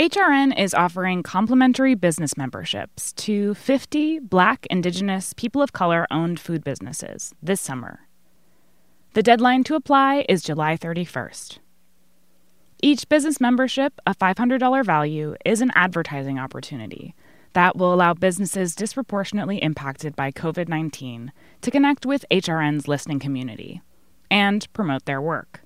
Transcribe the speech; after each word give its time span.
HRN 0.00 0.58
is 0.58 0.72
offering 0.72 1.22
complimentary 1.22 1.94
business 1.94 2.34
memberships 2.34 3.12
to 3.12 3.52
50 3.52 4.20
Black, 4.20 4.66
Indigenous, 4.70 5.34
people 5.34 5.60
of 5.60 5.74
color 5.74 6.06
owned 6.10 6.40
food 6.40 6.64
businesses 6.64 7.34
this 7.42 7.60
summer. 7.60 8.08
The 9.12 9.22
deadline 9.22 9.62
to 9.64 9.74
apply 9.74 10.24
is 10.26 10.42
July 10.42 10.78
31st. 10.78 11.58
Each 12.82 13.06
business 13.10 13.42
membership, 13.42 13.92
a 14.06 14.14
$500 14.14 14.86
value, 14.86 15.34
is 15.44 15.60
an 15.60 15.70
advertising 15.74 16.38
opportunity 16.38 17.14
that 17.52 17.76
will 17.76 17.92
allow 17.92 18.14
businesses 18.14 18.74
disproportionately 18.74 19.58
impacted 19.58 20.16
by 20.16 20.30
COVID 20.30 20.66
19 20.66 21.30
to 21.60 21.70
connect 21.70 22.06
with 22.06 22.24
HRN's 22.30 22.88
listening 22.88 23.18
community 23.18 23.82
and 24.30 24.66
promote 24.72 25.04
their 25.04 25.20
work. 25.20 25.60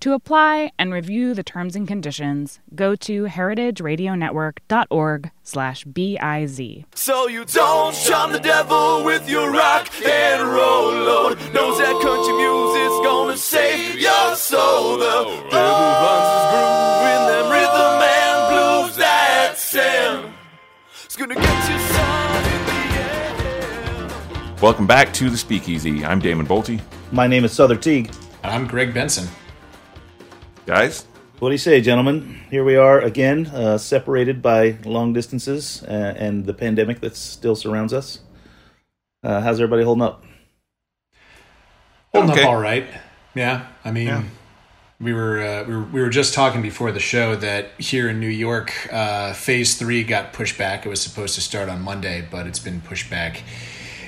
To 0.00 0.12
apply 0.14 0.72
and 0.78 0.92
review 0.94 1.34
the 1.34 1.42
terms 1.42 1.76
and 1.76 1.86
conditions, 1.86 2.60
go 2.74 2.96
to 2.96 3.24
heritageradionetwork.org 3.24 5.30
slash 5.42 5.84
B-I-Z. 5.84 6.86
So 6.94 7.28
you 7.28 7.44
don't 7.44 7.94
shun 7.94 8.32
the 8.32 8.38
devil 8.38 9.04
with 9.04 9.28
your 9.28 9.52
rock 9.52 9.90
and 10.02 10.48
roll 10.48 10.90
load. 10.90 11.36
Knows 11.52 11.76
that 11.76 12.00
country 12.00 12.32
music's 12.32 12.98
gonna 13.04 13.36
save 13.36 14.00
your 14.00 14.36
soul. 14.36 14.96
The 14.96 15.24
devil 15.50 15.90
runs 16.00 16.32
his 16.32 16.44
groove 16.48 17.04
in 17.04 17.20
them 17.28 17.52
rhythm 17.52 18.00
and 18.00 18.48
blues 18.48 18.96
that 18.96 19.58
sound. 19.58 20.32
It's 21.04 21.14
gonna 21.14 21.34
get 21.34 21.44
you 21.44 21.78
sun 21.92 22.46
in 22.46 22.64
the 22.64 22.80
air. 23.02 23.36
Welcome 24.62 24.86
back 24.86 25.12
to 25.12 25.28
the 25.28 25.36
Speakeasy. 25.36 26.06
I'm 26.06 26.20
Damon 26.20 26.46
Boelte. 26.46 26.80
My 27.12 27.26
name 27.26 27.44
is 27.44 27.52
Sother 27.52 27.76
Teague. 27.76 28.10
I'm 28.42 28.66
Greg 28.66 28.94
Benson. 28.94 29.28
Guys, 30.70 31.04
What 31.40 31.48
do 31.48 31.54
you 31.54 31.58
say, 31.58 31.80
gentlemen? 31.80 32.42
Here 32.48 32.62
we 32.62 32.76
are 32.76 33.00
again, 33.00 33.48
uh, 33.48 33.76
separated 33.76 34.40
by 34.40 34.78
long 34.84 35.12
distances 35.12 35.82
uh, 35.82 36.14
and 36.16 36.46
the 36.46 36.54
pandemic 36.54 37.00
that 37.00 37.16
still 37.16 37.56
surrounds 37.56 37.92
us. 37.92 38.20
Uh, 39.24 39.40
how's 39.40 39.58
everybody 39.58 39.82
holding 39.82 40.02
up? 40.02 40.22
Holding 42.14 42.30
Okay. 42.30 42.44
up 42.44 42.50
all 42.50 42.60
right. 42.60 42.86
Yeah, 43.34 43.66
I 43.84 43.90
mean, 43.90 44.30
we 45.00 45.12
were 45.12 45.40
uh, 45.40 45.64
we 45.64 45.74
were 45.74 45.84
we 45.86 46.00
were 46.02 46.08
just 46.08 46.34
talking 46.34 46.62
before 46.62 46.92
the 46.92 47.00
show 47.00 47.34
that 47.34 47.72
here 47.78 48.08
in 48.08 48.20
New 48.20 48.28
York, 48.28 48.72
uh, 48.92 49.32
Phase 49.32 49.74
Three 49.76 50.04
got 50.04 50.32
pushed 50.32 50.56
back. 50.56 50.86
It 50.86 50.88
was 50.88 51.00
supposed 51.02 51.34
to 51.34 51.40
start 51.40 51.68
on 51.68 51.82
Monday, 51.82 52.24
but 52.30 52.46
it's 52.46 52.60
been 52.60 52.80
pushed 52.80 53.10
back 53.10 53.42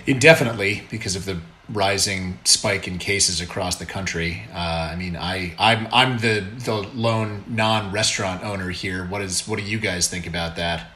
indefinitely 0.06 0.84
because 0.92 1.16
of 1.16 1.24
the 1.24 1.40
rising 1.72 2.38
spike 2.44 2.86
in 2.86 2.98
cases 2.98 3.40
across 3.40 3.76
the 3.76 3.86
country. 3.86 4.42
Uh, 4.52 4.90
I 4.92 4.96
mean, 4.96 5.16
I 5.16 5.54
I'm 5.58 5.88
I'm 5.92 6.18
the 6.18 6.44
the 6.64 6.74
lone 6.94 7.44
non 7.48 7.92
restaurant 7.92 8.44
owner 8.44 8.70
here. 8.70 9.06
What 9.06 9.22
is 9.22 9.46
what 9.48 9.58
do 9.58 9.64
you 9.64 9.78
guys 9.78 10.08
think 10.08 10.26
about 10.26 10.56
that? 10.56 10.88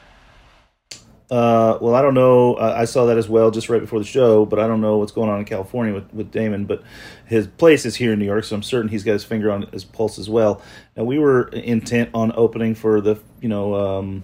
Uh, 1.29 1.77
well, 1.81 1.93
I 1.93 2.01
don't 2.01 2.13
know. 2.13 2.53
Uh, 2.53 2.73
I 2.77 2.85
saw 2.85 3.05
that 3.07 3.17
as 3.17 3.27
well 3.27 3.51
just 3.51 3.67
right 3.67 3.81
before 3.81 3.99
the 3.99 4.05
show, 4.05 4.45
but 4.45 4.59
I 4.59 4.67
don't 4.67 4.79
know 4.79 4.97
what's 4.97 5.11
going 5.11 5.29
on 5.29 5.39
in 5.39 5.45
California 5.45 5.93
with, 5.93 6.13
with 6.13 6.31
Damon. 6.31 6.65
But 6.65 6.83
his 7.25 7.47
place 7.47 7.85
is 7.85 7.97
here 7.97 8.13
in 8.13 8.19
New 8.19 8.25
York, 8.25 8.45
so 8.45 8.55
I'm 8.55 8.63
certain 8.63 8.89
he's 8.89 9.03
got 9.03 9.11
his 9.11 9.25
finger 9.25 9.51
on 9.51 9.63
his 9.73 9.83
pulse 9.83 10.17
as 10.19 10.29
well. 10.29 10.61
Now, 10.95 11.03
we 11.03 11.19
were 11.19 11.49
intent 11.49 12.11
on 12.13 12.31
opening 12.35 12.75
for 12.75 13.01
the, 13.01 13.19
you 13.41 13.49
know, 13.49 13.75
um, 13.75 14.23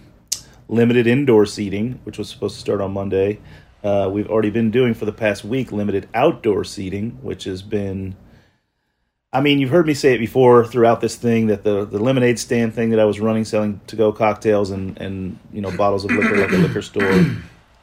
limited 0.69 1.05
indoor 1.05 1.45
seating, 1.45 1.99
which 2.05 2.17
was 2.17 2.29
supposed 2.29 2.55
to 2.55 2.61
start 2.61 2.79
on 2.79 2.93
Monday. 2.93 3.39
Uh, 3.83 4.09
we've 4.11 4.29
already 4.29 4.49
been 4.49 4.71
doing 4.71 4.93
for 4.93 5.05
the 5.05 5.11
past 5.11 5.43
week 5.43 5.71
limited 5.71 6.07
outdoor 6.13 6.63
seating, 6.63 7.11
which 7.21 7.43
has 7.43 7.61
been. 7.61 8.15
I 9.33 9.41
mean, 9.41 9.59
you've 9.59 9.71
heard 9.71 9.87
me 9.87 9.95
say 9.95 10.13
it 10.13 10.19
before 10.19 10.63
throughout 10.63 11.01
this 11.01 11.15
thing 11.15 11.47
that 11.47 11.63
the, 11.63 11.85
the 11.85 11.97
lemonade 11.97 12.37
stand 12.37 12.75
thing 12.75 12.91
that 12.91 12.99
I 12.99 13.05
was 13.05 13.19
running, 13.19 13.45
selling 13.45 13.81
to 13.87 13.95
go 13.95 14.11
cocktails 14.11 14.69
and, 14.69 14.97
and 14.99 15.39
you 15.51 15.59
know 15.59 15.75
bottles 15.75 16.05
of 16.05 16.11
liquor 16.11 16.37
like 16.37 16.51
a 16.51 16.57
liquor 16.57 16.81
store. 16.81 17.25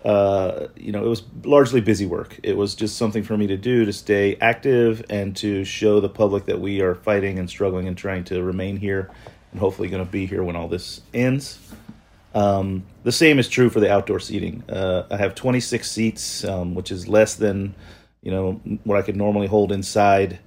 Uh, 0.05 0.69
you 0.77 0.93
know, 0.93 1.05
it 1.05 1.09
was 1.09 1.25
largely 1.45 1.83
busy 1.83 2.07
work. 2.07 2.41
It 2.43 2.57
was 2.57 2.75
just 2.75 2.97
something 2.97 3.23
for 3.23 3.37
me 3.37 3.47
to 3.49 3.59
do 3.59 3.85
to 3.85 3.93
stay 3.93 4.37
active 4.41 5.05
and 5.11 5.37
to 5.37 5.65
show 5.65 6.01
the 6.01 6.09
public 6.09 6.47
that 6.47 6.59
we 6.59 6.81
are 6.81 6.95
fighting 6.95 7.39
and 7.39 7.51
struggling 7.51 7.87
and 7.87 7.99
trying 7.99 8.25
to 8.25 8.43
remain 8.43 8.79
here, 8.79 9.11
and 9.51 9.61
hopefully 9.61 9.89
going 9.89 10.05
to 10.05 10.11
be 10.11 10.25
here 10.25 10.43
when 10.43 10.57
all 10.57 10.69
this 10.69 11.03
ends. 11.13 11.59
Um, 12.35 12.85
the 13.03 13.13
same 13.13 13.39
is 13.39 13.49
true 13.49 13.71
for 13.71 13.81
the 13.81 13.91
outdoor 13.91 14.21
seating. 14.21 14.63
Uh, 14.69 15.07
I 15.11 15.17
have 15.17 15.35
26 15.35 15.91
seats, 15.91 16.45
um, 16.45 16.75
which 16.75 16.91
is 16.93 17.09
less 17.09 17.35
than 17.35 17.75
you 18.23 18.31
know 18.31 18.61
what 18.85 18.99
I 18.99 19.03
could 19.03 19.17
normally 19.17 19.47
hold 19.47 19.73
inside. 19.73 20.39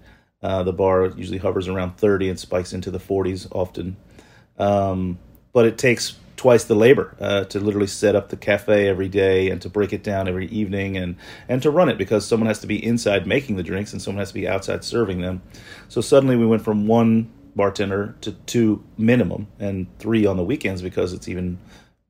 Uh, 0.42 0.64
the 0.64 0.74
bar 0.74 1.08
usually 1.08 1.38
hovers 1.38 1.68
around 1.68 1.98
30 1.98 2.30
and 2.30 2.40
spikes 2.40 2.74
into 2.74 2.92
the 2.92 3.00
40s 3.00 3.48
often. 3.52 3.96
Um, 4.60 5.18
but 5.54 5.66
it 5.66 5.78
takes 5.78 6.18
twice 6.36 6.66
the 6.66 6.76
labor 6.76 7.16
uh, 7.22 7.46
to 7.46 7.60
literally 7.60 7.88
set 7.88 8.16
up 8.16 8.28
the 8.28 8.36
cafe 8.36 8.90
every 8.90 9.08
day 9.08 9.50
and 9.50 9.62
to 9.62 9.70
break 9.70 9.94
it 9.94 10.04
down 10.04 10.28
every 10.28 10.48
evening 10.48 10.98
and, 10.98 11.16
and 11.48 11.62
to 11.62 11.72
run 11.72 11.88
it 11.88 11.98
because 11.98 12.26
someone 12.26 12.48
has 12.48 12.60
to 12.60 12.68
be 12.68 12.84
inside 12.84 13.26
making 13.26 13.56
the 13.56 13.64
drinks 13.64 13.94
and 13.94 14.02
someone 14.02 14.20
has 14.20 14.30
to 14.30 14.34
be 14.34 14.48
outside 14.48 14.84
serving 14.84 15.22
them. 15.22 15.42
So 15.88 16.02
suddenly 16.02 16.36
we 16.36 16.46
went 16.46 16.64
from 16.64 16.88
one 16.88 17.32
bartender 17.56 18.16
to 18.22 18.32
two 18.32 18.84
minimum 18.98 19.48
and 19.60 19.88
three 20.00 20.26
on 20.26 20.38
the 20.38 20.44
weekends 20.44 20.82
because 20.82 21.14
it's 21.14 21.28
even 21.28 21.60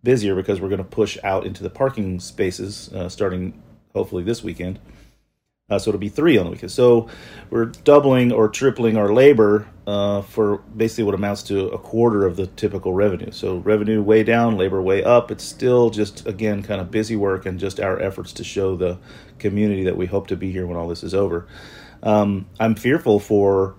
busier 0.03 0.35
because 0.35 0.59
we're 0.59 0.69
going 0.69 0.77
to 0.77 0.83
push 0.83 1.17
out 1.23 1.45
into 1.45 1.63
the 1.63 1.69
parking 1.69 2.19
spaces 2.19 2.91
uh, 2.93 3.09
starting 3.09 3.61
hopefully 3.93 4.23
this 4.23 4.43
weekend. 4.43 4.79
Uh, 5.69 5.79
so 5.79 5.89
it'll 5.89 5.99
be 5.99 6.09
three 6.09 6.37
on 6.37 6.45
the 6.45 6.51
weekend. 6.51 6.71
So 6.71 7.07
we're 7.49 7.65
doubling 7.65 8.31
or 8.33 8.49
tripling 8.49 8.97
our 8.97 9.13
labor 9.13 9.67
uh, 9.87 10.21
for 10.21 10.57
basically 10.57 11.05
what 11.05 11.15
amounts 11.15 11.41
to 11.43 11.69
a 11.69 11.77
quarter 11.77 12.25
of 12.25 12.35
the 12.35 12.47
typical 12.47 12.93
revenue. 12.93 13.31
So 13.31 13.57
revenue 13.57 14.01
way 14.01 14.23
down, 14.23 14.57
labor 14.57 14.81
way 14.81 15.03
up. 15.03 15.31
It's 15.31 15.43
still 15.43 15.89
just 15.89 16.27
again 16.27 16.63
kind 16.63 16.81
of 16.81 16.91
busy 16.91 17.15
work 17.15 17.45
and 17.45 17.59
just 17.59 17.79
our 17.79 17.99
efforts 17.99 18.33
to 18.33 18.43
show 18.43 18.75
the 18.75 18.99
community 19.39 19.83
that 19.85 19.95
we 19.95 20.05
hope 20.05 20.27
to 20.27 20.35
be 20.35 20.51
here 20.51 20.67
when 20.67 20.77
all 20.77 20.87
this 20.87 21.03
is 21.03 21.13
over. 21.13 21.47
Um, 22.03 22.45
I'm 22.59 22.75
fearful 22.75 23.19
for 23.19 23.75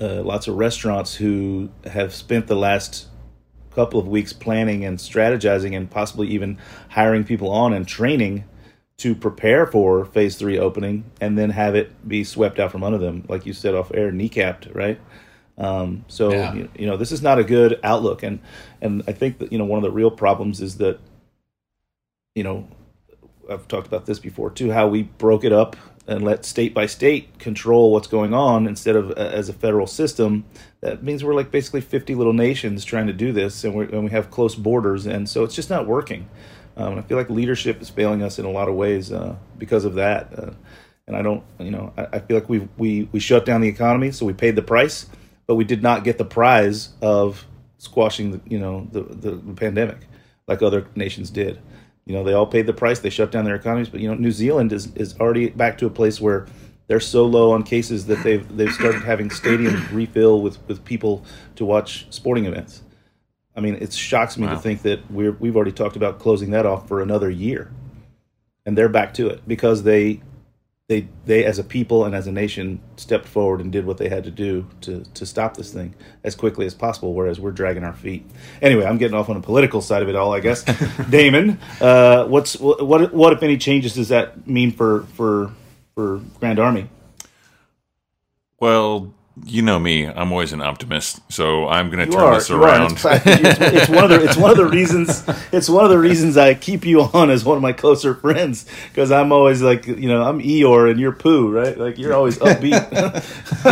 uh, 0.00 0.22
lots 0.22 0.48
of 0.48 0.56
restaurants 0.56 1.14
who 1.14 1.68
have 1.84 2.14
spent 2.14 2.46
the 2.46 2.56
last 2.56 3.06
couple 3.74 4.00
of 4.00 4.08
weeks 4.08 4.32
planning 4.32 4.84
and 4.84 4.98
strategizing 4.98 5.76
and 5.76 5.90
possibly 5.90 6.28
even 6.28 6.58
hiring 6.90 7.24
people 7.24 7.50
on 7.50 7.72
and 7.72 7.86
training 7.86 8.44
to 8.96 9.14
prepare 9.14 9.66
for 9.66 10.04
phase 10.04 10.36
three 10.36 10.58
opening 10.58 11.04
and 11.20 11.38
then 11.38 11.50
have 11.50 11.74
it 11.74 12.06
be 12.06 12.24
swept 12.24 12.58
out 12.58 12.72
from 12.72 12.82
under 12.82 12.98
them, 12.98 13.24
like 13.28 13.46
you 13.46 13.52
said 13.52 13.74
off 13.74 13.90
air, 13.94 14.10
kneecapped, 14.10 14.74
right? 14.74 15.00
Um, 15.56 16.04
so 16.08 16.30
Yeah. 16.30 16.54
you, 16.54 16.68
you 16.76 16.86
know 16.86 16.96
this 16.96 17.12
is 17.12 17.22
not 17.22 17.38
a 17.38 17.44
good 17.44 17.78
outlook, 17.82 18.22
and 18.22 18.40
and 18.80 19.02
I 19.06 19.12
think 19.12 19.38
that 19.38 19.52
you 19.52 19.58
know 19.58 19.66
one 19.66 19.76
of 19.76 19.82
the 19.82 19.90
real 19.90 20.10
problems 20.10 20.60
is 20.62 20.78
that 20.78 20.98
you 22.34 22.42
know 22.42 22.66
I've 23.50 23.68
talked 23.68 23.86
about 23.86 24.06
this 24.06 24.18
before 24.18 24.50
too. 24.50 24.70
How 24.70 24.88
we 24.88 25.02
broke 25.02 25.44
it 25.44 25.52
up 25.52 25.76
and 26.10 26.24
let 26.24 26.44
state 26.44 26.74
by 26.74 26.86
state 26.86 27.38
control 27.38 27.92
what's 27.92 28.08
going 28.08 28.34
on 28.34 28.66
instead 28.66 28.96
of 28.96 29.12
uh, 29.12 29.14
as 29.14 29.48
a 29.48 29.52
federal 29.52 29.86
system. 29.86 30.44
That 30.80 31.04
means 31.04 31.22
we're 31.22 31.34
like 31.34 31.52
basically 31.52 31.80
50 31.80 32.16
little 32.16 32.32
nations 32.32 32.84
trying 32.84 33.06
to 33.06 33.12
do 33.12 33.32
this, 33.32 33.62
and, 33.62 33.74
and 33.92 34.04
we 34.04 34.10
have 34.10 34.30
close 34.30 34.56
borders, 34.56 35.06
and 35.06 35.28
so 35.28 35.44
it's 35.44 35.54
just 35.54 35.70
not 35.70 35.86
working. 35.86 36.28
Um, 36.76 36.98
I 36.98 37.02
feel 37.02 37.16
like 37.16 37.30
leadership 37.30 37.80
is 37.80 37.88
failing 37.88 38.22
us 38.22 38.40
in 38.40 38.44
a 38.44 38.50
lot 38.50 38.68
of 38.68 38.74
ways 38.74 39.12
uh, 39.12 39.36
because 39.56 39.84
of 39.84 39.94
that. 39.94 40.36
Uh, 40.36 40.50
and 41.06 41.16
I 41.16 41.22
don't, 41.22 41.44
you 41.60 41.70
know, 41.70 41.92
I, 41.96 42.06
I 42.14 42.18
feel 42.18 42.36
like 42.36 42.48
we 42.48 42.68
we 42.76 43.08
we 43.12 43.20
shut 43.20 43.46
down 43.46 43.60
the 43.60 43.68
economy, 43.68 44.10
so 44.10 44.26
we 44.26 44.32
paid 44.32 44.56
the 44.56 44.62
price, 44.62 45.06
but 45.46 45.54
we 45.54 45.64
did 45.64 45.82
not 45.82 46.02
get 46.02 46.18
the 46.18 46.24
prize 46.24 46.90
of 47.00 47.46
squashing, 47.78 48.32
the, 48.32 48.40
you 48.46 48.58
know, 48.58 48.88
the, 48.90 49.02
the 49.02 49.54
pandemic 49.54 49.98
like 50.48 50.60
other 50.60 50.86
nations 50.96 51.30
did. 51.30 51.60
You 52.06 52.14
know, 52.14 52.24
they 52.24 52.32
all 52.32 52.46
paid 52.46 52.66
the 52.66 52.72
price. 52.72 52.98
They 52.98 53.10
shut 53.10 53.30
down 53.30 53.44
their 53.44 53.54
economies, 53.54 53.88
but 53.88 54.00
you 54.00 54.08
know, 54.08 54.14
New 54.14 54.32
Zealand 54.32 54.72
is 54.72 54.94
is 54.96 55.18
already 55.20 55.50
back 55.50 55.78
to 55.78 55.86
a 55.86 55.90
place 55.90 56.20
where 56.20 56.46
they're 56.88 56.98
so 57.00 57.24
low 57.24 57.52
on 57.52 57.62
cases 57.62 58.06
that 58.06 58.22
they've 58.24 58.46
they've 58.56 58.72
started 58.72 59.02
having 59.02 59.28
stadiums 59.28 59.90
refill 59.92 60.40
with 60.42 60.58
with 60.66 60.84
people 60.84 61.24
to 61.56 61.64
watch 61.64 62.06
sporting 62.10 62.46
events. 62.46 62.82
I 63.54 63.60
mean, 63.60 63.74
it 63.76 63.92
shocks 63.92 64.38
me 64.38 64.46
Wow. 64.46 64.54
to 64.54 64.60
think 64.60 64.82
that 64.82 65.08
we're 65.10 65.32
we've 65.32 65.54
already 65.56 65.72
talked 65.72 65.96
about 65.96 66.18
closing 66.18 66.50
that 66.50 66.66
off 66.66 66.88
for 66.88 67.00
another 67.00 67.30
year, 67.30 67.70
and 68.66 68.76
they're 68.76 68.88
back 68.88 69.14
to 69.14 69.28
it 69.28 69.46
because 69.46 69.82
they 69.84 70.20
they 70.90 71.06
they 71.24 71.44
as 71.44 71.60
a 71.60 71.62
people 71.62 72.04
and 72.04 72.16
as 72.16 72.26
a 72.26 72.32
nation 72.32 72.80
stepped 72.96 73.28
forward 73.28 73.60
and 73.60 73.70
did 73.70 73.86
what 73.86 73.96
they 73.96 74.08
had 74.08 74.24
to 74.24 74.30
do 74.30 74.66
to 74.80 75.04
to 75.14 75.24
stop 75.24 75.56
this 75.56 75.72
thing 75.72 75.94
as 76.24 76.34
quickly 76.34 76.66
as 76.66 76.74
possible 76.74 77.14
whereas 77.14 77.38
we're 77.38 77.52
dragging 77.52 77.84
our 77.84 77.92
feet. 77.92 78.28
Anyway 78.60 78.84
i'm 78.84 78.98
getting 78.98 79.16
off 79.16 79.28
on 79.28 79.36
the 79.36 79.40
political 79.40 79.80
side 79.80 80.02
of 80.02 80.08
it 80.08 80.16
all 80.16 80.34
i 80.34 80.40
guess. 80.40 80.64
Damon 81.10 81.60
uh, 81.80 82.24
what's 82.26 82.58
what 82.58 83.14
what 83.14 83.32
if 83.32 83.40
any 83.44 83.56
changes 83.56 83.94
does 83.94 84.08
that 84.08 84.48
mean 84.48 84.72
for 84.72 85.04
for 85.14 85.52
for 85.94 86.20
grand 86.40 86.58
army? 86.58 86.90
Well, 88.58 89.14
you 89.44 89.62
know 89.62 89.78
me. 89.78 90.06
I'm 90.06 90.32
always 90.32 90.52
an 90.52 90.60
optimist, 90.60 91.20
so 91.32 91.68
I'm 91.68 91.90
going 91.90 92.04
to 92.04 92.12
turn 92.12 92.22
are, 92.22 92.34
this 92.34 92.50
around. 92.50 92.92
It's, 92.92 93.04
it's, 93.04 93.60
it's 93.60 93.88
one 93.88 94.04
of 94.04 94.10
the 94.10 94.24
it's 94.24 94.36
one 94.36 94.50
of 94.50 94.56
the 94.56 94.66
reasons 94.66 95.24
it's 95.52 95.68
one 95.68 95.84
of 95.84 95.90
the 95.90 95.98
reasons 95.98 96.36
I 96.36 96.54
keep 96.54 96.84
you 96.84 97.02
on 97.02 97.30
as 97.30 97.44
one 97.44 97.56
of 97.56 97.62
my 97.62 97.72
closer 97.72 98.14
friends 98.14 98.66
because 98.88 99.10
I'm 99.10 99.32
always 99.32 99.62
like 99.62 99.86
you 99.86 100.08
know 100.08 100.22
I'm 100.22 100.40
Eeyore 100.40 100.90
and 100.90 101.00
you're 101.00 101.12
Pooh 101.12 101.50
right 101.50 101.76
like 101.76 101.98
you're 101.98 102.14
always 102.14 102.38
upbeat 102.38 102.80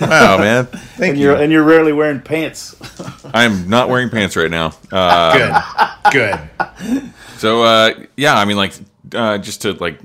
wow, 0.00 0.38
man. 0.38 0.66
Thank 0.66 1.10
and 1.10 1.18
you. 1.18 1.24
you're 1.24 1.36
and 1.36 1.52
you're 1.52 1.64
rarely 1.64 1.92
wearing 1.92 2.20
pants. 2.20 2.76
I'm 3.34 3.68
not 3.68 3.88
wearing 3.88 4.10
pants 4.10 4.36
right 4.36 4.50
now. 4.50 4.72
Uh, 4.90 5.94
Good. 6.10 6.38
Good. 6.58 7.12
So 7.38 7.62
uh, 7.62 7.94
yeah, 8.16 8.36
I 8.36 8.44
mean, 8.44 8.56
like 8.56 8.74
uh, 9.14 9.38
just 9.38 9.62
to 9.62 9.72
like 9.72 10.00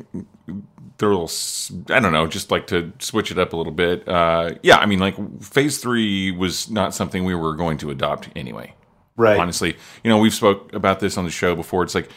throw 0.97 1.09
a 1.09 1.17
little 1.19 1.95
I 1.95 1.99
don't 1.99 2.13
know, 2.13 2.27
just 2.27 2.51
like 2.51 2.67
to 2.67 2.91
switch 2.99 3.31
it 3.31 3.39
up 3.39 3.53
a 3.53 3.57
little 3.57 3.73
bit. 3.73 4.07
Uh, 4.07 4.51
yeah, 4.61 4.77
I 4.77 4.85
mean, 4.85 4.99
like 4.99 5.15
phase 5.41 5.79
three 5.79 6.31
was 6.31 6.69
not 6.69 6.93
something 6.93 7.23
we 7.23 7.35
were 7.35 7.55
going 7.55 7.77
to 7.79 7.89
adopt 7.89 8.29
anyway. 8.35 8.73
Right. 9.15 9.39
Honestly, 9.39 9.75
you 10.03 10.09
know, 10.09 10.17
we've 10.17 10.33
spoke 10.33 10.73
about 10.73 10.99
this 10.99 11.17
on 11.17 11.25
the 11.25 11.31
show 11.31 11.55
before. 11.55 11.83
It's 11.83 11.95
like 11.95 12.09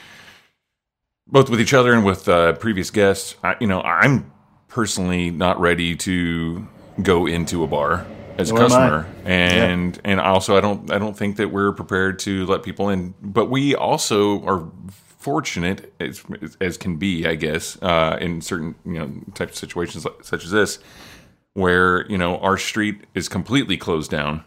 both 1.27 1.51
with 1.51 1.61
each 1.61 1.75
other 1.75 1.93
and 1.93 2.05
with 2.05 2.29
uh, 2.29 2.55
previous 2.55 2.91
guests. 2.91 3.37
I, 3.43 3.57
you 3.61 3.67
know, 3.67 3.83
I'm 3.83 4.33
personally 4.69 5.31
not 5.31 5.61
ready 5.61 5.97
to 5.97 6.67
go 7.03 7.27
into 7.27 7.65
a 7.65 7.67
bar 7.67 8.07
as 8.39 8.51
a 8.51 8.55
Nor 8.55 8.63
I. 8.63 8.69
customer, 8.69 9.15
and 9.25 10.01
and 10.05 10.21
also 10.21 10.57
I 10.57 10.61
don't 10.61 10.91
I 10.91 10.99
don't 10.99 11.17
think 11.17 11.37
that 11.37 11.49
we're 11.49 11.73
prepared 11.73 12.19
to 12.21 12.47
let 12.47 12.63
people 12.63 12.89
in. 12.89 13.15
But 13.21 13.51
we 13.51 13.75
also 13.75 14.45
are 14.45 14.71
fortunate 15.27 15.93
as, 15.99 16.23
as 16.61 16.77
can 16.79 16.97
be, 16.99 17.27
I 17.27 17.35
guess, 17.35 17.77
uh, 17.83 18.17
in 18.21 18.41
certain 18.41 18.77
you 18.85 18.93
know 19.01 19.11
types 19.35 19.55
of 19.55 19.59
situations 19.59 20.05
like, 20.05 20.23
such 20.23 20.45
as 20.45 20.53
this, 20.53 20.79
where 21.55 22.07
you 22.09 22.17
know 22.17 22.39
our 22.39 22.57
street 22.57 23.01
is 23.13 23.29
completely 23.29 23.77
closed 23.77 24.09
down 24.09 24.45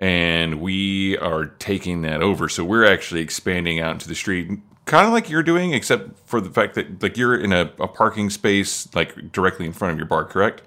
and 0.00 0.62
we 0.62 1.18
are 1.18 1.44
taking 1.44 2.00
that 2.02 2.22
over. 2.22 2.48
So 2.48 2.64
we're 2.64 2.86
actually 2.86 3.20
expanding 3.20 3.80
out 3.80 3.92
into 3.92 4.08
the 4.08 4.14
street, 4.14 4.48
kind 4.86 5.06
of 5.06 5.12
like 5.12 5.28
you're 5.28 5.42
doing, 5.42 5.74
except 5.74 6.18
for 6.26 6.40
the 6.40 6.48
fact 6.48 6.74
that 6.76 7.02
like 7.02 7.18
you're 7.18 7.36
in 7.38 7.52
a, 7.52 7.70
a 7.78 7.88
parking 7.88 8.30
space 8.30 8.88
like 8.94 9.30
directly 9.30 9.66
in 9.66 9.74
front 9.74 9.92
of 9.92 9.98
your 9.98 10.06
bar, 10.06 10.24
correct? 10.24 10.62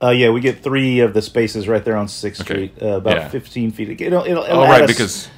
Uh, 0.00 0.10
yeah, 0.10 0.30
we 0.30 0.40
get 0.40 0.62
three 0.62 1.00
of 1.00 1.12
the 1.12 1.22
spaces 1.22 1.66
right 1.66 1.84
there 1.84 1.96
on 1.96 2.06
Sixth 2.06 2.42
Okay. 2.42 2.54
Street, 2.54 2.74
uh, 2.80 2.98
about 2.98 3.16
Yeah. 3.16 3.28
15 3.30 3.72
feet. 3.72 4.00
It'll, 4.00 4.24
it'll, 4.24 4.44
it'll 4.44 4.62
Oh, 4.62 4.68
right, 4.68 4.82
us, 4.82 4.90
because 4.92 5.28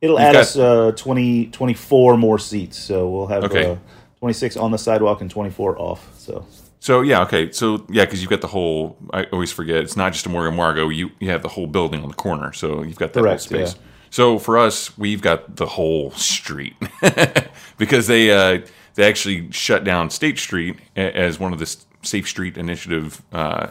it'll 0.00 0.18
you've 0.18 0.26
add 0.28 0.32
got- 0.32 0.40
us 0.42 0.56
uh, 0.56 0.92
20, 0.96 1.46
24 1.46 2.16
more 2.16 2.38
seats. 2.38 2.78
So 2.78 3.08
we'll 3.08 3.26
have 3.28 3.44
Okay. 3.44 3.72
uh, 3.72 3.76
26 4.20 4.56
on 4.56 4.70
the 4.70 4.78
sidewalk 4.78 5.20
and 5.20 5.30
24 5.30 5.78
off. 5.80 6.10
So 6.18 6.46
so 6.82 7.02
yeah, 7.02 7.20
okay, 7.22 7.52
so 7.52 7.84
yeah, 7.90 8.06
because 8.06 8.22
you've 8.22 8.30
got 8.30 8.40
the 8.40 8.46
whole. 8.46 8.96
I 9.12 9.24
always 9.24 9.52
forget 9.52 9.76
it's 9.84 9.96
not 9.98 10.14
just 10.14 10.26
Amor 10.26 10.48
y 10.48 10.56
Amargo. 10.56 10.94
You 10.94 11.10
you 11.20 11.28
have 11.30 11.42
the 11.42 11.48
whole 11.48 11.66
building 11.66 12.02
on 12.02 12.08
the 12.08 12.14
corner, 12.14 12.52
so 12.54 12.82
you've 12.82 12.96
got 12.96 13.12
that 13.12 13.20
Correct, 13.20 13.42
whole 13.50 13.58
space. 13.58 13.74
yeah. 13.74 13.80
So 14.08 14.38
for 14.38 14.56
us, 14.56 14.96
we've 14.96 15.20
got 15.20 15.56
the 15.56 15.66
whole 15.66 16.10
street 16.12 16.74
because 17.78 18.06
they 18.06 18.30
uh, 18.30 18.66
they 18.94 19.04
actually 19.06 19.52
shut 19.52 19.84
down 19.84 20.08
State 20.08 20.38
Street 20.38 20.78
as 20.96 21.38
one 21.38 21.52
of 21.52 21.58
the 21.58 21.76
Safe 22.02 22.26
Street 22.26 22.56
Initiative 22.56 23.20
uh, 23.30 23.68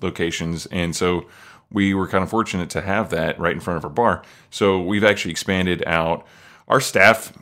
locations, 0.00 0.66
and 0.66 0.96
so 0.96 1.26
we 1.70 1.94
were 1.94 2.06
kind 2.06 2.22
of 2.22 2.30
fortunate 2.30 2.70
to 2.70 2.80
have 2.80 3.10
that 3.10 3.38
right 3.38 3.52
in 3.52 3.60
front 3.60 3.78
of 3.78 3.84
our 3.84 3.90
bar. 3.90 4.22
So 4.50 4.80
we've 4.80 5.04
actually 5.04 5.32
expanded 5.32 5.82
out. 5.86 6.26
Our 6.68 6.80
staff, 6.80 7.32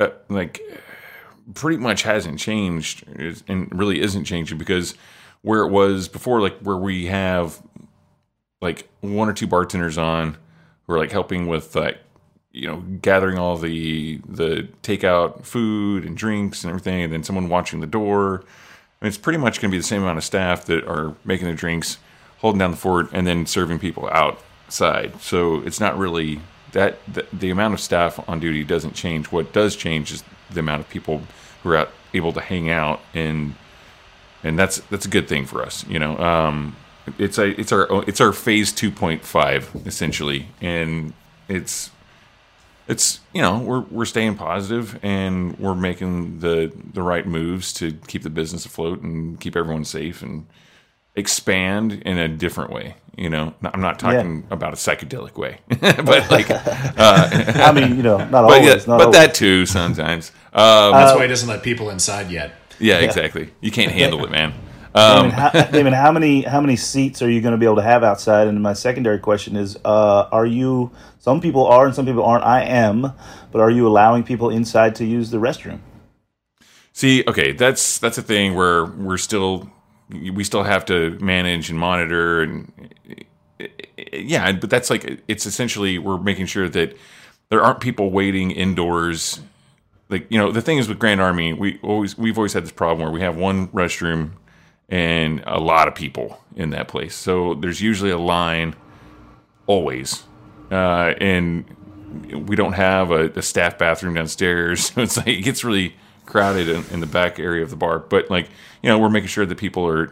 uh, 0.00 0.10
like, 0.28 0.60
pretty 1.54 1.76
much 1.76 2.02
hasn't 2.02 2.38
changed, 2.38 3.04
and 3.48 3.68
really 3.78 4.00
isn't 4.00 4.24
changing 4.24 4.58
because 4.58 4.94
where 5.42 5.60
it 5.60 5.70
was 5.70 6.08
before, 6.08 6.40
like 6.40 6.58
where 6.60 6.76
we 6.76 7.06
have 7.06 7.62
like 8.62 8.88
one 9.02 9.28
or 9.28 9.34
two 9.34 9.46
bartenders 9.46 9.98
on 9.98 10.38
who 10.86 10.94
are 10.94 10.98
like 10.98 11.12
helping 11.12 11.46
with 11.46 11.76
like 11.76 11.98
you 12.50 12.66
know 12.66 12.80
gathering 13.02 13.38
all 13.38 13.58
the 13.58 14.18
the 14.26 14.66
takeout 14.82 15.44
food 15.44 16.04
and 16.04 16.16
drinks 16.16 16.64
and 16.64 16.70
everything 16.70 17.02
and 17.02 17.12
then 17.12 17.22
someone 17.22 17.48
watching 17.48 17.80
the 17.80 17.86
door 17.86 18.44
and 19.00 19.08
it's 19.08 19.18
pretty 19.18 19.38
much 19.38 19.60
going 19.60 19.70
to 19.70 19.74
be 19.74 19.78
the 19.78 19.84
same 19.84 20.02
amount 20.02 20.16
of 20.16 20.24
staff 20.24 20.64
that 20.64 20.84
are 20.86 21.14
making 21.24 21.46
the 21.46 21.52
drinks 21.52 21.98
holding 22.38 22.58
down 22.58 22.70
the 22.70 22.76
fort 22.76 23.08
and 23.12 23.26
then 23.26 23.46
serving 23.46 23.78
people 23.78 24.08
outside. 24.10 25.20
So 25.20 25.60
it's 25.62 25.80
not 25.80 25.98
really 25.98 26.40
that 26.72 26.98
the, 27.12 27.26
the 27.32 27.50
amount 27.50 27.74
of 27.74 27.80
staff 27.80 28.20
on 28.28 28.40
duty 28.40 28.64
doesn't 28.64 28.94
change. 28.94 29.26
What 29.32 29.52
does 29.52 29.76
change 29.76 30.12
is 30.12 30.24
the 30.50 30.60
amount 30.60 30.80
of 30.80 30.88
people 30.88 31.22
who 31.62 31.70
are 31.70 31.76
out, 31.76 31.90
able 32.12 32.32
to 32.32 32.40
hang 32.40 32.68
out 32.70 33.00
and 33.14 33.54
and 34.44 34.58
that's 34.58 34.78
that's 34.90 35.06
a 35.06 35.08
good 35.08 35.26
thing 35.26 35.46
for 35.46 35.62
us. 35.62 35.86
You 35.88 35.98
know, 35.98 36.16
um, 36.18 36.76
it's 37.18 37.38
a 37.38 37.58
it's 37.58 37.72
our 37.72 38.04
it's 38.06 38.20
our 38.20 38.32
phase 38.32 38.72
two 38.72 38.90
point 38.90 39.24
five 39.24 39.70
essentially, 39.86 40.48
and 40.60 41.14
it's 41.48 41.90
it's 42.86 43.20
you 43.32 43.40
know 43.40 43.58
we're 43.58 43.80
we're 43.80 44.04
staying 44.04 44.36
positive 44.36 44.98
and 45.02 45.58
we're 45.58 45.74
making 45.74 46.40
the 46.40 46.70
the 46.92 47.02
right 47.02 47.26
moves 47.26 47.72
to 47.74 47.92
keep 48.06 48.22
the 48.22 48.30
business 48.30 48.66
afloat 48.66 49.00
and 49.00 49.40
keep 49.40 49.56
everyone 49.56 49.84
safe 49.84 50.22
and 50.22 50.46
expand 51.14 51.92
in 51.92 52.18
a 52.18 52.28
different 52.28 52.70
way. 52.70 52.96
You 53.16 53.30
know, 53.30 53.54
I'm 53.62 53.80
not 53.80 54.00
talking 54.00 54.44
about 54.50 54.72
a 54.72 54.76
psychedelic 54.76 55.36
way, 55.36 55.60
but 55.68 56.30
like, 56.30 56.46
I 56.98 57.70
mean, 57.72 57.96
you 57.96 58.02
know, 58.02 58.18
not 58.18 58.30
but 58.32 58.44
always, 58.44 58.66
yeah, 58.66 58.74
not 58.74 58.98
but 58.98 59.00
always. 59.06 59.12
that 59.16 59.34
too 59.34 59.66
sometimes. 59.66 60.32
Um, 60.52 60.92
That's 60.92 61.14
why 61.14 61.22
he 61.22 61.28
doesn't 61.28 61.48
let 61.48 61.62
people 61.62 61.90
inside 61.90 62.30
yet. 62.30 62.54
yeah, 62.80 62.98
exactly. 62.98 63.50
You 63.60 63.70
can't 63.70 63.92
handle 63.92 64.24
it, 64.24 64.30
man. 64.30 64.52
Damon, 64.94 65.30
how, 65.30 65.50
Damon, 65.50 65.92
how 65.92 66.12
many 66.12 66.42
how 66.42 66.60
many 66.60 66.76
seats 66.76 67.20
are 67.20 67.28
you 67.30 67.40
going 67.40 67.52
to 67.52 67.58
be 67.58 67.66
able 67.66 67.76
to 67.76 67.82
have 67.82 68.04
outside? 68.04 68.46
And 68.46 68.62
my 68.62 68.72
secondary 68.74 69.18
question 69.18 69.56
is: 69.56 69.76
uh, 69.84 70.28
Are 70.30 70.46
you? 70.46 70.92
Some 71.18 71.40
people 71.40 71.66
are, 71.66 71.86
and 71.86 71.94
some 71.94 72.06
people 72.06 72.24
aren't. 72.24 72.44
I 72.44 72.62
am, 72.62 73.12
but 73.50 73.60
are 73.60 73.70
you 73.70 73.88
allowing 73.88 74.22
people 74.22 74.50
inside 74.50 74.94
to 74.96 75.04
use 75.04 75.30
the 75.30 75.38
restroom? 75.38 75.80
See, 76.92 77.24
okay, 77.26 77.50
that's 77.50 77.98
that's 77.98 78.18
a 78.18 78.22
thing 78.22 78.54
where 78.54 78.84
we're 78.84 79.18
still 79.18 79.68
we 80.10 80.44
still 80.44 80.62
have 80.62 80.84
to 80.86 81.18
manage 81.20 81.70
and 81.70 81.78
monitor 81.78 82.42
and 82.42 82.72
yeah, 84.12 84.52
but 84.52 84.70
that's 84.70 84.90
like 84.90 85.22
it's 85.28 85.46
essentially 85.46 85.98
we're 85.98 86.18
making 86.18 86.46
sure 86.46 86.68
that 86.68 86.96
there 87.50 87.62
aren't 87.62 87.80
people 87.80 88.10
waiting 88.10 88.50
indoors. 88.50 89.40
Like 90.08 90.26
you 90.30 90.38
know, 90.38 90.52
the 90.52 90.62
thing 90.62 90.78
is 90.78 90.88
with 90.88 90.98
Grand 90.98 91.20
Army, 91.20 91.52
we 91.52 91.78
always 91.82 92.18
we've 92.18 92.36
always 92.36 92.52
had 92.52 92.64
this 92.64 92.72
problem 92.72 93.02
where 93.02 93.12
we 93.12 93.20
have 93.20 93.36
one 93.36 93.68
restroom 93.68 94.32
and 94.88 95.42
a 95.46 95.58
lot 95.58 95.88
of 95.88 95.94
people 95.94 96.40
in 96.56 96.70
that 96.70 96.88
place. 96.88 97.14
So 97.14 97.54
there's 97.54 97.80
usually 97.80 98.10
a 98.10 98.18
line 98.18 98.74
always, 99.66 100.24
uh, 100.70 101.14
and 101.18 101.64
we 102.32 102.54
don't 102.54 102.74
have 102.74 103.10
a, 103.10 103.30
a 103.30 103.42
staff 103.42 103.78
bathroom 103.78 104.14
downstairs. 104.14 104.90
So 104.94 105.02
it's 105.02 105.16
like 105.16 105.28
it 105.28 105.42
gets 105.42 105.64
really 105.64 105.94
crowded 106.26 106.68
in, 106.68 106.84
in 106.90 107.00
the 107.00 107.06
back 107.06 107.38
area 107.38 107.62
of 107.62 107.70
the 107.70 107.76
bar. 107.76 107.98
But 107.98 108.30
like 108.30 108.48
you 108.82 108.88
know, 108.88 108.98
we're 108.98 109.10
making 109.10 109.28
sure 109.28 109.46
that 109.46 109.58
people 109.58 109.86
are 109.86 110.10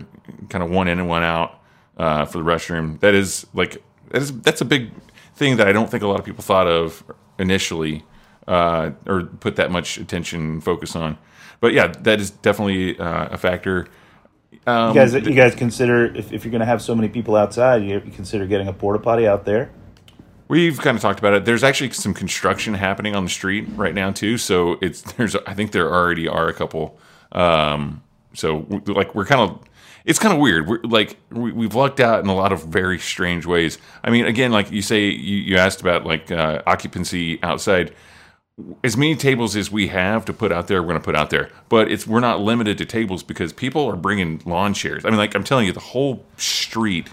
kind 0.48 0.62
of 0.62 0.70
one 0.70 0.88
in 0.88 0.98
and 0.98 1.08
one 1.08 1.22
out 1.22 1.60
uh, 1.96 2.24
for 2.24 2.38
the 2.38 2.44
restroom. 2.44 3.00
That 3.00 3.14
is 3.14 3.46
like 3.54 3.82
that 4.10 4.22
is 4.22 4.40
that's 4.40 4.60
a 4.60 4.64
big 4.64 4.90
thing 5.34 5.56
that 5.56 5.68
I 5.68 5.72
don't 5.72 5.90
think 5.90 6.02
a 6.02 6.06
lot 6.06 6.18
of 6.18 6.24
people 6.24 6.42
thought 6.42 6.66
of 6.66 7.02
initially 7.38 8.04
uh, 8.46 8.90
or 9.06 9.24
put 9.24 9.56
that 9.56 9.70
much 9.70 9.98
attention 9.98 10.40
and 10.40 10.64
focus 10.64 10.96
on. 10.96 11.18
But 11.60 11.72
yeah, 11.72 11.88
that 11.88 12.20
is 12.20 12.30
definitely 12.30 12.98
uh, 12.98 13.28
a 13.30 13.38
factor. 13.38 13.88
Um, 14.66 14.88
You 14.88 14.94
guys, 14.94 15.14
you 15.14 15.34
guys 15.34 15.54
consider 15.54 16.06
if, 16.14 16.32
if 16.32 16.44
you're 16.44 16.50
going 16.50 16.60
to 16.60 16.66
have 16.66 16.82
so 16.82 16.94
many 16.94 17.08
people 17.08 17.36
outside, 17.36 17.82
you, 17.82 18.02
you 18.04 18.10
consider 18.12 18.46
getting 18.46 18.68
a 18.68 18.72
porta 18.72 18.98
potty 18.98 19.26
out 19.26 19.44
there. 19.44 19.70
We've 20.52 20.78
kind 20.78 20.94
of 20.98 21.00
talked 21.00 21.18
about 21.18 21.32
it. 21.32 21.46
There's 21.46 21.64
actually 21.64 21.92
some 21.92 22.12
construction 22.12 22.74
happening 22.74 23.16
on 23.16 23.24
the 23.24 23.30
street 23.30 23.66
right 23.74 23.94
now 23.94 24.10
too. 24.10 24.36
So 24.36 24.76
it's 24.82 25.00
there's 25.12 25.34
I 25.34 25.54
think 25.54 25.72
there 25.72 25.90
already 25.90 26.28
are 26.28 26.46
a 26.46 26.52
couple. 26.52 26.98
Um, 27.32 28.02
so 28.34 28.66
like 28.84 29.14
we're 29.14 29.24
kind 29.24 29.40
of 29.40 29.62
it's 30.04 30.18
kind 30.18 30.34
of 30.34 30.38
weird. 30.38 30.68
We're 30.68 30.82
like 30.82 31.16
we, 31.30 31.52
we've 31.52 31.74
lucked 31.74 32.00
out 32.00 32.22
in 32.22 32.28
a 32.28 32.34
lot 32.34 32.52
of 32.52 32.66
very 32.66 32.98
strange 32.98 33.46
ways. 33.46 33.78
I 34.04 34.10
mean, 34.10 34.26
again, 34.26 34.52
like 34.52 34.70
you 34.70 34.82
say, 34.82 35.06
you, 35.06 35.38
you 35.38 35.56
asked 35.56 35.80
about 35.80 36.04
like 36.04 36.30
uh, 36.30 36.60
occupancy 36.66 37.42
outside. 37.42 37.94
As 38.84 38.94
many 38.94 39.16
tables 39.16 39.56
as 39.56 39.70
we 39.70 39.88
have 39.88 40.26
to 40.26 40.34
put 40.34 40.52
out 40.52 40.68
there, 40.68 40.82
we're 40.82 40.88
going 40.88 41.00
to 41.00 41.04
put 41.04 41.16
out 41.16 41.30
there. 41.30 41.48
But 41.70 41.90
it's 41.90 42.06
we're 42.06 42.20
not 42.20 42.40
limited 42.40 42.76
to 42.76 42.84
tables 42.84 43.22
because 43.22 43.54
people 43.54 43.86
are 43.86 43.96
bringing 43.96 44.42
lawn 44.44 44.74
chairs. 44.74 45.06
I 45.06 45.08
mean, 45.08 45.16
like 45.16 45.34
I'm 45.34 45.44
telling 45.44 45.64
you, 45.64 45.72
the 45.72 45.80
whole 45.80 46.26
street 46.36 47.08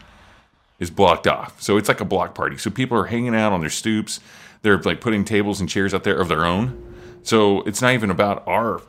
is 0.79 0.89
blocked 0.89 1.27
off. 1.27 1.62
So 1.62 1.77
it's 1.77 1.88
like 1.88 2.01
a 2.01 2.05
block 2.05 2.33
party. 2.36 2.57
So 2.57 2.69
people 2.69 2.98
are 2.98 3.05
hanging 3.05 3.36
out 3.36 3.51
on 3.51 3.62
their 3.62 3.69
stoops. 3.69 4.19
They're 4.62 4.77
like 4.79 5.01
putting 5.01 5.24
tables 5.25 5.59
and 5.59 5.69
chairs 5.69 5.93
out 5.93 6.03
there 6.03 6.19
of 6.19 6.27
their 6.27 6.45
own. 6.45 6.95
So 7.24 7.62
it's 7.63 7.81
not 7.81 7.93
even 7.93 8.09
about 8.09 8.48
our 8.48 8.81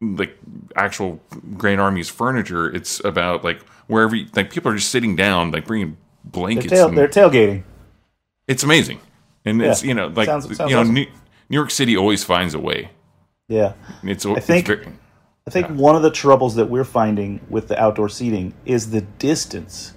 like 0.00 0.36
actual 0.74 1.20
Grand 1.56 1.80
Army's 1.80 2.08
furniture. 2.08 2.68
It's 2.74 3.02
about 3.04 3.44
like 3.44 3.62
wherever 3.86 4.16
you, 4.16 4.26
like 4.34 4.50
people 4.50 4.72
are 4.72 4.74
just 4.76 4.90
sitting 4.90 5.14
down, 5.16 5.50
like 5.52 5.66
bringing 5.66 5.96
They're, 6.24 6.30
blankets. 6.32 6.68
tail, 6.68 6.88
and- 6.88 6.98
they're 6.98 7.08
tailgating. 7.08 7.62
it's 8.48 8.62
amazing, 8.64 9.00
and 9.44 9.62
it's 9.62 9.84
you 9.84 9.94
know 9.94 10.08
like 10.08 10.26
Sounds- 10.26 10.44
sounds 10.56 10.70
you 10.70 10.76
know 10.76 10.82
awesome. 10.82 10.94
New, 10.94 11.06
New 11.48 11.56
York 11.56 11.70
City 11.70 11.96
always 11.96 12.24
finds 12.24 12.54
a 12.54 12.58
way. 12.58 12.90
Yeah. 13.48 13.74
It's 14.02 14.24
I 14.26 14.40
think- 14.40 14.68
it's 14.68 14.82
very, 14.84 14.96
I 15.46 15.50
think 15.50 15.68
one 15.70 15.94
of 15.96 16.02
the 16.02 16.10
troubles 16.10 16.54
that 16.56 16.66
we're 16.70 16.84
finding 16.84 17.40
with 17.50 17.68
the 17.68 17.80
outdoor 17.80 18.08
seating 18.08 18.54
is 18.64 18.90
the 18.90 19.00
distance. 19.02 19.92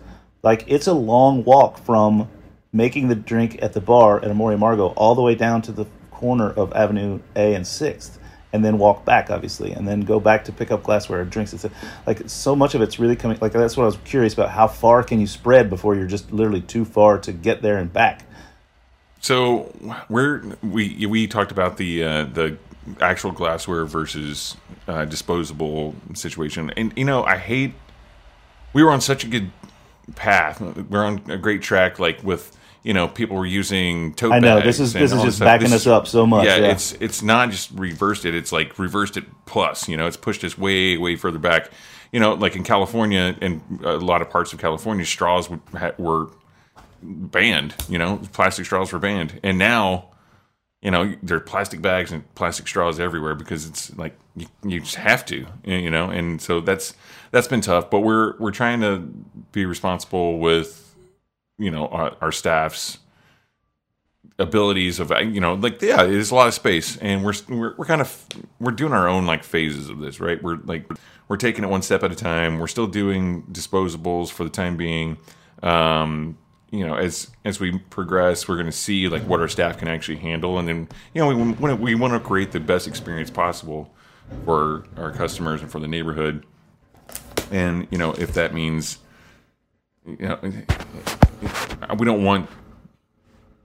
Like 0.45 0.63
it's 0.67 0.85
a 0.85 0.93
long 0.93 1.43
walk 1.43 1.79
from 1.79 2.29
making 2.71 3.07
the 3.07 3.15
drink 3.15 3.57
at 3.63 3.73
the 3.73 3.81
bar 3.81 4.23
at 4.23 4.29
Amor 4.29 4.51
y 4.51 4.55
Amargo 4.55 4.93
all 4.95 5.15
the 5.15 5.21
way 5.23 5.33
down 5.33 5.63
to 5.63 5.71
the 5.71 5.85
corner 6.11 6.51
of 6.51 6.71
Avenue 6.73 7.19
A 7.35 7.55
and 7.55 7.65
Sixth, 7.65 8.19
and 8.53 8.63
then 8.63 8.77
walk 8.77 9.03
back, 9.05 9.31
obviously, 9.31 9.71
and 9.71 9.87
then 9.87 10.01
go 10.01 10.19
back 10.19 10.45
to 10.45 10.51
pick 10.51 10.69
up 10.69 10.83
glassware 10.83 11.21
or 11.21 11.25
drinks. 11.25 11.51
It's 11.51 11.65
like 12.05 12.29
so 12.29 12.55
much 12.55 12.75
of 12.75 12.81
it's 12.83 12.99
really 12.99 13.15
coming. 13.15 13.39
Like 13.41 13.53
that's 13.53 13.75
what 13.75 13.83
I 13.83 13.87
was 13.87 13.97
curious 14.05 14.33
about. 14.33 14.51
How 14.51 14.67
far 14.67 15.03
can 15.03 15.19
you 15.19 15.25
spread 15.25 15.67
before 15.67 15.95
you're 15.95 16.05
just 16.05 16.31
literally 16.31 16.61
too 16.61 16.85
far 16.85 17.17
to 17.17 17.33
get 17.33 17.63
there 17.63 17.77
and 17.77 17.91
back? 17.91 18.23
So 19.21 19.73
we're 20.09 20.43
we 20.61 21.07
we 21.07 21.25
talked 21.25 21.51
about 21.51 21.77
the 21.77 22.03
uh, 22.03 22.25
the 22.25 22.57
actual 23.01 23.31
glassware 23.31 23.85
versus 23.85 24.57
uh, 24.87 25.05
disposable 25.05 25.95
situation, 26.13 26.69
and 26.77 26.93
you 26.95 27.03
know 27.03 27.23
I 27.23 27.37
hate. 27.37 27.73
We 28.73 28.83
were 28.83 28.91
on 28.91 28.99
such 28.99 29.23
a 29.23 29.27
good 29.27 29.51
path. 30.15 30.61
We're 30.61 31.03
on 31.05 31.21
a 31.29 31.37
great 31.37 31.61
track, 31.61 31.99
like 31.99 32.23
with 32.23 32.55
you 32.83 32.93
know 32.93 33.07
people 33.07 33.35
were 33.37 33.45
using 33.47 34.13
tote 34.13 34.31
I 34.33 34.39
know, 34.39 34.61
this 34.61 34.79
is- 34.79 34.93
this 34.93 35.11
is 35.11 35.21
just 35.23 35.39
backing 35.39 35.69
This 35.71 35.87
us 35.87 35.87
up 35.87 36.05
so 36.07 36.27
much, 36.27 36.45
Yeah, 36.45 36.57
yeah. 36.57 36.71
it's 36.71 36.91
it's 36.99 37.23
not 37.23 37.49
just 37.49 37.71
reversed 37.71 38.25
it; 38.25 38.35
it's 38.35 38.51
like 38.51 38.77
reversed 38.77 39.17
it 39.17 39.25
plus. 39.45 39.89
You 39.89 39.97
know, 39.97 40.05
it's 40.05 40.17
pushed 40.17 40.43
us 40.43 40.57
way 40.57 40.97
way 40.97 41.15
further 41.15 41.39
back. 41.39 41.71
You 42.11 42.19
know, 42.19 42.33
like 42.35 42.55
in 42.55 42.63
California 42.63 43.35
and 43.41 43.61
a 43.83 43.97
lot 43.97 44.21
of 44.21 44.29
parts 44.29 44.53
of 44.53 44.59
California, 44.59 45.03
straws 45.05 45.49
were 45.97 46.29
banned. 47.01 47.75
You 47.89 47.97
know, 47.97 48.21
plastic 48.33 48.65
straws 48.65 48.93
were 48.93 48.99
banned, 48.99 49.39
and 49.43 49.57
now, 49.57 50.09
you 50.81 50.91
know, 50.91 51.15
there 51.23 51.37
are 51.37 51.41
plastic 51.41 51.81
bags 51.81 52.11
and 52.11 52.23
plastic 52.35 52.67
straws 52.67 52.99
everywhere 52.99 53.35
because 53.35 53.65
it's 53.65 53.95
like 53.97 54.17
you, 54.35 54.47
you 54.63 54.79
just 54.79 54.95
have 54.95 55.25
to. 55.27 55.45
You 55.63 55.89
know, 55.89 56.09
and 56.09 56.41
so 56.41 56.61
that's 56.61 56.93
that's 57.31 57.47
been 57.47 57.61
tough. 57.61 57.89
But 57.89 58.01
we're 58.01 58.37
we're 58.37 58.51
trying 58.51 58.81
to 58.81 58.99
be 59.51 59.65
responsible 59.65 60.39
with 60.39 60.95
you 61.57 61.71
know 61.71 61.87
our, 61.87 62.15
our 62.21 62.31
staff's 62.31 62.99
abilities 64.37 64.99
of 64.99 65.11
you 65.33 65.39
know 65.39 65.53
like 65.53 65.81
yeah 65.81 66.03
there's 66.03 66.31
a 66.31 66.35
lot 66.35 66.47
of 66.47 66.53
space 66.53 66.97
and 66.97 67.23
we're 67.23 67.33
we're, 67.47 67.73
we're 67.77 67.85
kind 67.85 68.01
of 68.01 68.25
we're 68.59 68.71
doing 68.71 68.91
our 68.91 69.07
own 69.07 69.25
like 69.25 69.45
phases 69.45 69.89
of 69.89 69.99
this 69.99 70.19
right 70.19 70.43
we're 70.43 70.57
like 70.65 70.91
we're 71.29 71.37
taking 71.37 71.63
it 71.63 71.69
one 71.69 71.81
step 71.81 72.03
at 72.03 72.11
a 72.11 72.15
time 72.15 72.59
we're 72.59 72.67
still 72.67 72.87
doing 72.87 73.43
disposables 73.43 74.29
for 74.29 74.43
the 74.43 74.49
time 74.49 74.75
being 74.75 75.17
um 75.63 76.37
you 76.69 76.85
know 76.85 76.95
as 76.95 77.31
as 77.45 77.61
we 77.61 77.77
progress 77.89 78.45
we're 78.45 78.55
going 78.55 78.65
to 78.65 78.73
see 78.73 79.07
like 79.07 79.23
what 79.23 79.39
our 79.39 79.47
staff 79.47 79.77
can 79.77 79.87
actually 79.87 80.17
handle 80.17 80.59
and 80.59 80.67
then 80.67 80.89
you 81.13 81.21
know 81.21 81.33
we 81.33 81.73
we 81.73 81.95
want 81.95 82.11
to 82.11 82.19
create 82.19 82.51
the 82.51 82.59
best 82.59 82.87
experience 82.89 83.31
possible 83.31 83.93
for 84.43 84.85
our 84.97 85.11
customers 85.11 85.61
and 85.61 85.71
for 85.71 85.79
the 85.79 85.87
neighborhood. 85.87 86.45
And 87.51 87.87
you 87.91 87.97
know 87.97 88.13
if 88.13 88.33
that 88.33 88.53
means 88.53 88.99
you 90.05 90.17
know 90.27 90.39
we 91.97 92.05
don't 92.05 92.23
want 92.23 92.49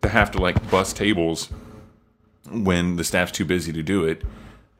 to 0.03 0.09
have 0.09 0.31
to 0.33 0.39
like 0.39 0.71
bust 0.71 0.97
tables 0.97 1.51
when 2.51 2.97
the 2.97 3.05
staff's 3.05 3.33
too 3.33 3.45
busy 3.45 3.73
to 3.73 3.83
do 3.83 4.05
it 4.05 4.23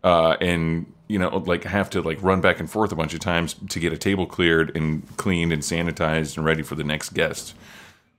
uh, 0.03 0.37
and 0.41 0.93
you 1.09 1.19
know 1.19 1.37
like 1.39 1.65
have 1.65 1.91
to 1.91 2.03
like 2.03 2.23
run 2.23 2.41
back 2.41 2.61
and 2.61 2.71
forth 2.71 2.93
a 2.93 2.97
bunch 2.97 3.15
of 3.15 3.21
times 3.21 3.55
to 3.69 3.79
get 3.79 3.93
a 3.93 3.99
table 3.99 4.27
cleared 4.27 4.75
and 4.77 5.17
cleaned 5.17 5.53
and 5.53 5.63
sanitized 5.63 6.37
and 6.37 6.47
ready 6.47 6.63
for 6.63 6.75
the 6.75 6.85
next 6.85 7.11
guest 7.11 7.55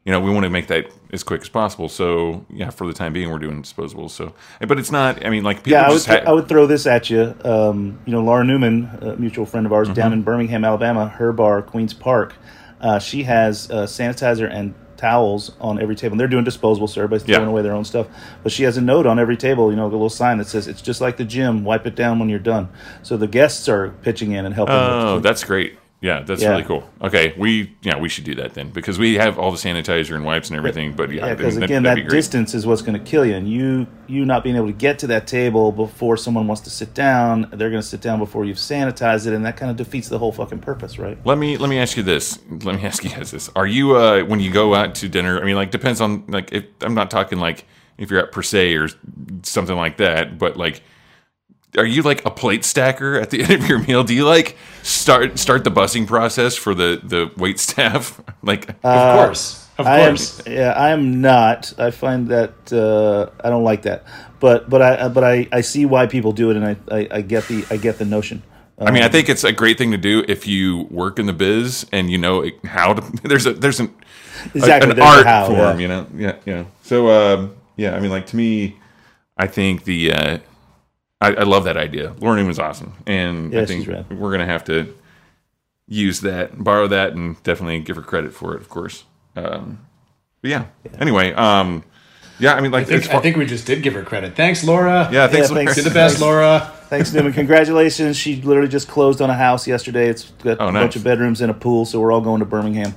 you 0.06 0.12
know 0.12 0.20
we 0.20 0.32
want 0.32 0.44
to 0.44 0.50
make 0.50 0.68
that 0.68 0.86
as 1.12 1.24
quick 1.24 1.42
as 1.42 1.50
possible 1.50 1.88
so 1.88 2.46
yeah 2.50 2.70
for 2.72 2.88
the 2.88 2.94
time 2.94 3.14
being 3.14 3.30
we're 3.30 3.38
doing 3.38 3.62
disposables 3.62 4.10
so 4.12 4.34
but 4.68 4.80
it's 4.80 4.92
not 4.92 5.24
i 5.26 5.30
mean 5.30 5.44
like 5.44 5.58
people 5.58 5.74
Yeah, 5.74 5.88
I 5.88 5.90
would, 5.92 6.04
ha- 6.06 6.24
I 6.26 6.32
would 6.32 6.48
throw 6.48 6.66
this 6.66 6.88
at 6.88 7.10
you. 7.10 7.36
Um, 7.46 8.00
you 8.06 8.12
know, 8.12 8.22
Laura 8.24 8.44
Newman, 8.44 8.86
a 9.02 9.16
mutual 9.18 9.46
friend 9.46 9.66
of 9.66 9.74
ours 9.74 9.88
Mm-hmm. 9.90 9.96
down 9.96 10.14
in 10.14 10.22
Birmingham, 10.24 10.64
Alabama, 10.66 11.08
her 11.08 11.32
bar, 11.34 11.62
Queens 11.62 11.94
Park, 11.94 12.34
uh, 12.80 12.98
she 13.00 13.24
has 13.24 13.70
uh, 13.70 13.84
sanitizer 13.86 14.50
and 14.52 14.74
towels 14.98 15.52
on 15.60 15.80
every 15.82 15.96
table. 15.96 16.14
And 16.14 16.20
they're 16.20 16.28
doing 16.28 16.44
disposable, 16.44 16.88
so 16.88 17.02
everybody's 17.02 17.28
Yeah. 17.28 17.36
throwing 17.38 17.50
away 17.50 17.62
their 17.64 17.74
own 17.74 17.86
stuff. 17.86 18.08
But 18.44 18.52
she 18.52 18.64
has 18.64 18.78
a 18.78 18.82
note 18.82 19.06
on 19.08 19.18
every 19.20 19.36
table, 19.38 19.70
you 19.72 19.76
know, 19.76 19.86
a 19.86 19.90
little 19.90 20.10
sign 20.10 20.38
that 20.38 20.48
says, 20.48 20.68
it's 20.68 20.82
just 20.82 21.02
like 21.02 21.18
the 21.18 21.26
gym, 21.26 21.64
wipe 21.64 21.86
it 21.88 21.96
down 21.96 22.20
when 22.20 22.30
you're 22.30 22.40
done. 22.40 22.70
So 23.02 23.18
the 23.18 23.28
guests 23.28 23.68
are 23.68 23.90
pitching 24.04 24.32
in 24.32 24.46
and 24.46 24.54
helping. 24.56 24.76
Oh, 24.76 25.20
that's 25.20 25.44
great. 25.44 25.78
Yeah, 26.02 26.24
that's 26.24 26.42
Yeah. 26.42 26.50
really 26.50 26.64
cool. 26.64 26.84
Okay, 27.04 27.32
we 27.38 27.74
yeah 27.84 28.00
we 28.00 28.10
should 28.10 28.24
do 28.24 28.34
that 28.36 28.56
then 28.56 28.70
because 28.70 28.98
we 28.98 29.16
have 29.16 29.38
all 29.38 29.52
the 29.52 29.58
sanitizer 29.58 30.16
and 30.16 30.26
wipes 30.26 30.50
and 30.50 30.58
everything. 30.58 30.94
But 30.94 31.12
yeah, 31.12 31.28
Yeah, 31.28 31.36
because 31.36 31.56
that- 31.58 31.66
again, 31.66 31.84
that 31.84 32.10
distance 32.10 32.56
is 32.56 32.66
what's 32.66 32.82
going 32.82 32.98
to 32.98 33.04
kill 33.12 33.24
you, 33.24 33.36
and 33.36 33.48
you 33.48 33.86
you 34.08 34.26
not 34.26 34.44
being 34.44 34.56
able 34.56 34.66
to 34.66 34.74
get 34.74 34.98
to 35.00 35.08
that 35.08 35.28
table 35.28 35.72
before 35.72 36.18
someone 36.18 36.48
wants 36.48 36.62
to 36.64 36.72
sit 36.72 36.96
down, 36.96 37.42
they're 37.54 37.70
going 37.70 37.82
to 37.82 37.88
sit 37.88 38.02
down 38.02 38.18
before 38.18 38.46
you've 38.46 38.58
sanitized 38.58 39.28
it, 39.28 39.34
and 39.34 39.46
that 39.46 39.58
kind 39.58 39.70
of 39.70 39.78
defeats 39.78 40.10
the 40.10 40.18
whole 40.18 40.32
fucking 40.32 40.58
purpose, 40.60 40.98
right? 40.98 41.20
Let 41.24 41.38
me 41.38 41.58
let 41.58 41.70
me 41.70 41.78
ask 41.78 41.96
you 41.96 42.02
this. 42.04 42.40
Let 42.50 42.76
me 42.78 42.84
ask 42.92 43.04
you 43.04 43.12
guys 43.12 43.30
this. 43.30 43.52
Are 43.56 43.68
you 43.68 43.96
uh 43.96 44.24
when 44.24 44.40
you 44.40 44.50
go 44.52 44.74
out 44.74 44.96
to 44.96 45.08
dinner? 45.08 45.40
I 45.40 45.46
mean, 45.46 45.56
like 45.56 45.70
depends 45.70 46.02
on 46.02 46.24
like 46.28 46.52
if 46.52 46.66
I'm 46.82 46.96
not 46.96 47.12
talking 47.12 47.38
like 47.40 47.66
if 48.00 48.10
you're 48.10 48.20
at 48.22 48.32
per 48.32 48.42
se 48.42 48.74
or 48.76 48.88
something 49.44 49.76
like 49.78 49.98
that, 49.98 50.40
but 50.40 50.58
like. 50.58 50.82
Are 51.78 51.86
you 51.86 52.02
like 52.02 52.26
a 52.26 52.32
plate 52.32 52.66
stacker 52.66 53.16
at 53.20 53.30
the 53.30 53.42
end 53.44 53.54
of 53.54 53.68
your 53.70 53.80
meal? 53.80 54.04
Do 54.04 54.14
you 54.14 54.26
like 54.26 54.58
start 54.84 55.40
start 55.40 55.64
the 55.64 55.72
busing 55.72 56.08
process 56.08 56.56
for 56.56 56.74
the 56.76 57.00
the 57.04 57.32
wait 57.38 57.60
staff? 57.60 58.20
like 58.44 58.70
Of 58.84 59.08
course. 59.08 59.60
Of 59.78 59.88
I 59.88 60.00
am, 60.02 60.18
course. 60.18 60.42
yeah, 60.46 60.74
I 60.74 60.90
am 60.92 61.22
not. 61.22 61.74
I 61.80 61.92
find 61.92 62.28
that 62.30 62.72
uh, 62.72 63.32
I 63.44 63.50
don't 63.50 63.64
like 63.64 63.84
that, 63.84 64.06
but 64.40 64.70
but 64.70 64.82
I 64.82 65.08
but 65.10 65.24
I, 65.24 65.48
I 65.52 65.62
see 65.62 65.86
why 65.86 66.08
people 66.08 66.34
do 66.34 66.52
it, 66.52 66.58
and 66.58 66.66
I, 66.66 66.76
I, 66.92 67.08
I 67.12 67.22
get 67.22 67.48
the 67.48 67.66
I 67.72 67.78
get 67.78 67.98
the 67.98 68.06
notion. 68.06 68.44
I 68.84 68.92
mean, 68.92 69.04
I 69.04 69.10
think 69.10 69.30
it's 69.30 69.44
a 69.44 69.52
great 69.52 69.78
thing 69.78 69.92
to 69.92 69.98
do 69.98 70.24
if 70.28 70.48
you 70.48 70.88
work 70.90 71.20
in 71.20 71.28
the 71.28 71.34
biz 71.34 71.86
and 71.92 72.10
you 72.10 72.18
know 72.18 72.50
how 72.66 72.94
to. 72.94 73.02
There's 73.28 73.46
a 73.46 73.54
there's 73.54 73.80
an 73.80 73.94
Exactly, 74.54 74.92
an 74.92 74.96
there's 74.96 75.08
art 75.08 75.26
how, 75.26 75.46
form, 75.48 75.58
yeah. 75.58 75.78
you 75.80 75.88
know. 75.88 76.08
Yeah, 76.16 76.36
yeah. 76.46 76.66
So 76.84 77.10
um, 77.10 77.56
yeah, 77.76 77.96
I 77.96 78.00
mean, 78.00 78.10
like 78.12 78.28
to 78.28 78.36
me, 78.36 78.78
I 79.38 79.48
think 79.48 79.84
the 79.84 80.14
uh, 80.14 80.38
I, 81.22 81.34
I 81.36 81.44
love 81.44 81.66
that 81.66 81.78
idea. 81.78 82.14
Laura 82.20 82.36
Newman's 82.38 82.60
awesome, 82.60 82.94
and 83.06 83.54
Yeah, 83.54 83.62
I 83.62 83.66
think 83.66 83.88
we're 84.10 84.32
gonna 84.32 84.46
have 84.46 84.64
to 84.66 84.94
use 85.88 86.22
that, 86.22 86.64
borrow 86.64 86.88
that, 86.88 87.14
and 87.14 87.42
definitely 87.44 87.80
give 87.80 87.96
her 87.98 88.02
credit 88.02 88.34
for 88.34 88.56
it, 88.56 88.62
of 88.62 88.70
course. 88.70 89.04
Um, 89.36 89.80
but 90.42 90.50
yeah. 90.52 90.66
Anyway, 91.00 91.34
um, 91.34 91.84
yeah, 92.40 92.56
I 92.56 92.62
mean, 92.62 92.72
like 92.72 92.84
I 92.84 92.86
think, 92.86 92.98
it's 93.00 93.08
far- 93.08 93.20
I 93.20 93.22
think 93.22 93.38
we 93.38 93.46
just 93.46 93.68
did 93.68 93.84
give 93.84 93.94
her 93.94 94.04
credit. 94.04 94.36
Thanks, 94.36 94.64
Laura. 94.64 95.08
yeah, 95.12 95.28
thanks. 95.28 95.50
Yeah, 95.50 95.54
Laura. 95.56 95.66
thanks. 95.66 95.76
Did 95.76 95.86
the 95.86 95.92
best, 95.94 96.20
Laura. 96.20 96.72
Thanks, 96.90 97.14
Newman. 97.14 97.34
Congratulations. 97.34 98.18
She 98.18 98.42
literally 98.42 98.68
just 98.68 98.88
closed 98.88 99.22
on 99.22 99.30
a 99.30 99.36
house 99.36 99.68
yesterday. 99.68 100.10
It's 100.10 100.32
got 100.44 100.58
Oh, 100.60 100.68
a 100.68 100.72
nice. 100.72 100.82
bunch 100.84 100.96
of 100.98 101.04
bedrooms 101.04 101.40
and 101.42 101.52
a 101.52 101.54
pool, 101.54 101.86
so 101.86 102.00
we're 102.00 102.12
all 102.12 102.20
going 102.20 102.40
to 102.40 102.46
Birmingham. 102.46 102.96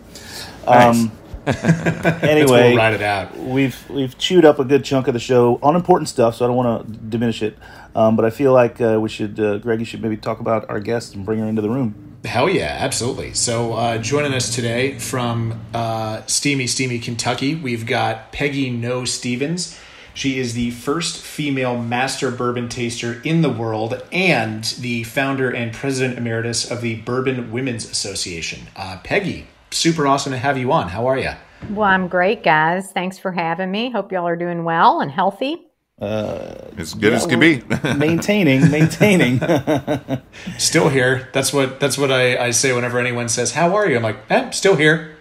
Nice. 0.66 1.00
Um, 1.00 1.12
We'll 2.24 2.30
anyway, 2.30 2.74
ride 2.74 2.94
it 2.94 3.02
out. 3.02 3.36
we've 3.36 3.88
we've 3.90 4.16
chewed 4.18 4.44
up 4.44 4.58
a 4.58 4.64
good 4.64 4.84
chunk 4.84 5.08
of 5.08 5.14
the 5.14 5.20
show 5.20 5.58
on 5.62 5.76
important 5.76 6.08
stuff, 6.08 6.36
so 6.36 6.44
I 6.44 6.48
don't 6.48 6.56
want 6.56 6.86
to 6.86 6.92
diminish 7.10 7.42
it. 7.42 7.58
Um, 7.94 8.16
but 8.16 8.24
I 8.24 8.30
feel 8.30 8.52
like 8.52 8.80
uh, 8.80 8.98
we 9.00 9.08
should, 9.08 9.38
uh, 9.38 9.58
Greg, 9.58 9.78
you 9.78 9.84
should 9.84 10.02
maybe 10.02 10.16
talk 10.16 10.40
about 10.40 10.68
our 10.68 10.80
guest 10.80 11.14
and 11.14 11.24
bring 11.24 11.38
her 11.38 11.46
into 11.46 11.62
the 11.62 11.70
room. 11.70 12.16
Hell 12.24 12.48
yeah, 12.48 12.76
absolutely. 12.80 13.34
So 13.34 13.74
uh, 13.74 13.98
joining 13.98 14.32
us 14.32 14.54
today 14.54 14.98
from 14.98 15.60
uh, 15.74 16.22
steamy, 16.26 16.66
steamy 16.66 16.98
Kentucky, 16.98 17.54
we've 17.54 17.86
got 17.86 18.32
Peggy 18.32 18.70
Noe 18.70 19.04
Stevens. 19.04 19.78
She 20.14 20.38
is 20.38 20.54
the 20.54 20.70
first 20.70 21.20
female 21.22 21.76
master 21.76 22.30
bourbon 22.30 22.68
taster 22.68 23.20
in 23.24 23.42
the 23.42 23.50
world 23.50 24.00
and 24.12 24.64
the 24.64 25.02
founder 25.04 25.50
and 25.50 25.72
president 25.72 26.16
emeritus 26.16 26.70
of 26.70 26.80
the 26.80 26.96
Bourbon 27.00 27.50
Women's 27.50 27.90
Association. 27.90 28.68
Uh, 28.76 28.98
Peggy, 29.02 29.48
super 29.74 30.06
awesome 30.06 30.32
to 30.32 30.38
have 30.38 30.56
you 30.56 30.72
on. 30.72 30.88
How 30.88 31.06
are 31.06 31.18
you? 31.18 31.32
Well, 31.70 31.88
I'm 31.88 32.08
great, 32.08 32.42
guys. 32.42 32.92
Thanks 32.92 33.18
for 33.18 33.32
having 33.32 33.70
me. 33.70 33.90
Hope 33.90 34.12
y'all 34.12 34.26
are 34.26 34.36
doing 34.36 34.64
well 34.64 35.00
and 35.00 35.10
healthy. 35.10 35.66
as 36.00 36.94
good 36.94 37.12
as 37.12 37.26
can 37.26 37.40
be. 37.40 37.62
maintaining, 37.96 38.70
maintaining. 38.70 39.40
Still 40.58 40.88
here. 40.88 41.28
That's 41.32 41.52
what 41.52 41.80
that's 41.80 41.96
what 41.96 42.10
I, 42.10 42.36
I 42.46 42.50
say 42.50 42.72
whenever 42.72 42.98
anyone 42.98 43.28
says, 43.28 43.52
How 43.52 43.74
are 43.74 43.88
you? 43.88 43.96
I'm 43.96 44.02
like, 44.02 44.18
eh, 44.30 44.50
still 44.50 44.76
here. 44.76 45.16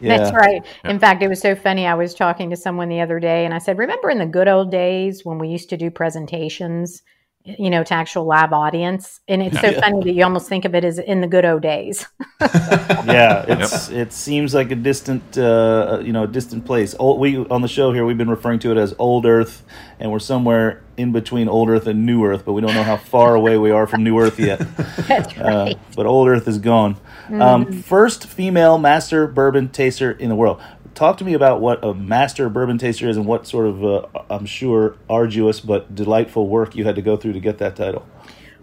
That's 0.00 0.34
right. 0.34 0.62
In 0.84 0.98
fact, 0.98 1.22
it 1.22 1.28
was 1.28 1.40
so 1.40 1.54
funny. 1.54 1.86
I 1.86 1.94
was 1.94 2.14
talking 2.14 2.50
to 2.50 2.56
someone 2.56 2.88
the 2.88 3.00
other 3.00 3.20
day 3.20 3.44
and 3.44 3.54
I 3.54 3.58
said, 3.58 3.78
Remember 3.78 4.10
in 4.10 4.18
the 4.18 4.26
good 4.26 4.48
old 4.48 4.70
days 4.70 5.24
when 5.24 5.38
we 5.38 5.48
used 5.48 5.70
to 5.70 5.76
do 5.76 5.90
presentations, 5.90 7.02
you 7.44 7.70
know, 7.70 7.82
to 7.82 7.94
actual 7.94 8.24
live 8.24 8.52
audience? 8.52 9.20
And 9.28 9.42
it's 9.42 9.60
so 9.60 9.72
funny 9.80 10.02
that 10.04 10.12
you 10.12 10.24
almost 10.24 10.48
think 10.48 10.64
of 10.64 10.74
it 10.74 10.84
as 10.84 10.98
in 10.98 11.20
the 11.20 11.26
good 11.26 11.44
old 11.44 11.62
days. 11.62 12.06
yeah, 12.40 13.44
it's 13.48 13.88
it 13.90 14.12
seems 14.12 14.54
like 14.54 14.70
a 14.70 14.76
distant, 14.76 15.36
uh, 15.36 16.00
you 16.02 16.12
know, 16.12 16.26
distant 16.26 16.64
place. 16.64 16.94
Old, 16.98 17.20
we 17.20 17.38
on 17.38 17.62
the 17.62 17.68
show 17.68 17.92
here, 17.92 18.04
we've 18.04 18.18
been 18.18 18.30
referring 18.30 18.58
to 18.60 18.70
it 18.70 18.76
as 18.76 18.94
Old 18.98 19.26
Earth, 19.26 19.62
and 19.98 20.10
we're 20.10 20.18
somewhere 20.18 20.82
in 20.96 21.12
between 21.12 21.48
Old 21.48 21.68
Earth 21.68 21.86
and 21.86 22.04
New 22.06 22.24
Earth, 22.24 22.44
but 22.44 22.52
we 22.52 22.60
don't 22.60 22.74
know 22.74 22.82
how 22.82 22.96
far 22.96 23.34
away 23.34 23.56
we 23.58 23.70
are 23.70 23.86
from 23.86 24.04
New 24.04 24.18
Earth 24.18 24.38
yet. 24.38 24.58
That's 25.08 25.36
right. 25.36 25.72
Uh, 25.72 25.74
but 25.96 26.06
Old 26.06 26.28
Earth 26.28 26.46
is 26.46 26.58
gone. 26.58 26.96
Um, 27.30 27.72
first 27.72 28.26
female 28.26 28.76
master 28.78 29.26
bourbon 29.26 29.68
taster 29.68 30.10
in 30.10 30.28
the 30.28 30.34
world. 30.34 30.60
Talk 30.94 31.16
to 31.18 31.24
me 31.24 31.34
about 31.34 31.60
what 31.60 31.82
a 31.84 31.94
master 31.94 32.48
bourbon 32.48 32.78
taster 32.78 33.08
is 33.08 33.16
and 33.16 33.26
what 33.26 33.46
sort 33.46 33.66
of, 33.66 33.84
uh, 33.84 34.06
I'm 34.28 34.46
sure, 34.46 34.96
arduous 35.08 35.60
but 35.60 35.94
delightful 35.94 36.48
work 36.48 36.76
you 36.76 36.84
had 36.84 36.96
to 36.96 37.02
go 37.02 37.16
through 37.16 37.32
to 37.32 37.40
get 37.40 37.58
that 37.58 37.76
title. 37.76 38.06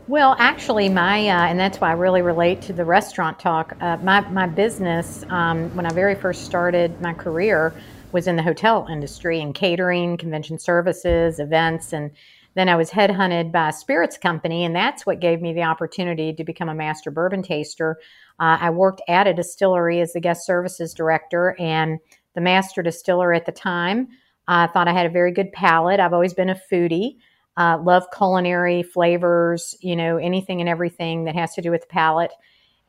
Well, 0.08 0.36
actually, 0.40 0.90
my 0.90 1.28
uh, 1.28 1.48
and 1.48 1.60
that's 1.60 1.80
why 1.80 1.90
I 1.90 1.94
really 1.94 2.24
relate 2.24 2.64
to 2.64 2.74
the 2.74 2.84
restaurant 2.84 3.40
talk. 3.40 3.78
Uh, 3.80 3.98
my 3.98 4.22
my 4.22 4.48
business, 4.48 5.24
um, 5.30 5.70
when 5.76 5.86
I 5.86 5.94
very 5.94 6.16
first 6.16 6.46
started 6.46 7.00
my 7.00 7.14
career, 7.14 7.74
was 8.12 8.26
in 8.26 8.36
the 8.36 8.42
hotel 8.42 8.88
industry 8.90 9.40
and 9.40 9.54
catering, 9.54 10.18
convention 10.18 10.58
services, 10.58 11.40
events, 11.40 11.94
and 11.94 12.10
then 12.56 12.70
I 12.70 12.76
was 12.76 12.90
headhunted 12.90 13.52
by 13.52 13.70
a 13.70 13.72
spirits 13.74 14.18
company, 14.18 14.66
and 14.66 14.76
that's 14.76 15.06
what 15.06 15.20
gave 15.20 15.42
me 15.42 15.54
the 15.54 15.62
opportunity 15.64 16.34
to 16.34 16.44
become 16.44 16.70
a 16.70 16.74
master 16.74 17.12
bourbon 17.12 17.44
taster. 17.44 18.00
Uh, 18.40 18.58
I 18.60 18.70
worked 18.72 19.02
at 19.08 19.28
a 19.28 19.34
distillery 19.34 20.02
as 20.02 20.14
the 20.14 20.20
guest 20.20 20.46
services 20.46 20.94
director, 20.94 21.56
and 21.60 22.00
the 22.36 22.42
master 22.42 22.82
distiller 22.82 23.34
at 23.34 23.46
the 23.46 23.52
time 23.52 24.08
I 24.48 24.66
thought 24.68 24.88
I 24.88 24.94
had 24.94 25.06
a 25.06 25.10
very 25.10 25.32
good 25.32 25.52
palate. 25.52 26.00
I've 26.00 26.14
always 26.14 26.34
been 26.34 26.50
a 26.50 26.60
foodie 26.72 27.18
uh, 27.60 27.78
love 27.84 28.08
culinary 28.16 28.82
flavors, 28.84 29.76
you 29.82 29.96
know, 29.96 30.18
anything 30.18 30.62
and 30.62 30.70
everything 30.70 31.26
that 31.26 31.36
has 31.36 31.54
to 31.56 31.62
do 31.62 31.70
with 31.70 31.82
the 31.82 31.88
palate. 31.88 32.32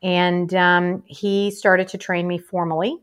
And 0.01 0.51
um, 0.55 1.03
he 1.05 1.51
started 1.51 1.89
to 1.89 1.97
train 1.97 2.25
me 2.25 2.39
formally. 2.39 2.97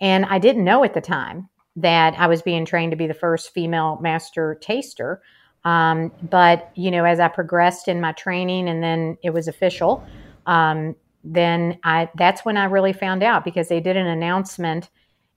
And 0.00 0.26
I 0.26 0.38
didn't 0.38 0.64
know 0.64 0.84
at 0.84 0.92
the 0.92 1.00
time 1.00 1.48
that 1.76 2.14
I 2.18 2.26
was 2.26 2.42
being 2.42 2.66
trained 2.66 2.92
to 2.92 2.96
be 2.96 3.06
the 3.06 3.14
first 3.14 3.54
female 3.54 3.98
master 4.02 4.58
taster. 4.60 5.22
Um, 5.64 6.12
but, 6.22 6.70
you 6.74 6.90
know, 6.90 7.04
as 7.04 7.20
I 7.20 7.28
progressed 7.28 7.88
in 7.88 8.00
my 8.00 8.12
training 8.12 8.68
and 8.68 8.82
then 8.82 9.16
it 9.24 9.30
was 9.30 9.48
official, 9.48 10.06
um, 10.46 10.94
then 11.24 11.78
I 11.82 12.08
that's 12.16 12.44
when 12.44 12.56
I 12.56 12.66
really 12.66 12.92
found 12.92 13.22
out 13.22 13.44
because 13.44 13.68
they 13.68 13.80
did 13.80 13.96
an 13.96 14.06
announcement 14.06 14.88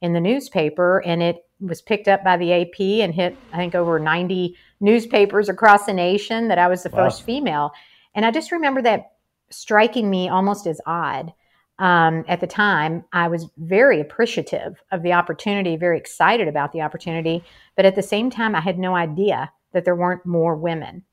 in 0.01 0.13
the 0.13 0.19
newspaper 0.19 1.01
and 1.05 1.21
it 1.21 1.45
was 1.59 1.81
picked 1.81 2.07
up 2.07 2.23
by 2.23 2.37
the 2.37 2.53
AP 2.53 2.79
and 3.03 3.13
hit, 3.13 3.37
I 3.53 3.57
think, 3.57 3.75
over 3.75 3.99
90 3.99 4.55
newspapers 4.79 5.47
across 5.47 5.85
the 5.85 5.93
nation 5.93 6.47
that 6.47 6.57
I 6.57 6.67
was 6.67 6.83
the 6.83 6.89
Wow. 6.89 7.05
first 7.05 7.23
female. 7.23 7.71
And 8.15 8.25
I 8.25 8.31
just 8.31 8.51
remember 8.51 8.81
that 8.81 9.11
striking 9.49 10.09
me 10.09 10.27
almost 10.27 10.65
as 10.65 10.81
odd. 10.85 11.33
Um, 11.77 12.25
at 12.27 12.41
the 12.41 12.47
time, 12.47 13.05
I 13.13 13.27
was 13.27 13.49
very 13.57 13.99
appreciative 14.01 14.81
of 14.91 15.01
the 15.03 15.13
opportunity, 15.13 15.75
very 15.75 15.97
excited 15.97 16.47
about 16.47 16.73
the 16.73 16.81
opportunity. 16.81 17.43
But 17.75 17.85
at 17.85 17.95
the 17.95 18.03
same 18.03 18.29
time, 18.29 18.55
I 18.55 18.61
had 18.61 18.77
no 18.77 18.95
idea 18.95 19.51
that 19.71 19.85
there 19.85 19.95
weren't 19.95 20.25
more 20.25 20.55
women 20.55 21.03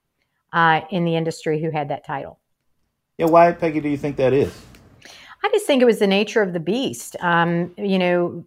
uh, 0.52 0.82
in 0.90 1.04
the 1.04 1.16
industry 1.16 1.60
who 1.60 1.70
had 1.70 1.88
that 1.88 2.04
title. 2.04 2.38
Yeah, 3.16 3.26
why, 3.26 3.52
Peggy, 3.52 3.80
do 3.80 3.88
you 3.88 3.96
think 3.96 4.16
that 4.16 4.32
is? 4.32 4.52
I 5.42 5.48
just 5.50 5.66
think 5.66 5.82
it 5.82 5.86
was 5.86 6.00
the 6.00 6.06
nature 6.06 6.42
of 6.42 6.52
the 6.52 6.60
beast. 6.60 7.16
Um, 7.20 7.72
you 7.76 7.98
know, 7.98 8.44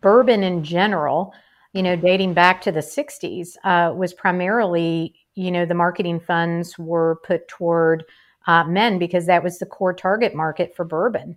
bourbon 0.00 0.42
in 0.42 0.64
general, 0.64 1.32
you 1.72 1.82
know, 1.82 1.96
dating 1.96 2.34
back 2.34 2.60
to 2.62 2.72
the 2.72 2.80
60s, 2.80 3.56
uh, 3.64 3.92
was 3.94 4.12
primarily, 4.12 5.14
you 5.34 5.50
know, 5.50 5.64
the 5.64 5.74
marketing 5.74 6.20
funds 6.20 6.78
were 6.78 7.20
put 7.24 7.46
toward 7.48 8.04
uh, 8.46 8.64
men 8.64 8.98
because 8.98 9.26
that 9.26 9.44
was 9.44 9.58
the 9.58 9.66
core 9.66 9.92
target 9.92 10.34
market 10.34 10.74
for 10.74 10.84
bourbon. 10.84 11.36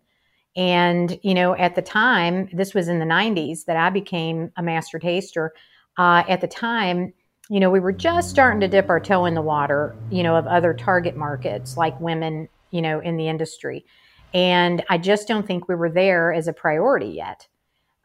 And, 0.56 1.20
you 1.24 1.34
know, 1.34 1.56
at 1.56 1.76
the 1.76 1.82
time, 1.82 2.50
this 2.52 2.74
was 2.74 2.88
in 2.88 3.00
the 3.00 3.06
90s 3.06 3.66
that 3.66 3.78
I 3.78 3.90
became 3.90 4.52
a 4.58 4.64
master 4.64 5.00
taster. 5.00 5.54
Uh, 5.98 6.24
at 6.28 6.42
the 6.42 6.48
time, 6.48 7.14
you 7.50 7.60
know, 7.60 7.70
we 7.70 7.80
were 7.80 7.92
just 7.92 8.30
starting 8.30 8.60
to 8.62 8.68
dip 8.68 8.90
our 8.90 9.00
toe 9.00 9.26
in 9.26 9.34
the 9.34 9.42
water, 9.42 9.96
you 10.10 10.24
know, 10.24 10.36
of 10.36 10.48
other 10.48 10.74
target 10.74 11.16
markets 11.16 11.78
like 11.78 12.00
women, 12.00 12.48
you 12.72 12.82
know, 12.82 13.00
in 13.00 13.18
the 13.18 13.28
industry. 13.28 13.86
And 14.34 14.84
I 14.90 14.98
just 14.98 15.28
don't 15.28 15.46
think 15.46 15.68
we 15.68 15.76
were 15.76 15.90
there 15.90 16.32
as 16.34 16.48
a 16.48 16.54
priority 16.54 17.10
yet. 17.10 17.48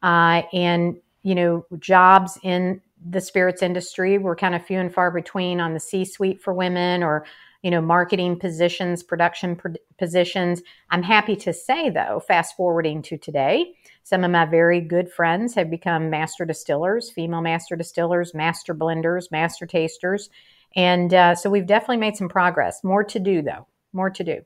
Uh, 0.02 0.42
and, 0.52 0.96
you 1.22 1.34
know, 1.34 1.66
jobs 1.78 2.38
in 2.42 2.80
the 3.08 3.20
spirits 3.20 3.62
industry 3.62 4.18
were 4.18 4.36
kind 4.36 4.54
of 4.54 4.64
few 4.64 4.78
and 4.78 4.92
far 4.92 5.10
between 5.10 5.60
on 5.60 5.74
the 5.74 5.80
C 5.80 6.04
suite 6.04 6.40
for 6.40 6.52
women 6.52 7.02
or, 7.02 7.24
you 7.62 7.70
know, 7.70 7.80
marketing 7.80 8.38
positions, 8.38 9.02
production 9.02 9.56
pr- 9.56 9.68
positions. 9.98 10.62
I'm 10.90 11.02
happy 11.02 11.36
to 11.36 11.52
say, 11.52 11.90
though, 11.90 12.20
fast 12.26 12.56
forwarding 12.56 13.02
to 13.02 13.16
today, 13.16 13.74
some 14.02 14.24
of 14.24 14.30
my 14.30 14.44
very 14.44 14.80
good 14.80 15.10
friends 15.10 15.54
have 15.54 15.70
become 15.70 16.10
master 16.10 16.44
distillers, 16.44 17.10
female 17.10 17.40
master 17.40 17.76
distillers, 17.76 18.34
master 18.34 18.74
blenders, 18.74 19.30
master 19.30 19.66
tasters. 19.66 20.30
And 20.76 21.12
uh, 21.12 21.34
so 21.34 21.50
we've 21.50 21.66
definitely 21.66 21.96
made 21.96 22.16
some 22.16 22.28
progress. 22.28 22.84
More 22.84 23.02
to 23.04 23.18
do, 23.18 23.42
though. 23.42 23.66
More 23.92 24.10
to 24.10 24.22
do. 24.22 24.42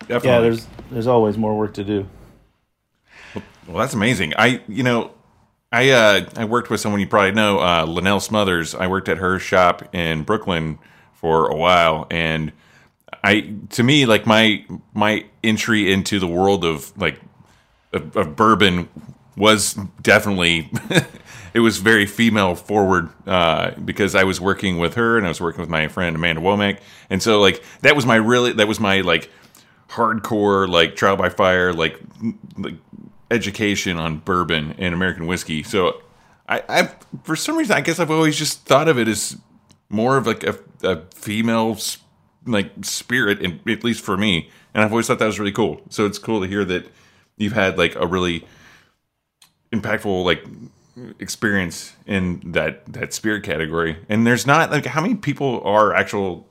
Definitely. 0.00 0.30
Yeah, 0.30 0.40
there's 0.40 0.66
there's 0.90 1.06
always 1.06 1.38
more 1.38 1.56
work 1.56 1.74
to 1.74 1.84
do. 1.84 2.08
Well, 3.66 3.78
that's 3.78 3.94
amazing. 3.94 4.34
I, 4.36 4.60
you 4.68 4.82
know, 4.82 5.12
I 5.70 5.90
uh, 5.90 6.26
I 6.36 6.44
worked 6.44 6.70
with 6.70 6.80
someone 6.80 7.00
you 7.00 7.06
probably 7.06 7.32
know, 7.32 7.58
uh, 7.58 7.86
Lenell 7.86 8.20
Smothers. 8.20 8.74
I 8.74 8.86
worked 8.88 9.08
at 9.08 9.18
her 9.18 9.38
shop 9.38 9.94
in 9.94 10.22
Brooklyn 10.22 10.78
for 11.14 11.48
a 11.48 11.56
while, 11.56 12.06
and 12.10 12.52
I, 13.24 13.54
to 13.70 13.82
me, 13.82 14.04
like 14.04 14.26
my 14.26 14.64
my 14.92 15.24
entry 15.42 15.90
into 15.92 16.18
the 16.18 16.26
world 16.26 16.64
of 16.64 16.96
like 16.98 17.20
of, 17.92 18.16
of 18.16 18.36
bourbon 18.36 18.88
was 19.36 19.74
definitely 20.02 20.70
it 21.54 21.60
was 21.60 21.78
very 21.78 22.04
female 22.04 22.54
forward 22.54 23.08
uh, 23.26 23.70
because 23.82 24.14
I 24.14 24.24
was 24.24 24.40
working 24.40 24.76
with 24.78 24.94
her 24.94 25.16
and 25.16 25.24
I 25.24 25.30
was 25.30 25.40
working 25.40 25.60
with 25.60 25.70
my 25.70 25.88
friend 25.88 26.14
Amanda 26.16 26.42
Womack, 26.42 26.80
and 27.08 27.22
so 27.22 27.40
like 27.40 27.62
that 27.80 27.96
was 27.96 28.04
my 28.04 28.16
really 28.16 28.52
that 28.52 28.68
was 28.68 28.78
my 28.80 29.00
like 29.00 29.30
hardcore 29.88 30.68
like 30.68 30.96
trial 30.96 31.16
by 31.16 31.28
fire 31.28 31.72
like 31.72 31.98
like 32.56 32.74
education 33.32 33.96
on 33.96 34.18
bourbon 34.18 34.74
and 34.78 34.94
American 34.94 35.26
whiskey. 35.26 35.62
So 35.62 36.02
I, 36.48 36.62
I 36.68 36.90
for 37.24 37.34
some 37.34 37.56
reason 37.56 37.76
I 37.76 37.80
guess 37.80 37.98
I've 37.98 38.10
always 38.10 38.36
just 38.36 38.64
thought 38.66 38.88
of 38.88 38.98
it 38.98 39.08
as 39.08 39.36
more 39.88 40.16
of 40.16 40.26
like 40.26 40.44
a, 40.44 40.56
a 40.82 41.02
female 41.14 41.78
like 42.46 42.72
spirit, 42.82 43.40
in, 43.40 43.60
at 43.68 43.84
least 43.84 44.04
for 44.04 44.16
me. 44.16 44.50
And 44.74 44.82
I've 44.82 44.90
always 44.90 45.06
thought 45.06 45.18
that 45.18 45.26
was 45.26 45.38
really 45.38 45.52
cool. 45.52 45.80
So 45.90 46.06
it's 46.06 46.18
cool 46.18 46.40
to 46.40 46.46
hear 46.46 46.64
that 46.64 46.86
you've 47.36 47.52
had 47.52 47.78
like 47.78 47.94
a 47.96 48.06
really 48.06 48.46
impactful 49.72 50.24
like 50.24 50.44
experience 51.18 51.94
in 52.06 52.40
that 52.52 52.84
that 52.92 53.12
spirit 53.12 53.42
category. 53.42 53.96
And 54.08 54.26
there's 54.26 54.46
not 54.46 54.70
like 54.70 54.86
how 54.86 55.00
many 55.00 55.14
people 55.14 55.62
are 55.64 55.94
actual 55.94 56.46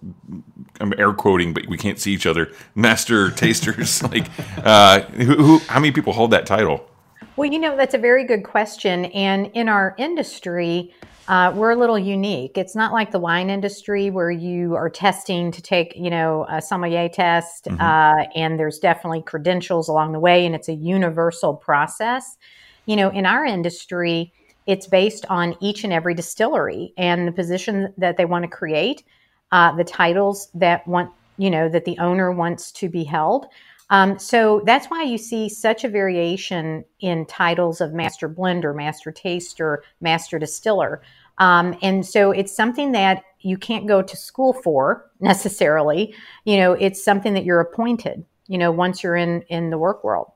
I'm 0.80 0.94
air 0.98 1.14
quoting, 1.14 1.54
but 1.54 1.68
we 1.68 1.78
can't 1.78 2.00
see 2.00 2.12
each 2.12 2.26
other. 2.26 2.52
Master 2.76 3.30
tasters, 3.36 4.02
like 4.04 4.28
uh, 4.66 5.02
who, 5.02 5.36
who? 5.36 5.58
How 5.60 5.80
many 5.80 5.92
people 5.92 6.14
hold 6.14 6.32
that 6.32 6.46
title? 6.46 6.88
Well, 7.36 7.52
you 7.52 7.60
know, 7.60 7.78
that's 7.78 7.94
a 7.94 8.00
very 8.00 8.26
good 8.26 8.44
question. 8.44 9.06
And 9.06 9.48
in 9.54 9.70
our 9.70 9.96
industry, 9.98 10.94
uh, 11.28 11.54
we're 11.56 11.72
a 11.72 11.76
little 11.76 11.98
unique. 11.98 12.58
It's 12.58 12.76
not 12.76 12.92
like 12.92 13.12
the 13.12 13.20
wine 13.20 13.50
industry 13.50 14.10
where 14.10 14.32
you 14.32 14.76
are 14.76 14.90
testing 14.90 15.52
to 15.52 15.62
take, 15.62 15.94
you 15.96 16.10
know, 16.10 16.46
a 16.50 16.62
sommelier 16.62 17.08
test, 17.08 17.68
uh, 17.80 18.26
and 18.36 18.60
there's 18.60 18.80
definitely 18.80 19.22
credentials 19.22 19.88
along 19.88 20.12
the 20.12 20.20
way, 20.20 20.46
and 20.46 20.56
it's 20.56 20.68
a 20.68 20.74
universal 20.74 21.54
process. 21.56 22.38
You 22.86 22.96
know, 22.96 23.10
in 23.10 23.26
our 23.26 23.46
industry, 23.46 24.34
it's 24.68 24.88
based 24.88 25.26
on 25.30 25.56
each 25.60 25.84
and 25.84 25.94
every 25.94 26.14
distillery 26.14 26.94
and 26.98 27.28
the 27.28 27.32
position 27.32 27.94
that 27.98 28.18
they 28.18 28.26
want 28.26 28.44
to 28.44 28.50
create, 28.50 29.04
uh, 29.52 29.76
the 29.76 29.84
titles 29.84 30.50
that 30.54 30.88
want, 30.88 31.12
you 31.38 31.50
know, 31.50 31.68
that 31.70 31.86
the 31.86 31.98
owner 31.98 32.32
wants 32.32 32.72
to 32.74 32.90
be 32.90 33.04
held. 33.04 33.48
Um, 33.90 34.18
so 34.18 34.62
that's 34.66 34.88
why 34.88 35.04
you 35.04 35.18
see 35.18 35.50
such 35.50 35.84
a 35.84 35.90
variation 35.90 36.86
in 37.02 37.26
titles 37.26 37.82
of 37.82 37.94
master 37.94 38.30
blender, 38.30 38.74
master 38.74 39.12
taster, 39.12 39.84
master 40.00 40.40
distiller. 40.40 41.02
Um, 41.40 41.78
and 41.82 42.06
so 42.06 42.32
it's 42.32 42.56
something 42.56 42.94
that 42.94 43.24
you 43.42 43.58
can't 43.58 43.88
go 43.88 44.02
to 44.02 44.16
school 44.16 44.54
for 44.54 45.10
necessarily. 45.20 46.16
You 46.46 46.58
know, 46.58 46.74
it's 46.74 47.04
something 47.04 47.34
that 47.34 47.44
you're 47.44 47.60
appointed. 47.60 48.24
You 48.48 48.58
know, 48.58 48.72
once 48.72 49.04
you're 49.04 49.16
in 49.16 49.42
in 49.44 49.70
the 49.70 49.78
work 49.78 50.04
world. 50.04 50.32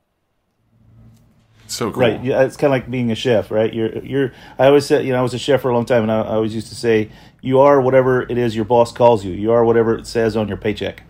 So 1.67 1.91
cool. 1.91 2.01
Right. 2.01 2.23
Yeah, 2.23 2.43
it's 2.43 2.58
kind 2.58 2.71
of 2.73 2.80
like 2.80 2.89
being 2.89 3.12
a 3.12 3.15
chef, 3.15 3.51
right? 3.51 3.73
You're 3.73 3.97
you're. 4.04 4.34
I 4.60 4.67
always 4.67 4.86
said, 4.86 5.06
you 5.06 5.13
know, 5.13 5.19
I 5.19 5.21
was 5.21 5.34
a 5.34 5.39
chef 5.39 5.62
for 5.62 5.69
a 5.69 5.73
long 5.73 5.86
time, 5.86 6.04
and 6.04 6.12
I, 6.12 6.21
I 6.21 6.36
always 6.36 6.54
used 6.54 6.67
to 6.69 6.75
say, 6.75 7.10
you 7.41 7.60
are 7.60 7.82
whatever 7.82 8.23
it 8.23 8.38
is 8.38 8.56
your 8.56 8.65
boss 8.65 8.91
calls 8.91 9.25
you. 9.25 9.32
You 9.34 9.51
are 9.51 9.63
whatever 9.65 9.95
it 9.97 10.08
says 10.08 10.36
on 10.38 10.47
your 10.47 10.58
paycheck. 10.58 11.04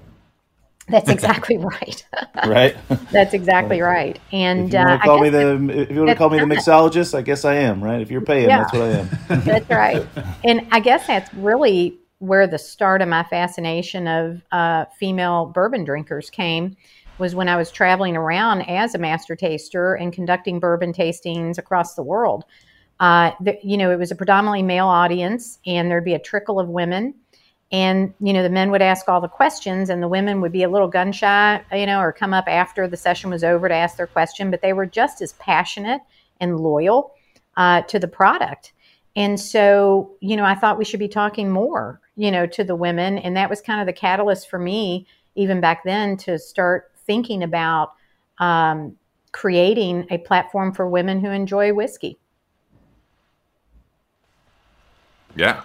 That's 0.88 1.10
exactly 1.18 1.58
right. 1.58 2.06
Right. 2.46 2.76
That's 3.12 3.34
exactly 3.34 3.82
right. 3.82 4.20
And 4.32 4.68
if 4.68 4.74
you 4.74 4.80
uh, 4.80 4.84
want 4.86 5.02
to 5.02 5.04
I 5.04 5.08
call 5.08 5.20
me 5.22 5.30
the 5.30 5.82
if 5.82 5.92
you 5.92 5.98
want 5.98 6.10
to 6.10 6.16
call 6.16 6.30
me 6.30 6.38
the 6.38 6.46
mixologist, 6.46 7.18
I 7.18 7.22
guess 7.22 7.44
I 7.44 7.56
am. 7.56 7.84
Right. 7.84 8.02
If 8.02 8.12
you're 8.12 8.22
paying, 8.22 8.50
Yeah. 8.50 8.60
that's 8.60 8.74
what 8.74 8.82
I 8.84 8.90
am. 8.90 9.10
That's 9.42 9.70
right. 9.70 10.06
And 10.44 10.68
I 10.72 10.80
guess 10.82 11.08
that's 11.08 11.34
really 11.34 11.98
where 12.20 12.46
the 12.46 12.60
start 12.60 13.02
of 13.02 13.08
my 13.08 13.24
fascination 13.24 14.08
of 14.08 14.42
uh, 14.52 14.86
female 15.00 15.48
bourbon 15.48 15.86
drinkers 15.86 16.30
came 16.30 16.76
was 17.18 17.36
when 17.36 17.50
I 17.50 17.56
was 17.56 17.72
traveling 17.72 18.16
around 18.16 18.62
as 18.64 18.96
a 18.96 18.98
master 18.98 19.36
taster 19.36 19.96
and 19.96 20.12
conducting 20.12 20.60
bourbon 20.60 20.94
tastings 20.94 21.58
across 21.58 21.96
the 21.96 22.04
world. 22.04 22.46
Uh, 23.00 23.32
the, 23.42 23.58
you 23.64 23.78
know, 23.78 23.92
it 23.92 24.00
was 24.00 24.12
a 24.12 24.16
predominantly 24.16 24.64
male 24.64 24.88
audience, 24.88 25.60
and 25.66 25.90
there'd 25.90 26.06
be 26.06 26.14
a 26.14 26.20
trickle 26.20 26.60
of 26.60 26.70
women. 26.70 27.14
And 27.72 28.14
you 28.20 28.32
know, 28.32 28.44
the 28.44 28.50
men 28.50 28.72
would 28.72 28.82
ask 28.82 29.10
all 29.10 29.20
the 29.20 29.28
questions, 29.28 29.90
and 29.90 30.02
the 30.02 30.08
women 30.08 30.40
would 30.42 30.52
be 30.52 30.64
a 30.64 30.70
little 30.70 30.88
gun 30.88 31.12
shy, 31.12 31.62
you 31.74 31.86
know, 31.86 32.00
or 32.00 32.14
come 32.14 32.34
up 32.34 32.46
after 32.48 32.88
the 32.88 32.98
session 32.98 33.30
was 33.30 33.44
over 33.44 33.68
to 33.68 33.76
ask 33.76 33.98
their 33.98 34.08
question. 34.08 34.52
But 34.52 34.62
they 34.62 34.74
were 34.74 34.86
just 34.86 35.22
as 35.22 35.34
passionate 35.34 36.02
and 36.40 36.60
loyal 36.60 37.14
uh, 37.58 37.82
to 37.84 38.00
the 38.00 38.08
product. 38.08 38.74
And 39.16 39.40
so, 39.40 40.12
you 40.20 40.36
know, 40.36 40.44
I 40.44 40.56
thought 40.56 40.78
we 40.78 40.86
should 40.86 41.00
be 41.00 41.08
talking 41.08 41.50
more, 41.50 42.02
you 42.18 42.32
know, 42.32 42.46
to 42.48 42.64
the 42.64 42.76
women. 42.76 43.18
And 43.18 43.36
that 43.38 43.50
was 43.50 43.62
kind 43.62 43.80
of 43.80 43.88
the 43.88 43.94
catalyst 43.94 44.50
for 44.50 44.60
me, 44.60 45.08
even 45.36 45.62
back 45.62 45.84
then, 45.86 46.18
to 46.18 46.38
start 46.38 46.92
thinking 47.06 47.44
about 47.44 47.94
um, 48.40 48.96
creating 49.32 50.08
a 50.10 50.18
platform 50.20 50.74
for 50.74 50.88
women 50.88 51.20
who 51.20 51.30
enjoy 51.30 51.74
whiskey. 51.74 52.18
Yeah. 55.36 55.64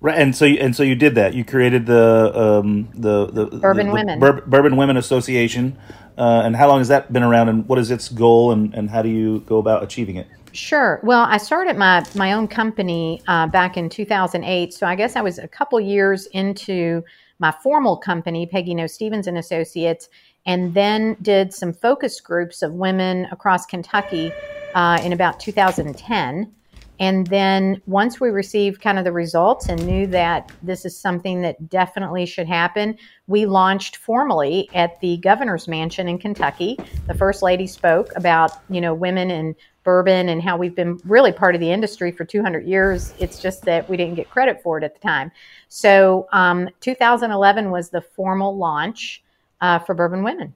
Right, 0.00 0.18
and 0.18 0.36
so 0.36 0.44
you, 0.44 0.58
and 0.58 0.76
so 0.76 0.82
you 0.82 0.94
did 0.94 1.14
that. 1.14 1.32
You 1.32 1.44
created 1.44 1.86
the 1.86 2.30
um, 2.34 2.88
the, 2.94 3.26
the 3.26 3.46
Bourbon 3.46 3.86
the, 3.86 3.92
Women. 3.92 4.20
Bour- 4.20 4.42
Bourbon 4.46 4.76
Women 4.76 4.98
Association. 4.98 5.78
Uh, 6.18 6.42
and 6.44 6.54
how 6.54 6.68
long 6.68 6.78
has 6.78 6.88
that 6.88 7.12
been 7.12 7.22
around? 7.22 7.48
And 7.48 7.66
what 7.66 7.78
is 7.78 7.90
its 7.90 8.08
goal? 8.08 8.52
And, 8.52 8.74
and 8.74 8.90
how 8.90 9.02
do 9.02 9.08
you 9.08 9.40
go 9.40 9.58
about 9.58 9.82
achieving 9.82 10.16
it? 10.16 10.26
Sure. 10.52 11.00
Well, 11.02 11.24
I 11.28 11.38
started 11.38 11.76
my 11.76 12.04
my 12.14 12.32
own 12.32 12.46
company 12.46 13.22
uh, 13.26 13.46
back 13.46 13.76
in 13.76 13.88
2008. 13.88 14.74
So 14.74 14.86
I 14.86 14.94
guess 14.94 15.16
I 15.16 15.22
was 15.22 15.38
a 15.38 15.48
couple 15.48 15.80
years 15.80 16.26
into 16.26 17.02
my 17.38 17.52
formal 17.62 17.96
company, 17.96 18.46
Peggy 18.46 18.74
Noe 18.74 18.86
Stevens 18.86 19.26
and 19.26 19.38
Associates, 19.38 20.08
and 20.46 20.72
then 20.74 21.16
did 21.22 21.52
some 21.52 21.72
focus 21.72 22.20
groups 22.20 22.62
of 22.62 22.72
women 22.74 23.26
across 23.30 23.66
Kentucky 23.66 24.32
uh, 24.74 24.98
in 25.02 25.12
about 25.12 25.40
2010. 25.40 26.52
And 26.98 27.26
then 27.26 27.82
once 27.86 28.20
we 28.20 28.30
received 28.30 28.80
kind 28.80 28.98
of 28.98 29.04
the 29.04 29.12
results 29.12 29.68
and 29.68 29.84
knew 29.84 30.06
that 30.08 30.50
this 30.62 30.86
is 30.86 30.96
something 30.96 31.42
that 31.42 31.68
definitely 31.68 32.24
should 32.24 32.46
happen, 32.46 32.96
we 33.26 33.44
launched 33.44 33.96
formally 33.96 34.70
at 34.72 34.98
the 35.00 35.18
governor's 35.18 35.68
mansion 35.68 36.08
in 36.08 36.18
Kentucky. 36.18 36.78
The 37.06 37.14
first 37.14 37.42
lady 37.42 37.66
spoke 37.66 38.12
about, 38.16 38.52
you 38.70 38.80
know, 38.80 38.94
women 38.94 39.30
in 39.30 39.54
bourbon 39.84 40.30
and 40.30 40.42
how 40.42 40.56
we've 40.56 40.74
been 40.74 40.98
really 41.04 41.32
part 41.32 41.54
of 41.54 41.60
the 41.60 41.70
industry 41.70 42.10
for 42.10 42.24
200 42.24 42.66
years. 42.66 43.12
It's 43.18 43.40
just 43.40 43.62
that 43.66 43.88
we 43.88 43.96
didn't 43.96 44.14
get 44.14 44.30
credit 44.30 44.62
for 44.62 44.78
it 44.78 44.84
at 44.84 44.94
the 44.94 45.00
time. 45.00 45.30
So 45.68 46.28
um, 46.32 46.68
2011 46.80 47.70
was 47.70 47.90
the 47.90 48.00
formal 48.00 48.56
launch 48.56 49.22
uh, 49.60 49.78
for 49.80 49.94
Bourbon 49.94 50.22
Women. 50.22 50.54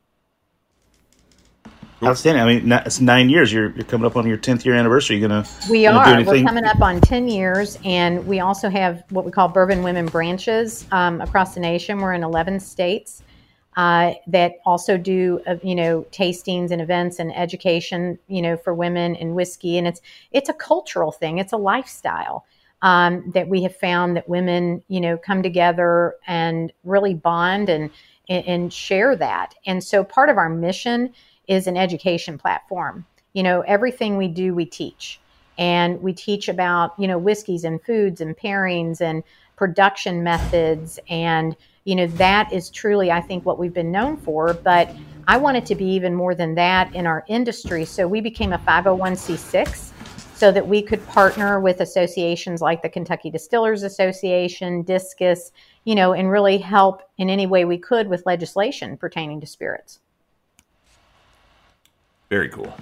Outstanding. 2.02 2.42
I 2.42 2.46
mean, 2.46 2.72
it's 2.72 2.98
nine 2.98 3.28
years. 3.28 3.52
You're 3.52 3.72
you're 3.72 3.84
coming 3.84 4.06
up 4.06 4.16
on 4.16 4.26
your 4.26 4.38
tenth 4.38 4.64
year 4.64 4.74
anniversary. 4.74 5.18
You're 5.18 5.28
gonna 5.28 5.46
We 5.68 5.84
gonna 5.84 5.98
are. 5.98 6.24
We're 6.24 6.42
coming 6.44 6.64
up 6.64 6.80
on 6.80 6.98
10 6.98 7.28
years, 7.28 7.78
and 7.84 8.26
we 8.26 8.40
also 8.40 8.70
have 8.70 9.04
what 9.10 9.26
we 9.26 9.30
call 9.30 9.48
Bourbon 9.48 9.82
Women 9.82 10.06
branches 10.06 10.86
um, 10.92 11.20
across 11.20 11.52
the 11.52 11.60
nation. 11.60 11.98
We're 11.98 12.14
in 12.14 12.24
11 12.24 12.58
states 12.60 13.22
uh, 13.76 14.14
that 14.26 14.54
also 14.64 14.96
do, 14.96 15.40
uh, 15.46 15.56
you 15.62 15.74
know, 15.74 16.06
tastings 16.10 16.70
and 16.70 16.80
events 16.80 17.18
and 17.18 17.36
education, 17.36 18.18
you 18.28 18.40
know, 18.40 18.56
for 18.56 18.74
women 18.74 19.14
in 19.14 19.34
whiskey. 19.34 19.76
And 19.76 19.86
it's 19.86 20.00
it's 20.32 20.48
a 20.48 20.54
cultural 20.54 21.12
thing. 21.12 21.36
It's 21.38 21.52
a 21.52 21.58
lifestyle 21.58 22.46
um, 22.82 23.30
that 23.34 23.48
we 23.48 23.62
have 23.62 23.76
found 23.76 24.16
that 24.16 24.28
women, 24.28 24.82
you 24.88 25.00
know, 25.00 25.16
come 25.18 25.42
together 25.42 26.16
and 26.26 26.72
really 26.82 27.14
bond 27.14 27.68
and 27.68 27.90
and, 28.30 28.46
and 28.46 28.72
share 28.72 29.14
that. 29.16 29.54
And 29.66 29.84
so 29.84 30.02
part 30.02 30.30
of 30.30 30.38
our 30.38 30.48
mission 30.48 31.12
is 31.46 31.66
an 31.66 31.76
education 31.76 32.38
platform. 32.38 33.04
You 33.34 33.42
know, 33.42 33.60
everything 33.62 34.16
we 34.16 34.28
do, 34.28 34.54
we 34.54 34.64
teach 34.64 35.20
and 35.60 36.00
we 36.02 36.12
teach 36.12 36.48
about 36.48 36.98
you 36.98 37.06
know 37.06 37.18
whiskeys 37.18 37.62
and 37.62 37.80
foods 37.82 38.20
and 38.20 38.36
pairings 38.36 39.00
and 39.00 39.22
production 39.56 40.24
methods 40.24 40.98
and 41.08 41.54
you 41.84 41.94
know 41.94 42.06
that 42.06 42.52
is 42.52 42.70
truly 42.70 43.12
i 43.12 43.20
think 43.20 43.44
what 43.44 43.58
we've 43.58 43.74
been 43.74 43.92
known 43.92 44.16
for 44.16 44.54
but 44.54 44.90
i 45.28 45.36
want 45.36 45.56
it 45.56 45.66
to 45.66 45.74
be 45.74 45.84
even 45.84 46.14
more 46.14 46.34
than 46.34 46.54
that 46.54 46.92
in 46.94 47.06
our 47.06 47.24
industry 47.28 47.84
so 47.84 48.08
we 48.08 48.20
became 48.20 48.52
a 48.52 48.58
501c6 48.58 49.90
so 50.40 50.50
that 50.50 50.66
we 50.66 50.82
could 50.82 51.06
partner 51.08 51.60
with 51.60 51.80
associations 51.80 52.60
like 52.60 52.82
the 52.82 52.88
kentucky 52.88 53.30
distillers 53.30 53.82
association 53.82 54.82
DISCUS 54.82 55.52
you 55.84 55.94
know 55.94 56.12
and 56.12 56.30
really 56.30 56.58
help 56.58 57.02
in 57.18 57.30
any 57.30 57.46
way 57.46 57.64
we 57.64 57.78
could 57.78 58.08
with 58.08 58.24
legislation 58.26 58.96
pertaining 58.96 59.40
to 59.40 59.46
spirits 59.46 60.00
Very 62.30 62.48
cool. 62.48 62.72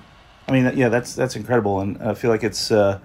I 0.47 0.53
mean, 0.53 0.77
yeah, 0.77 0.91
that's 0.91 1.15
that's 1.15 1.37
incredible, 1.37 1.81
and 1.81 2.01
I 2.03 2.15
feel 2.15 2.31
like 2.31 2.45
it's 2.45 2.71
uh, 2.71 3.01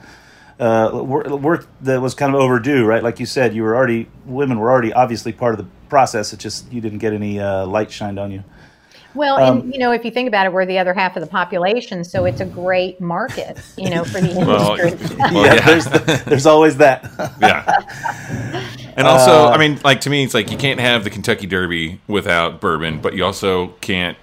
uh, 0.60 0.92
work, 0.94 1.28
work 1.28 1.68
that 1.82 2.02
was 2.02 2.14
kind 2.14 2.36
of 2.36 2.40
overdue, 2.40 2.86
right? 2.86 3.02
Like 3.02 3.20
you 3.20 3.26
said, 3.26 3.56
you 3.56 3.64
were 3.64 3.76
already 3.76 4.10
women 4.26 4.60
were 4.60 4.70
already 4.70 4.92
obviously 4.94 5.32
part 5.32 5.54
of 5.54 5.58
the 5.58 5.66
process. 5.88 6.34
It 6.34 6.40
just 6.40 6.72
you 6.72 6.82
didn't 6.82 7.00
get 7.00 7.14
any 7.14 7.40
uh, 7.40 7.66
light 7.66 7.92
shined 7.92 8.20
on 8.20 8.32
you. 8.32 8.44
Well, 9.16 9.38
Um, 9.38 9.60
and 9.62 9.74
you 9.74 9.80
know, 9.80 9.92
if 9.92 10.04
you 10.06 10.12
think 10.12 10.28
about 10.28 10.46
it, 10.46 10.54
we're 10.54 10.66
the 10.66 10.80
other 10.80 10.94
half 10.94 11.16
of 11.16 11.22
the 11.22 11.28
population, 11.28 12.04
so 12.04 12.26
it's 12.26 12.42
a 12.42 12.46
great 12.46 13.00
market, 13.00 13.58
you 13.78 13.90
know, 13.90 14.04
for 14.04 14.20
the 14.22 14.30
industry. 14.40 15.18
well, 15.18 15.46
yeah, 15.46 15.54
yeah. 15.56 15.66
there's 15.66 15.86
the, 15.86 16.24
there's 16.26 16.46
always 16.46 16.78
that. 16.78 17.10
yeah. 17.42 18.68
And 18.96 19.08
also, 19.08 19.48
I 19.48 19.58
mean, 19.58 19.80
like 19.84 20.02
to 20.02 20.12
me, 20.12 20.24
it's 20.24 20.36
like 20.36 20.52
you 20.52 20.58
can't 20.58 20.80
have 20.80 21.04
the 21.04 21.10
Kentucky 21.10 21.48
Derby 21.48 22.00
without 22.08 22.62
bourbon, 22.62 23.02
but 23.02 23.16
you 23.16 23.26
also 23.26 23.70
can't 23.82 24.16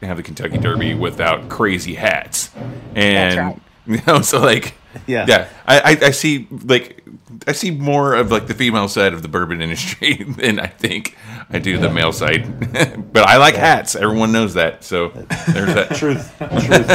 have 0.00 0.16
the 0.16 0.22
Kentucky 0.22 0.56
Derby 0.56 0.94
without 0.94 1.50
crazy 1.50 1.94
hats. 1.94 2.50
And 2.94 3.38
right. 3.38 3.60
you 3.86 4.00
know, 4.06 4.22
so 4.22 4.40
like, 4.40 4.74
Yeah. 5.06 5.26
yeah, 5.28 5.48
I, 5.66 5.80
I, 5.80 6.06
I 6.06 6.10
see 6.12 6.46
like 6.50 7.04
I 7.46 7.52
see 7.52 7.70
more 7.70 8.14
of 8.14 8.30
like 8.30 8.46
the 8.46 8.54
female 8.54 8.88
side 8.88 9.12
of 9.12 9.22
the 9.22 9.28
bourbon 9.28 9.60
industry 9.60 10.14
than 10.38 10.58
I 10.60 10.66
think 10.66 11.16
I 11.50 11.58
do 11.58 11.78
the 11.78 11.90
male 11.90 12.12
side. 12.12 12.72
but 13.12 13.26
I 13.28 13.36
like 13.38 13.54
hats. 13.54 13.94
Everyone 13.96 14.32
knows 14.32 14.54
that. 14.54 14.84
So 14.84 15.08
there's 15.08 15.74
that. 15.74 15.94
Truth, 15.96 16.32
truth. 16.38 16.88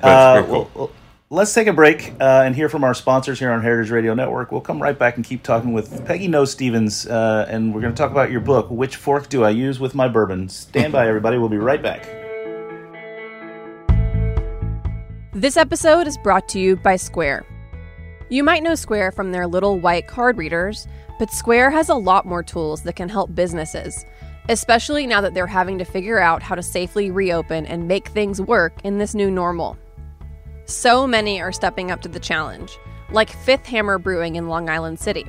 But 0.00 0.04
Uh, 0.04 0.42
cool. 0.46 0.70
well, 0.74 0.90
let's 1.30 1.54
take 1.54 1.66
a 1.66 1.72
break 1.72 2.12
uh, 2.20 2.42
and 2.44 2.54
hear 2.54 2.68
from 2.68 2.84
our 2.84 2.92
sponsors 2.94 3.38
here 3.38 3.50
on 3.50 3.62
Heritage 3.62 3.90
Radio 3.90 4.12
Network. 4.14 4.52
We'll 4.52 4.60
come 4.60 4.82
right 4.82 4.98
back 4.98 5.16
and 5.16 5.24
keep 5.24 5.42
talking 5.42 5.72
with 5.72 6.04
Peggy 6.04 6.28
Noe 6.28 6.44
Stevens, 6.44 7.06
uh, 7.06 7.46
and 7.48 7.74
we're 7.74 7.80
going 7.80 7.94
to 7.94 7.96
talk 7.96 8.10
about 8.10 8.30
your 8.30 8.40
book, 8.42 8.68
Which 8.70 8.96
Fork 8.96 9.28
Do 9.30 9.44
I 9.44 9.50
Use 9.50 9.80
with 9.80 9.94
My 9.94 10.06
Bourbon? 10.08 10.48
Stand 10.50 10.92
by, 10.92 11.08
everybody. 11.08 11.38
We'll 11.38 11.48
be 11.48 11.56
right 11.56 11.80
back. 11.82 12.06
This 15.44 15.58
episode 15.58 16.06
is 16.06 16.16
brought 16.16 16.48
to 16.48 16.58
you 16.58 16.74
by 16.74 16.96
Square. 16.96 17.44
You 18.30 18.42
might 18.42 18.62
know 18.62 18.74
Square 18.74 19.12
from 19.12 19.30
their 19.30 19.46
little 19.46 19.78
white 19.78 20.06
card 20.06 20.38
readers, 20.38 20.88
but 21.18 21.30
Square 21.30 21.70
has 21.72 21.90
a 21.90 21.94
lot 21.94 22.24
more 22.24 22.42
tools 22.42 22.82
that 22.84 22.96
can 22.96 23.10
help 23.10 23.34
businesses, 23.34 24.06
especially 24.48 25.06
now 25.06 25.20
that 25.20 25.34
they're 25.34 25.46
having 25.46 25.76
to 25.76 25.84
figure 25.84 26.18
out 26.18 26.42
how 26.42 26.54
to 26.54 26.62
safely 26.62 27.10
reopen 27.10 27.66
and 27.66 27.86
make 27.86 28.08
things 28.08 28.40
work 28.40 28.72
in 28.84 28.96
this 28.96 29.14
new 29.14 29.30
normal. 29.30 29.76
So 30.64 31.06
many 31.06 31.42
are 31.42 31.52
stepping 31.52 31.90
up 31.90 32.00
to 32.00 32.08
the 32.08 32.18
challenge, 32.18 32.78
like 33.10 33.28
Fifth 33.28 33.66
Hammer 33.66 33.98
Brewing 33.98 34.36
in 34.36 34.48
Long 34.48 34.70
Island 34.70 34.98
City. 34.98 35.26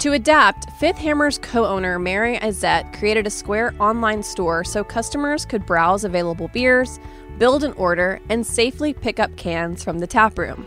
To 0.00 0.12
adapt, 0.12 0.68
Fifth 0.78 0.98
Hammer's 0.98 1.38
co 1.38 1.64
owner 1.64 1.98
Mary 1.98 2.36
Izett 2.36 2.92
created 2.98 3.26
a 3.26 3.30
Square 3.30 3.76
online 3.78 4.22
store 4.24 4.62
so 4.62 4.84
customers 4.84 5.46
could 5.46 5.64
browse 5.64 6.04
available 6.04 6.48
beers, 6.48 6.98
build 7.38 7.64
an 7.64 7.72
order, 7.72 8.20
and 8.28 8.46
safely 8.46 8.92
pick 8.94 9.20
up 9.20 9.36
cans 9.36 9.82
from 9.82 9.98
the 9.98 10.06
tap 10.06 10.38
room. 10.38 10.66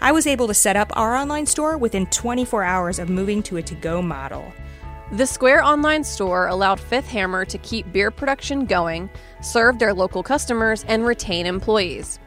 I 0.00 0.12
was 0.12 0.26
able 0.26 0.46
to 0.46 0.54
set 0.54 0.76
up 0.76 0.90
our 0.94 1.16
online 1.16 1.46
store 1.46 1.76
within 1.76 2.06
24 2.06 2.62
hours 2.62 2.98
of 2.98 3.08
moving 3.08 3.42
to 3.44 3.56
a 3.56 3.62
to 3.62 3.74
go 3.74 4.00
model. 4.00 4.52
The 5.12 5.26
Square 5.26 5.64
online 5.64 6.04
store 6.04 6.48
allowed 6.48 6.78
Fifth 6.78 7.08
Hammer 7.08 7.44
to 7.46 7.58
keep 7.58 7.90
beer 7.92 8.10
production 8.10 8.66
going, 8.66 9.08
serve 9.40 9.78
their 9.78 9.94
local 9.94 10.22
customers, 10.22 10.84
and 10.86 11.06
retain 11.06 11.46
employees. 11.46 12.20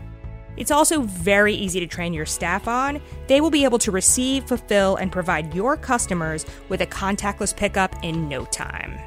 It's 0.58 0.72
also 0.72 1.02
very 1.02 1.54
easy 1.54 1.80
to 1.80 1.88
train 1.88 2.14
your 2.14 2.26
staff 2.26 2.68
on. 2.68 3.00
They 3.28 3.40
will 3.40 3.52
be 3.52 3.64
able 3.64 3.80
to 3.80 3.92
receive, 3.92 4.46
fulfill, 4.46 4.98
and 4.98 5.12
provide 5.12 5.54
your 5.54 5.78
customers 5.78 6.46
with 6.70 6.82
a 6.82 6.88
contactless 6.88 7.56
pickup 7.56 7.96
in 8.04 8.28
no 8.28 8.46
time. 8.46 9.00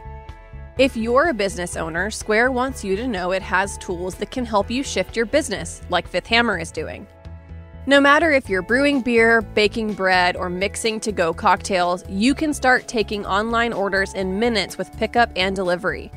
If 0.76 0.96
you're 0.96 1.28
a 1.28 1.34
business 1.34 1.76
owner, 1.76 2.10
Square 2.10 2.50
wants 2.50 2.82
you 2.82 2.96
to 2.96 3.06
know 3.06 3.30
it 3.30 3.42
has 3.42 3.78
tools 3.78 4.16
that 4.16 4.32
can 4.32 4.44
help 4.44 4.68
you 4.68 4.82
shift 4.82 5.14
your 5.14 5.24
business, 5.24 5.80
like 5.88 6.08
Fifth 6.08 6.26
Hammer 6.26 6.58
is 6.58 6.72
doing. 6.72 7.06
No 7.86 8.00
matter 8.00 8.32
if 8.32 8.48
you're 8.48 8.60
brewing 8.60 9.00
beer, 9.00 9.40
baking 9.40 9.94
bread, 9.94 10.34
or 10.34 10.50
mixing 10.50 10.98
to 10.98 11.12
go 11.12 11.32
cocktails, 11.32 12.02
you 12.08 12.34
can 12.34 12.52
start 12.52 12.88
taking 12.88 13.24
online 13.24 13.72
orders 13.72 14.14
in 14.14 14.40
minutes 14.40 14.76
with 14.76 14.90
pickup 14.96 15.30
and 15.36 15.54
delivery. 15.54 16.10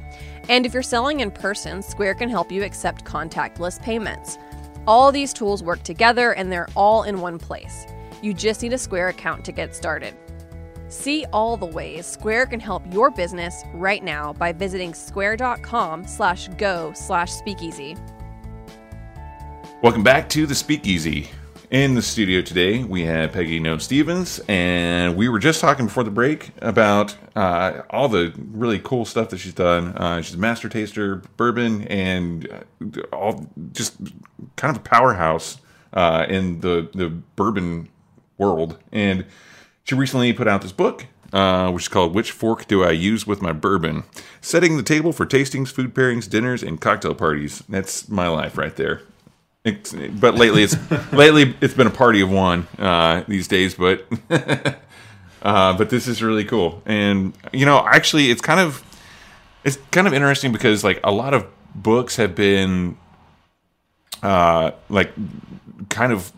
And 0.49 0.65
if 0.65 0.73
you're 0.73 0.81
selling 0.81 1.19
in 1.19 1.29
person, 1.29 1.83
Square 1.83 2.15
can 2.15 2.29
help 2.29 2.51
you 2.51 2.63
accept 2.63 3.05
contactless 3.05 3.79
payments. 3.83 4.39
All 4.87 5.11
these 5.11 5.33
tools 5.33 5.61
work 5.61 5.83
together 5.83 6.33
and 6.33 6.51
they're 6.51 6.69
all 6.75 7.03
in 7.03 7.21
one 7.21 7.37
place. 7.37 7.85
You 8.23 8.33
just 8.33 8.63
need 8.63 8.73
a 8.73 8.79
Square 8.79 9.09
account 9.09 9.45
to 9.45 9.51
get 9.51 9.75
started. 9.75 10.15
See 10.89 11.25
all 11.33 11.57
the 11.57 11.65
ways 11.65 12.05
Square 12.05 12.47
can 12.47 12.59
help 12.59 12.83
your 12.93 13.11
business 13.11 13.63
right 13.73 14.03
now 14.03 14.33
by 14.33 14.51
visiting 14.51 14.93
square.com 14.93 16.05
slash 16.07 16.47
go 16.57 16.93
slash 16.95 17.31
speakeasy. 17.31 17.97
Welcome 19.83 20.03
back 20.03 20.27
to 20.29 20.47
the 20.47 20.55
Speakeasy. 20.55 21.29
In 21.69 21.95
the 21.95 22.01
studio 22.01 22.41
today, 22.41 22.83
we 22.85 23.03
have 23.03 23.33
Peggy 23.33 23.59
Noe 23.59 23.77
Stevens, 23.77 24.39
and 24.47 25.17
we 25.17 25.27
were 25.27 25.37
just 25.37 25.59
talking 25.59 25.85
before 25.85 26.05
the 26.05 26.09
break 26.09 26.51
about 26.61 27.15
uh, 27.35 27.81
all 27.89 28.07
the 28.07 28.33
really 28.51 28.79
cool 28.79 29.03
stuff 29.03 29.29
that 29.29 29.37
she's 29.37 29.53
done. 29.53 29.89
Uh, 29.89 30.21
she's 30.21 30.35
a 30.35 30.39
master 30.39 30.69
taster, 30.69 31.17
bourbon, 31.35 31.83
and 31.89 32.49
uh, 32.49 33.01
all 33.11 33.45
just 33.73 33.97
kind 34.55 34.75
of 34.75 34.81
a 34.81 34.85
powerhouse 34.85 35.59
uh, 35.91 36.25
in 36.29 36.61
the 36.61 36.89
the 36.93 37.09
bourbon 37.35 37.89
world. 38.37 38.79
And 38.93 39.25
she 39.87 39.95
recently 39.95 40.33
put 40.33 40.47
out 40.47 40.61
this 40.61 40.73
book, 40.73 41.05
uh, 41.31 41.71
which 41.71 41.85
is 41.85 41.87
called 41.87 42.13
"Which 42.13 42.31
Fork 42.31 42.67
Do 42.67 42.83
I 42.83 42.91
Use 42.91 43.25
with 43.25 43.41
My 43.41 43.53
Bourbon?" 43.53 44.03
Setting 44.41 44.75
the 44.75 44.83
table 44.83 45.13
for 45.13 45.25
tastings, 45.25 45.69
food 45.69 45.93
pairings, 45.93 46.29
dinners, 46.29 46.61
and 46.61 46.79
cocktail 46.79 47.15
parties. 47.15 47.63
That's 47.69 48.09
my 48.09 48.27
life 48.27 48.57
right 48.57 48.75
there. 48.75 49.01
It's, 49.63 49.93
but 49.93 50.35
lately, 50.35 50.63
it's 50.63 50.75
lately 51.13 51.55
it's 51.61 51.73
been 51.73 51.87
a 51.87 51.91
party 51.91 52.21
of 52.21 52.29
one 52.29 52.67
uh, 52.77 53.23
these 53.29 53.47
days. 53.47 53.75
But 53.75 54.05
uh, 55.41 55.77
but 55.77 55.89
this 55.89 56.07
is 56.07 56.21
really 56.21 56.43
cool, 56.43 56.81
and 56.85 57.33
you 57.53 57.65
know, 57.65 57.85
actually, 57.87 58.29
it's 58.29 58.41
kind 58.41 58.59
of 58.59 58.83
it's 59.63 59.77
kind 59.91 60.05
of 60.05 60.13
interesting 60.13 60.51
because 60.51 60.83
like 60.83 60.99
a 61.03 61.11
lot 61.11 61.33
of 61.33 61.47
books 61.73 62.17
have 62.17 62.35
been 62.35 62.97
uh, 64.21 64.71
like 64.89 65.13
kind 65.89 66.11
of 66.11 66.33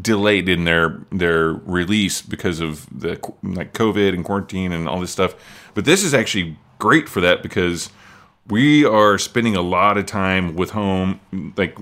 delayed 0.00 0.48
in 0.48 0.64
their 0.64 1.00
their 1.10 1.52
release 1.52 2.22
because 2.22 2.60
of 2.60 2.86
the 2.96 3.20
like 3.42 3.72
COVID 3.72 4.14
and 4.14 4.24
quarantine 4.24 4.72
and 4.72 4.88
all 4.88 5.00
this 5.00 5.10
stuff. 5.10 5.34
But 5.74 5.84
this 5.84 6.04
is 6.04 6.14
actually 6.14 6.56
great 6.78 7.08
for 7.08 7.20
that 7.20 7.42
because 7.42 7.90
we 8.48 8.84
are 8.84 9.16
spending 9.18 9.54
a 9.54 9.62
lot 9.62 9.96
of 9.96 10.06
time 10.06 10.56
with 10.56 10.70
home, 10.70 11.20
like 11.56 11.78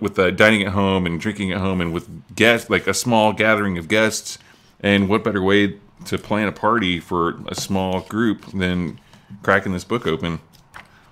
with 0.00 0.18
uh, 0.18 0.30
dining 0.30 0.62
at 0.62 0.72
home 0.72 1.06
and 1.06 1.20
drinking 1.20 1.52
at 1.52 1.58
home, 1.58 1.80
and 1.80 1.92
with 1.92 2.34
guests, 2.34 2.68
like 2.68 2.86
a 2.86 2.94
small 2.94 3.32
gathering 3.32 3.78
of 3.78 3.88
guests. 3.88 4.38
And 4.80 5.08
what 5.08 5.24
better 5.24 5.42
way 5.42 5.78
to 6.06 6.18
plan 6.18 6.48
a 6.48 6.52
party 6.52 7.00
for 7.00 7.40
a 7.48 7.54
small 7.54 8.00
group 8.00 8.46
than 8.52 9.00
cracking 9.42 9.72
this 9.72 9.84
book 9.84 10.06
open? 10.06 10.40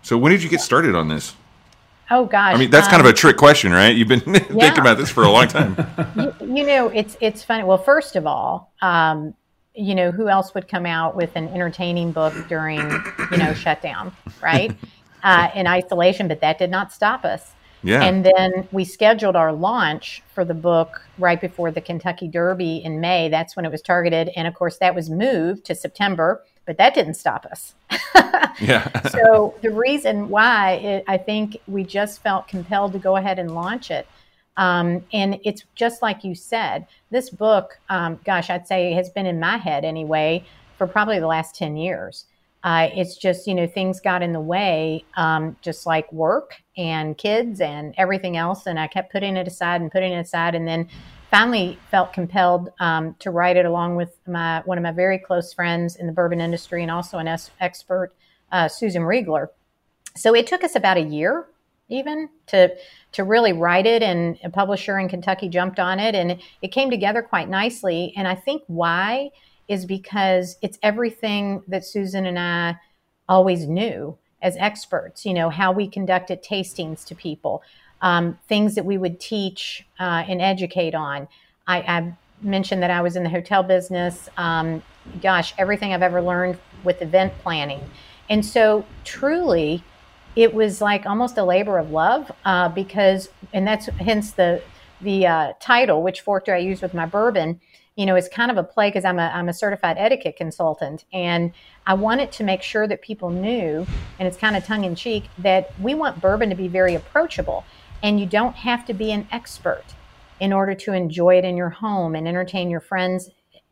So, 0.02 0.16
when 0.16 0.32
did 0.32 0.42
you 0.42 0.48
get 0.48 0.60
started 0.60 0.94
on 0.94 1.08
this? 1.08 1.34
Oh 2.10 2.24
gosh. 2.24 2.54
I 2.54 2.58
mean, 2.58 2.70
that's 2.70 2.88
kind 2.88 3.00
of 3.00 3.06
um, 3.06 3.12
a 3.12 3.14
trick 3.14 3.36
question, 3.36 3.72
right? 3.72 3.94
You've 3.94 4.08
been 4.08 4.20
thinking 4.20 4.78
about 4.78 4.98
this 4.98 5.10
for 5.10 5.24
a 5.24 5.30
long 5.30 5.48
time. 5.48 5.76
you, 6.40 6.56
you 6.56 6.66
know, 6.66 6.88
it's 6.88 7.16
it's 7.20 7.42
funny. 7.44 7.64
Well, 7.64 7.78
first 7.78 8.16
of 8.16 8.26
all, 8.26 8.72
um, 8.80 9.34
you 9.74 9.94
know, 9.94 10.10
who 10.10 10.28
else 10.28 10.54
would 10.54 10.68
come 10.68 10.86
out 10.86 11.14
with 11.14 11.36
an 11.36 11.48
entertaining 11.48 12.12
book 12.12 12.34
during, 12.48 12.80
you 13.30 13.36
know, 13.36 13.54
shutdown, 13.54 14.12
right? 14.42 14.76
uh, 15.22 15.48
in 15.54 15.66
isolation, 15.66 16.28
but 16.28 16.40
that 16.40 16.58
did 16.58 16.70
not 16.70 16.92
stop 16.92 17.24
us. 17.24 17.52
Yeah. 17.82 18.02
And 18.02 18.24
then 18.24 18.68
we 18.72 18.84
scheduled 18.84 19.36
our 19.36 19.52
launch 19.52 20.22
for 20.34 20.44
the 20.44 20.54
book 20.54 21.00
right 21.16 21.40
before 21.40 21.70
the 21.70 21.80
Kentucky 21.80 22.26
Derby 22.26 22.78
in 22.78 23.00
May. 23.00 23.28
That's 23.28 23.54
when 23.54 23.64
it 23.64 23.70
was 23.70 23.82
targeted. 23.82 24.30
And 24.34 24.48
of 24.48 24.54
course, 24.54 24.78
that 24.78 24.94
was 24.94 25.08
moved 25.08 25.64
to 25.66 25.74
September, 25.76 26.42
but 26.68 26.76
that 26.76 26.94
didn't 26.94 27.14
stop 27.14 27.46
us. 27.46 27.74
yeah. 28.60 29.08
so 29.08 29.54
the 29.62 29.70
reason 29.70 30.28
why 30.28 30.72
it, 30.72 31.04
I 31.08 31.16
think 31.16 31.56
we 31.66 31.82
just 31.82 32.22
felt 32.22 32.46
compelled 32.46 32.92
to 32.92 32.98
go 32.98 33.16
ahead 33.16 33.38
and 33.38 33.54
launch 33.54 33.90
it. 33.90 34.06
Um, 34.58 35.02
and 35.14 35.40
it's 35.44 35.64
just 35.74 36.02
like 36.02 36.24
you 36.24 36.34
said, 36.34 36.86
this 37.10 37.30
book, 37.30 37.80
um, 37.88 38.20
gosh, 38.22 38.50
I'd 38.50 38.66
say 38.66 38.92
has 38.92 39.08
been 39.08 39.24
in 39.24 39.40
my 39.40 39.56
head 39.56 39.82
anyway 39.82 40.44
for 40.76 40.86
probably 40.86 41.18
the 41.18 41.26
last 41.26 41.54
10 41.54 41.78
years. 41.78 42.26
Uh, 42.62 42.90
it's 42.92 43.16
just, 43.16 43.46
you 43.46 43.54
know, 43.54 43.66
things 43.66 43.98
got 43.98 44.22
in 44.22 44.34
the 44.34 44.40
way, 44.40 45.06
um, 45.16 45.56
just 45.62 45.86
like 45.86 46.12
work 46.12 46.54
and 46.76 47.16
kids 47.16 47.62
and 47.62 47.94
everything 47.96 48.36
else. 48.36 48.66
And 48.66 48.78
I 48.78 48.88
kept 48.88 49.10
putting 49.10 49.38
it 49.38 49.48
aside 49.48 49.80
and 49.80 49.90
putting 49.90 50.12
it 50.12 50.20
aside. 50.20 50.54
And 50.54 50.68
then 50.68 50.86
finally 51.30 51.78
felt 51.90 52.12
compelled 52.12 52.70
um, 52.80 53.14
to 53.18 53.30
write 53.30 53.56
it 53.56 53.66
along 53.66 53.96
with 53.96 54.16
my 54.26 54.62
one 54.64 54.78
of 54.78 54.82
my 54.82 54.92
very 54.92 55.18
close 55.18 55.52
friends 55.52 55.96
in 55.96 56.06
the 56.06 56.12
bourbon 56.12 56.40
industry 56.40 56.82
and 56.82 56.90
also 56.90 57.18
an 57.18 57.28
es- 57.28 57.50
expert, 57.60 58.12
uh, 58.52 58.68
Susan 58.68 59.02
Reigler. 59.02 59.48
So 60.16 60.34
it 60.34 60.46
took 60.46 60.64
us 60.64 60.74
about 60.74 60.96
a 60.96 61.02
year 61.02 61.46
even 61.88 62.28
to 62.46 62.74
to 63.12 63.24
really 63.24 63.52
write 63.52 63.86
it 63.86 64.02
and 64.02 64.38
a 64.44 64.50
publisher 64.50 64.98
in 64.98 65.08
Kentucky 65.08 65.48
jumped 65.48 65.78
on 65.78 65.98
it 65.98 66.14
and 66.14 66.38
it 66.62 66.68
came 66.68 66.90
together 66.90 67.22
quite 67.22 67.48
nicely 67.48 68.12
and 68.16 68.28
I 68.28 68.34
think 68.34 68.62
why 68.66 69.30
is 69.68 69.84
because 69.84 70.56
it's 70.62 70.78
everything 70.82 71.62
that 71.68 71.84
Susan 71.84 72.26
and 72.26 72.38
I 72.38 72.76
always 73.28 73.66
knew 73.66 74.16
as 74.40 74.56
experts, 74.56 75.26
you 75.26 75.34
know, 75.34 75.50
how 75.50 75.72
we 75.72 75.88
conducted 75.88 76.42
tastings 76.42 77.04
to 77.06 77.14
people, 77.14 77.62
um, 78.00 78.38
things 78.48 78.74
that 78.74 78.84
we 78.84 78.98
would 78.98 79.20
teach 79.20 79.86
uh, 79.98 80.24
and 80.28 80.40
educate 80.40 80.94
on. 80.94 81.28
I, 81.66 81.78
I, 81.80 82.14
mentioned 82.40 82.80
that 82.84 82.90
I 82.92 83.00
was 83.00 83.16
in 83.16 83.24
the 83.24 83.28
hotel 83.28 83.64
business. 83.64 84.28
Um, 84.36 84.80
gosh, 85.20 85.52
everything 85.58 85.92
I've 85.92 86.02
ever 86.02 86.22
learned 86.22 86.56
with 86.84 87.02
event 87.02 87.32
planning. 87.42 87.80
And 88.30 88.46
so, 88.46 88.84
truly, 89.02 89.82
it 90.36 90.54
was 90.54 90.80
like 90.80 91.04
almost 91.04 91.36
a 91.36 91.42
labor 91.42 91.78
of 91.78 91.90
love 91.90 92.30
uh, 92.44 92.68
because, 92.68 93.28
and 93.52 93.66
that's 93.66 93.86
hence 93.86 94.30
the 94.30 94.62
the 95.00 95.26
uh, 95.26 95.52
title, 95.58 96.04
which 96.04 96.20
fork 96.20 96.44
do 96.44 96.52
I 96.52 96.58
use 96.58 96.80
with 96.80 96.94
my 96.94 97.06
bourbon? 97.06 97.60
you 97.98 98.06
know, 98.06 98.14
is 98.14 98.28
kind 98.28 98.48
of 98.48 98.56
a 98.56 98.62
play 98.62 98.88
because 98.88 99.04
I'm 99.04 99.18
a, 99.18 99.26
I'm 99.34 99.48
a 99.48 99.52
certified 99.52 99.96
etiquette 99.98 100.36
consultant. 100.36 101.04
And 101.12 101.52
I 101.84 101.94
wanted 101.94 102.30
to 102.30 102.44
make 102.44 102.62
sure 102.62 102.86
that 102.86 103.02
people 103.02 103.28
knew, 103.28 103.84
and 104.20 104.28
it's 104.28 104.36
kind 104.36 104.56
of 104.56 104.64
tongue 104.64 104.84
in 104.84 104.94
cheek, 104.94 105.24
that 105.38 105.72
we 105.80 105.96
want 105.96 106.20
bourbon 106.20 106.48
to 106.48 106.54
be 106.54 106.68
very 106.68 106.94
approachable. 106.94 107.64
And 108.02 108.20
you 108.20 108.26
don't 108.26 108.56
have 108.56 108.84
to 108.86 108.94
be 108.94 109.10
an 109.12 109.26
expert 109.32 109.84
in 110.40 110.52
order 110.52 110.74
to 110.74 110.92
enjoy 110.92 111.38
it 111.38 111.44
in 111.44 111.56
your 111.56 111.70
home 111.70 112.14
and 112.14 112.28
entertain 112.28 112.70
your 112.70 112.80
friends, 112.80 113.30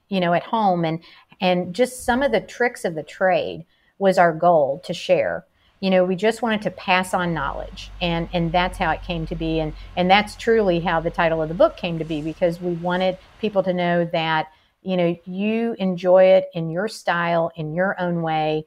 you 0.09 0.21
know, 0.21 0.33
at 0.33 0.43
home. 0.43 0.85
And, 0.85 1.03
and 1.41 1.75
just 1.75 2.05
some 2.05 2.23
of 2.23 2.33
the 2.33 2.41
tricks 2.41 2.85
of 2.85 2.95
the 2.95 3.03
trade 3.03 3.65
was 3.99 4.19
our 4.19 4.33
goal 4.33 4.83
to 4.85 4.95
share. 4.95 5.45
You 5.81 5.91
know 5.91 6.05
we 6.05 6.17
just 6.17 6.41
wanted 6.41 6.62
to 6.62 6.71
pass 6.71 7.12
on 7.12 7.35
knowledge 7.35 7.91
and 8.01 8.31
and 8.33 8.51
that's 8.51 8.79
how 8.79 8.91
it 8.93 9.03
came 9.03 9.27
to 9.27 9.35
be. 9.35 9.61
And 9.61 9.75
and 9.95 10.11
that's 10.11 10.35
truly 10.35 10.81
how 10.81 11.01
the 11.01 11.11
title 11.11 11.43
of 11.43 11.49
the 11.49 11.55
book 11.55 11.77
came 11.77 11.99
to 11.99 12.05
be 12.05 12.23
because 12.23 12.61
we 12.61 12.73
wanted 12.73 13.19
people 13.41 13.62
to 13.62 13.75
know 13.75 14.07
that 14.07 14.49
you 14.83 14.97
know 14.97 15.17
you 15.27 15.77
enjoy 15.79 16.25
it 16.25 16.47
in 16.55 16.71
your 16.71 16.89
style 16.89 17.53
in 17.57 17.75
your 17.75 18.01
own 18.01 18.23
way. 18.23 18.65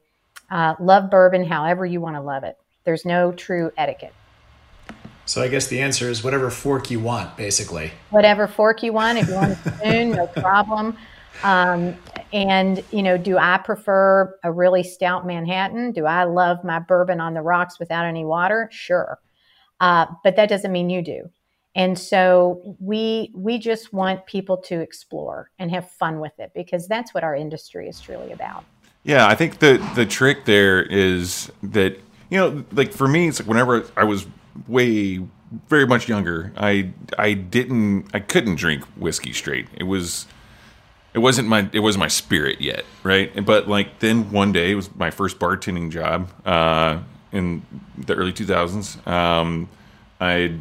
Uh, 0.52 0.76
love 0.80 1.10
bourbon 1.10 1.44
however 1.44 1.86
you 1.86 2.00
want 2.00 2.16
to 2.16 2.22
love 2.22 2.44
it. 2.44 2.58
There's 2.84 3.06
no 3.06 3.32
true 3.32 3.72
etiquette 3.76 4.14
so 5.30 5.44
I 5.44 5.48
guess 5.48 5.68
the 5.68 5.80
answer 5.80 6.10
is 6.10 6.24
whatever 6.24 6.50
fork 6.50 6.90
you 6.90 7.00
want, 7.00 7.38
basically. 7.38 7.92
Whatever 8.10 8.48
fork 8.48 8.82
you 8.82 8.94
want. 8.94 9.20
If 9.20 9.28
you 9.28 9.36
want 9.36 9.52
a 9.52 9.78
spoon, 9.78 10.10
no 10.10 10.26
problem. 10.26 10.98
Um, 11.44 11.96
and, 12.34 12.84
you 12.90 13.04
know, 13.04 13.16
do 13.16 13.38
I 13.38 13.60
prefer 13.60 14.36
a 14.44 14.52
really 14.52 14.82
stout 14.82 15.28
Manhattan? 15.28 15.92
Do 15.92 16.08
I 16.08 16.24
love 16.24 16.64
my 16.64 16.80
bourbon 16.80 17.22
on 17.22 17.36
the 17.36 17.44
rocks 17.44 17.78
without 17.78 18.06
any 18.06 18.26
water? 18.26 18.70
Sure. 18.72 19.20
Uh, 19.80 20.08
but 20.24 20.36
that 20.36 20.50
doesn't 20.50 20.72
mean 20.72 20.90
you 20.90 21.04
do. 21.04 21.30
And 21.76 21.98
so 21.98 22.76
we 22.80 23.32
we 23.36 23.60
just 23.60 23.94
want 23.94 24.26
people 24.26 24.58
to 24.58 24.82
explore 24.82 25.52
and 25.60 25.70
have 25.70 25.92
fun 25.92 26.20
with 26.20 26.34
it 26.40 26.54
because 26.56 26.88
that's 26.88 27.14
what 27.14 27.24
our 27.24 27.36
industry 27.36 27.88
is 27.88 28.02
truly 28.02 28.32
about. 28.32 28.66
Yeah, 29.04 29.28
I 29.28 29.36
think 29.36 29.60
the 29.60 29.78
the 29.94 30.08
trick 30.08 30.46
there 30.46 30.82
is 30.82 31.52
that 31.62 32.00
you 32.32 32.38
know, 32.40 32.66
like 32.72 32.92
for 32.92 33.08
me, 33.08 33.28
it's 33.28 33.40
like 33.40 33.48
whenever 33.48 33.86
I 33.96 34.04
was 34.04 34.26
way 34.68 35.22
very 35.68 35.88
much 35.88 36.08
younger, 36.08 36.52
I 36.58 36.92
I 37.18 37.34
didn't 37.34 38.08
I 38.14 38.20
couldn't 38.20 38.56
drink 38.56 38.84
whiskey 38.96 39.34
straight. 39.34 39.68
It 39.76 39.84
was 39.84 40.28
it 41.14 41.20
wasn't 41.20 41.48
my 41.48 41.70
it 41.74 41.80
wasn't 41.80 42.02
my 42.02 42.08
spirit 42.08 42.62
yet, 42.62 42.86
right? 43.04 43.46
But 43.46 43.68
like 43.68 44.00
then 44.00 44.32
one 44.32 44.52
day 44.52 44.72
it 44.72 44.76
was 44.76 44.94
my 44.96 45.12
first 45.12 45.40
bartending 45.40 45.92
job 45.92 46.30
uh, 46.46 47.00
in 47.32 47.64
the 47.98 48.14
early 48.16 48.34
2000s. 48.34 49.06
Um, 49.08 49.70
I 50.22 50.60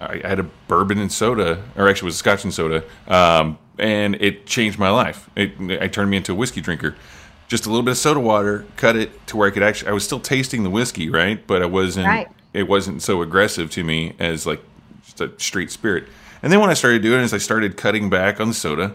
I 0.00 0.20
had 0.26 0.38
a 0.38 0.44
bourbon 0.68 0.98
and 0.98 1.12
soda, 1.12 1.62
or 1.76 1.88
actually 1.88 2.06
it 2.06 2.10
was 2.10 2.14
a 2.14 2.18
scotch 2.18 2.44
and 2.44 2.54
soda, 2.54 2.84
um, 3.06 3.58
and 3.78 4.14
it 4.16 4.46
changed 4.46 4.78
my 4.78 4.90
life. 4.90 5.28
It, 5.36 5.52
it 5.60 5.92
turned 5.92 6.10
me 6.10 6.16
into 6.16 6.32
a 6.32 6.34
whiskey 6.34 6.60
drinker. 6.60 6.96
Just 7.48 7.66
a 7.66 7.68
little 7.68 7.82
bit 7.82 7.92
of 7.92 7.98
soda 7.98 8.20
water, 8.20 8.64
cut 8.76 8.94
it 8.96 9.26
to 9.26 9.36
where 9.36 9.48
I 9.48 9.50
could 9.50 9.62
actually. 9.64 9.90
I 9.90 9.92
was 9.92 10.04
still 10.04 10.20
tasting 10.20 10.62
the 10.62 10.70
whiskey, 10.70 11.10
right? 11.10 11.44
But 11.46 11.62
I 11.62 11.66
wasn't. 11.66 12.06
Right. 12.06 12.28
It 12.52 12.68
wasn't 12.68 13.02
so 13.02 13.22
aggressive 13.22 13.70
to 13.72 13.84
me 13.84 14.14
as 14.18 14.46
like 14.46 14.62
just 15.04 15.20
a 15.20 15.32
straight 15.38 15.70
spirit. 15.70 16.04
And 16.42 16.52
then 16.52 16.60
what 16.60 16.70
I 16.70 16.74
started 16.74 17.02
doing 17.02 17.20
is 17.22 17.32
I 17.34 17.38
started 17.38 17.76
cutting 17.76 18.10
back 18.10 18.40
on 18.40 18.48
the 18.48 18.54
soda 18.54 18.94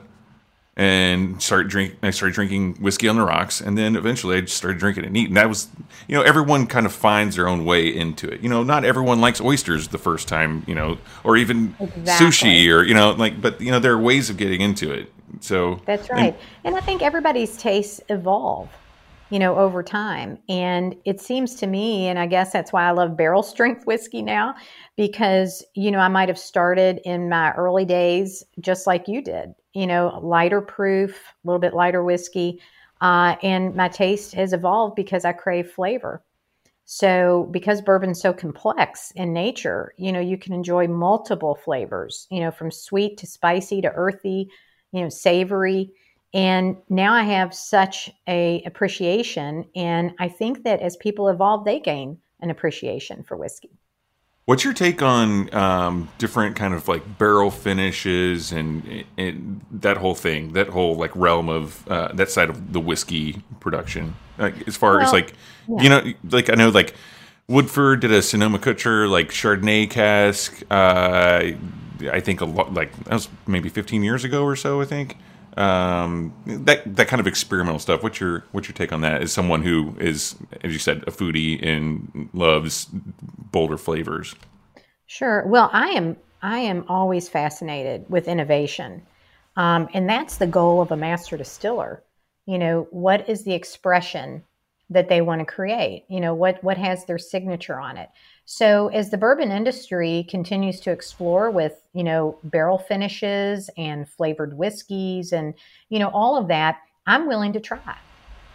and 0.77 1.41
start 1.41 1.69
drink. 1.69 1.95
I 2.03 2.09
started 2.09 2.33
drinking 2.35 2.75
whiskey 2.81 3.07
on 3.07 3.15
the 3.15 3.23
rocks, 3.23 3.61
and 3.61 3.77
then 3.77 3.95
eventually 3.95 4.35
I 4.37 4.41
just 4.41 4.57
started 4.57 4.77
drinking 4.77 5.05
it 5.05 5.11
neat. 5.11 5.29
And 5.29 5.37
that 5.37 5.47
was, 5.47 5.69
you 6.07 6.15
know, 6.15 6.21
everyone 6.21 6.67
kind 6.67 6.85
of 6.85 6.91
finds 6.91 7.37
their 7.37 7.47
own 7.47 7.63
way 7.63 7.87
into 7.87 8.27
it. 8.29 8.41
You 8.41 8.49
know, 8.49 8.63
not 8.63 8.83
everyone 8.83 9.21
likes 9.21 9.39
oysters 9.39 9.87
the 9.87 9.97
first 9.97 10.27
time, 10.27 10.63
you 10.67 10.75
know, 10.75 10.97
or 11.23 11.37
even 11.37 11.75
Exactly. 11.79 12.27
sushi, 12.27 12.73
or 12.73 12.83
you 12.83 12.93
know, 12.93 13.11
like, 13.11 13.39
but 13.41 13.61
you 13.61 13.71
know, 13.71 13.79
there 13.79 13.93
are 13.93 13.97
ways 14.01 14.29
of 14.29 14.35
getting 14.37 14.59
into 14.59 14.91
it. 14.91 15.11
So 15.39 15.79
That's 15.85 16.09
and- 16.09 16.19
right. 16.19 16.39
And 16.65 16.75
I 16.75 16.81
think 16.81 17.01
everybody's 17.01 17.55
tastes 17.55 18.01
evolve, 18.09 18.69
you 19.29 19.39
know, 19.39 19.55
over 19.57 19.81
time. 19.81 20.37
And 20.47 20.95
it 21.05 21.19
seems 21.19 21.55
to 21.55 21.67
me, 21.67 22.07
and 22.07 22.19
I 22.19 22.27
guess 22.27 22.53
that's 22.53 22.71
why 22.71 22.87
I 22.87 22.91
love 22.91 23.17
barrel 23.17 23.43
strength 23.43 23.85
whiskey 23.85 24.21
now, 24.21 24.55
because, 24.95 25.63
you 25.73 25.91
know, 25.91 25.99
I 25.99 26.07
might 26.07 26.29
have 26.29 26.39
started 26.39 27.01
in 27.03 27.29
my 27.29 27.51
early 27.53 27.85
days 27.85 28.43
just 28.59 28.87
like 28.87 29.07
you 29.07 29.21
did, 29.21 29.53
you 29.73 29.87
know, 29.87 30.19
lighter 30.21 30.61
proof, 30.61 31.15
a 31.43 31.47
little 31.47 31.59
bit 31.59 31.73
lighter 31.73 32.03
whiskey. 32.03 32.61
Uh, 33.01 33.35
and 33.43 33.75
my 33.75 33.87
taste 33.87 34.33
has 34.33 34.53
evolved 34.53 34.95
because 34.95 35.25
I 35.25 35.33
crave 35.33 35.71
flavor. 35.71 36.23
So, 36.87 37.49
because 37.51 37.81
bourbon's 37.81 38.21
so 38.21 38.31
complex 38.31 39.11
in 39.15 39.33
nature, 39.33 39.93
you 39.97 40.11
know, 40.11 40.19
you 40.19 40.37
can 40.37 40.53
enjoy 40.53 40.87
multiple 40.87 41.55
flavors, 41.55 42.27
you 42.29 42.39
know, 42.41 42.51
from 42.51 42.69
sweet 42.69 43.17
to 43.17 43.27
spicy 43.27 43.81
to 43.81 43.91
earthy, 43.91 44.49
you 44.91 45.01
know, 45.01 45.09
savory. 45.09 45.91
And 46.35 46.75
now 46.89 47.13
I 47.13 47.23
have 47.23 47.53
such 47.53 48.11
a 48.27 48.61
appreciation, 48.65 49.65
and 49.73 50.11
I 50.19 50.27
think 50.27 50.65
that 50.65 50.81
as 50.81 50.97
people 50.97 51.29
evolve, 51.29 51.63
they 51.63 51.79
gain 51.79 52.17
an 52.41 52.49
appreciation 52.49 53.23
for 53.23 53.37
whiskey. 53.37 53.71
What's 54.43 54.65
your 54.65 54.73
take 54.73 55.01
on 55.01 55.51
um, 55.55 56.09
different 56.17 56.57
kind 56.57 56.73
of 56.73 56.89
like 56.89 57.17
barrel 57.17 57.49
finishes 57.49 58.51
and, 58.51 59.05
and 59.17 59.61
that 59.71 59.95
whole 59.95 60.13
thing, 60.13 60.51
that 60.53 60.67
whole 60.67 60.95
like 60.95 61.15
realm 61.15 61.47
of 61.47 61.87
uh, 61.87 62.09
that 62.13 62.29
side 62.29 62.49
of 62.49 62.73
the 62.73 62.81
whiskey 62.81 63.41
production? 63.61 64.13
Like, 64.37 64.67
as 64.67 64.75
far 64.75 64.99
as 64.99 65.13
Well, 65.13 65.13
like, 65.13 65.33
you 65.81 65.89
know, 65.89 66.13
like 66.29 66.49
I 66.49 66.55
know 66.55 66.67
like 66.67 66.95
Woodford 67.47 68.01
did 68.01 68.11
a 68.11 68.21
Sonoma-Cutrer 68.21 69.07
like 69.07 69.29
Chardonnay 69.29 69.89
cask. 69.89 70.61
Uh, 70.69 71.53
I 72.11 72.19
think 72.19 72.41
a 72.41 72.45
lot 72.45 72.73
like 72.73 72.91
that 73.05 73.13
was 73.13 73.29
maybe 73.47 73.69
15 73.69 74.03
years 74.03 74.25
ago 74.25 74.43
or 74.43 74.57
so. 74.57 74.81
I 74.81 74.85
think 74.85 75.17
um, 75.57 76.33
that 76.45 76.95
that 76.95 77.07
kind 77.07 77.19
of 77.19 77.27
experimental 77.27 77.79
stuff. 77.79 78.03
What's 78.03 78.19
your 78.19 78.43
what's 78.51 78.67
your 78.67 78.75
take 78.75 78.91
on 78.91 79.01
that? 79.01 79.21
As 79.21 79.31
someone 79.31 79.61
who 79.61 79.95
is, 79.99 80.35
as 80.63 80.73
you 80.73 80.79
said, 80.79 81.03
a 81.07 81.11
foodie 81.11 81.65
and 81.65 82.29
loves 82.33 82.87
bolder 82.91 83.77
flavors. 83.77 84.35
Sure. 85.07 85.45
Well, 85.47 85.69
I 85.71 85.89
am 85.89 86.17
I 86.41 86.59
am 86.59 86.85
always 86.89 87.29
fascinated 87.29 88.05
with 88.09 88.27
innovation, 88.27 89.01
um, 89.55 89.87
and 89.93 90.09
that's 90.09 90.37
the 90.37 90.47
goal 90.47 90.81
of 90.81 90.91
a 90.91 90.97
master 90.97 91.37
distiller. 91.37 92.03
You 92.45 92.57
know, 92.59 92.87
what 92.91 93.29
is 93.29 93.43
the 93.43 93.53
expression 93.53 94.43
that 94.89 95.09
they 95.09 95.21
want 95.21 95.39
to 95.39 95.45
create? 95.45 96.05
You 96.09 96.19
know, 96.19 96.33
what 96.33 96.63
what 96.63 96.77
has 96.77 97.05
their 97.05 97.17
signature 97.17 97.79
on 97.79 97.97
it? 97.97 98.09
So, 98.45 98.89
as 98.89 99.09
the 99.09 99.17
bourbon 99.17 99.51
industry 99.51 100.25
continues 100.29 100.79
to 100.81 100.91
explore 100.91 101.49
with 101.49 101.81
you 101.93 102.03
know 102.03 102.37
barrel 102.43 102.77
finishes 102.77 103.69
and 103.77 104.07
flavored 104.07 104.57
whiskeys 104.57 105.33
and 105.33 105.53
you 105.89 105.99
know 105.99 106.09
all 106.09 106.37
of 106.37 106.47
that, 106.49 106.77
I'm 107.07 107.27
willing 107.27 107.53
to 107.53 107.59
try, 107.59 107.97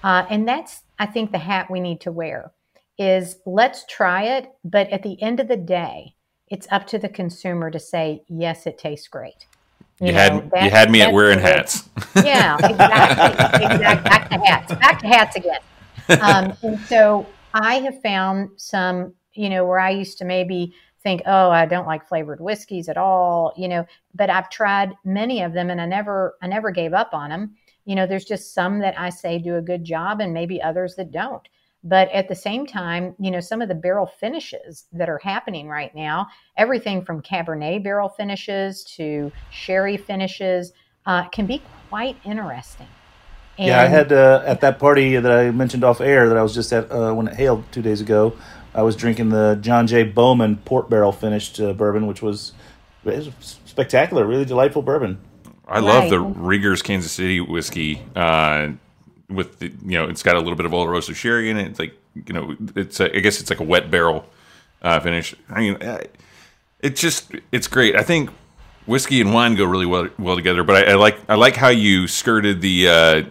uh, 0.04 0.26
and 0.30 0.46
that's 0.46 0.82
I 0.98 1.06
think 1.06 1.32
the 1.32 1.38
hat 1.38 1.70
we 1.70 1.80
need 1.80 2.00
to 2.02 2.12
wear 2.12 2.52
is 2.98 3.38
let's 3.46 3.84
try 3.86 4.24
it, 4.24 4.52
but 4.62 4.88
at 4.90 5.02
the 5.02 5.20
end 5.22 5.40
of 5.40 5.48
the 5.48 5.56
day, 5.56 6.14
it's 6.48 6.66
up 6.70 6.86
to 6.88 6.98
the 6.98 7.08
consumer 7.08 7.70
to 7.70 7.80
say 7.80 8.22
yes, 8.28 8.66
it 8.66 8.78
tastes 8.78 9.08
great. 9.08 9.46
You, 10.00 10.12
know, 10.12 10.18
had 10.18 10.64
you 10.64 10.70
had 10.70 10.90
me 10.90 11.02
at 11.02 11.12
wearing 11.12 11.38
hats. 11.38 11.88
yeah, 12.24 12.56
exactly. 12.56 13.66
exactly. 13.66 14.08
Back 14.08 14.30
to 14.30 14.38
hats. 14.38 14.74
Back 14.74 14.98
to 15.00 15.06
hats 15.06 15.36
again. 15.36 15.60
Um, 16.10 16.54
and 16.64 16.80
so 16.86 17.24
I 17.54 17.76
have 17.76 18.02
found 18.02 18.50
some, 18.56 19.14
you 19.34 19.48
know, 19.48 19.64
where 19.64 19.80
I 19.80 19.90
used 19.90 20.18
to 20.18 20.24
maybe 20.24 20.74
think, 21.02 21.22
oh, 21.26 21.50
I 21.50 21.66
don't 21.66 21.86
like 21.86 22.06
flavored 22.06 22.40
whiskeys 22.40 22.88
at 22.88 22.98
all, 22.98 23.52
you 23.56 23.68
know, 23.68 23.86
but 24.14 24.30
I've 24.30 24.50
tried 24.50 24.92
many 25.04 25.42
of 25.42 25.52
them 25.52 25.70
and 25.70 25.80
I 25.80 25.86
never, 25.86 26.36
I 26.42 26.46
never 26.46 26.70
gave 26.70 26.92
up 26.92 27.14
on 27.14 27.30
them. 27.30 27.56
You 27.86 27.94
know, 27.94 28.06
there's 28.06 28.26
just 28.26 28.54
some 28.54 28.80
that 28.80 28.98
I 28.98 29.08
say 29.08 29.38
do 29.38 29.56
a 29.56 29.62
good 29.62 29.84
job 29.84 30.20
and 30.20 30.34
maybe 30.34 30.60
others 30.60 30.96
that 30.96 31.10
don't. 31.10 31.46
But 31.82 32.10
at 32.10 32.28
the 32.28 32.34
same 32.34 32.66
time, 32.66 33.14
you 33.18 33.30
know, 33.30 33.40
some 33.40 33.62
of 33.62 33.68
the 33.68 33.74
barrel 33.74 34.06
finishes 34.06 34.84
that 34.92 35.08
are 35.08 35.18
happening 35.18 35.66
right 35.66 35.94
now, 35.94 36.26
everything 36.58 37.02
from 37.02 37.22
Cabernet 37.22 37.82
barrel 37.82 38.10
finishes 38.10 38.84
to 38.96 39.32
sherry 39.50 39.96
finishes, 39.96 40.72
uh, 41.06 41.26
can 41.30 41.46
be 41.46 41.62
quite 41.88 42.16
interesting. 42.24 42.86
Yeah, 43.58 43.82
I 43.82 43.86
had 43.86 44.12
uh, 44.12 44.42
at 44.46 44.60
that 44.62 44.78
party 44.78 45.16
that 45.16 45.30
I 45.30 45.50
mentioned 45.50 45.84
off 45.84 46.00
air 46.00 46.28
that 46.28 46.36
I 46.36 46.42
was 46.42 46.54
just 46.54 46.72
at 46.72 46.90
uh, 46.90 47.12
when 47.12 47.28
it 47.28 47.34
hailed 47.34 47.64
two 47.72 47.82
days 47.82 48.00
ago. 48.00 48.34
I 48.74 48.82
was 48.82 48.96
drinking 48.96 49.30
the 49.30 49.58
John 49.60 49.86
J. 49.86 50.04
Bowman 50.04 50.56
port 50.58 50.88
barrel 50.88 51.12
finished 51.12 51.60
uh, 51.60 51.72
bourbon, 51.72 52.06
which 52.06 52.22
was, 52.22 52.52
it 53.04 53.26
was 53.38 53.58
spectacular, 53.66 54.24
really 54.26 54.44
delightful 54.44 54.82
bourbon. 54.82 55.18
I 55.66 55.80
love 55.80 56.04
Right. 56.04 56.10
the 56.10 56.20
Rieger's 56.20 56.82
Kansas 56.82 57.12
City 57.12 57.40
whiskey. 57.40 58.02
Uh, 58.14 58.70
with 59.28 59.60
the, 59.60 59.66
you 59.84 59.96
know, 59.98 60.06
it's 60.08 60.22
got 60.22 60.34
a 60.36 60.40
little 60.40 60.56
bit 60.56 60.66
of 60.66 60.72
Oloroso 60.72 61.14
sherry 61.14 61.48
in 61.50 61.56
it. 61.56 61.68
It's 61.68 61.78
like 61.78 61.94
you 62.26 62.32
know, 62.32 62.56
it's 62.74 62.98
a, 62.98 63.14
I 63.16 63.20
guess 63.20 63.40
it's 63.40 63.50
like 63.50 63.60
a 63.60 63.64
wet 63.64 63.88
barrel 63.88 64.26
uh, 64.82 64.98
finish. 64.98 65.32
I 65.48 65.60
mean, 65.60 65.74
uh, 65.80 65.98
it's 66.80 67.00
just 67.00 67.30
it's 67.52 67.68
great. 67.68 67.94
I 67.94 68.02
think 68.02 68.30
whiskey 68.86 69.20
and 69.20 69.32
wine 69.32 69.54
go 69.54 69.64
really 69.64 69.86
well 69.86 70.08
well 70.18 70.34
together. 70.34 70.64
But 70.64 70.88
I, 70.88 70.92
I 70.92 70.94
like 70.96 71.18
I 71.28 71.36
like 71.36 71.54
how 71.54 71.68
you 71.68 72.08
skirted 72.08 72.60
the 72.60 72.88
uh, 72.88 73.22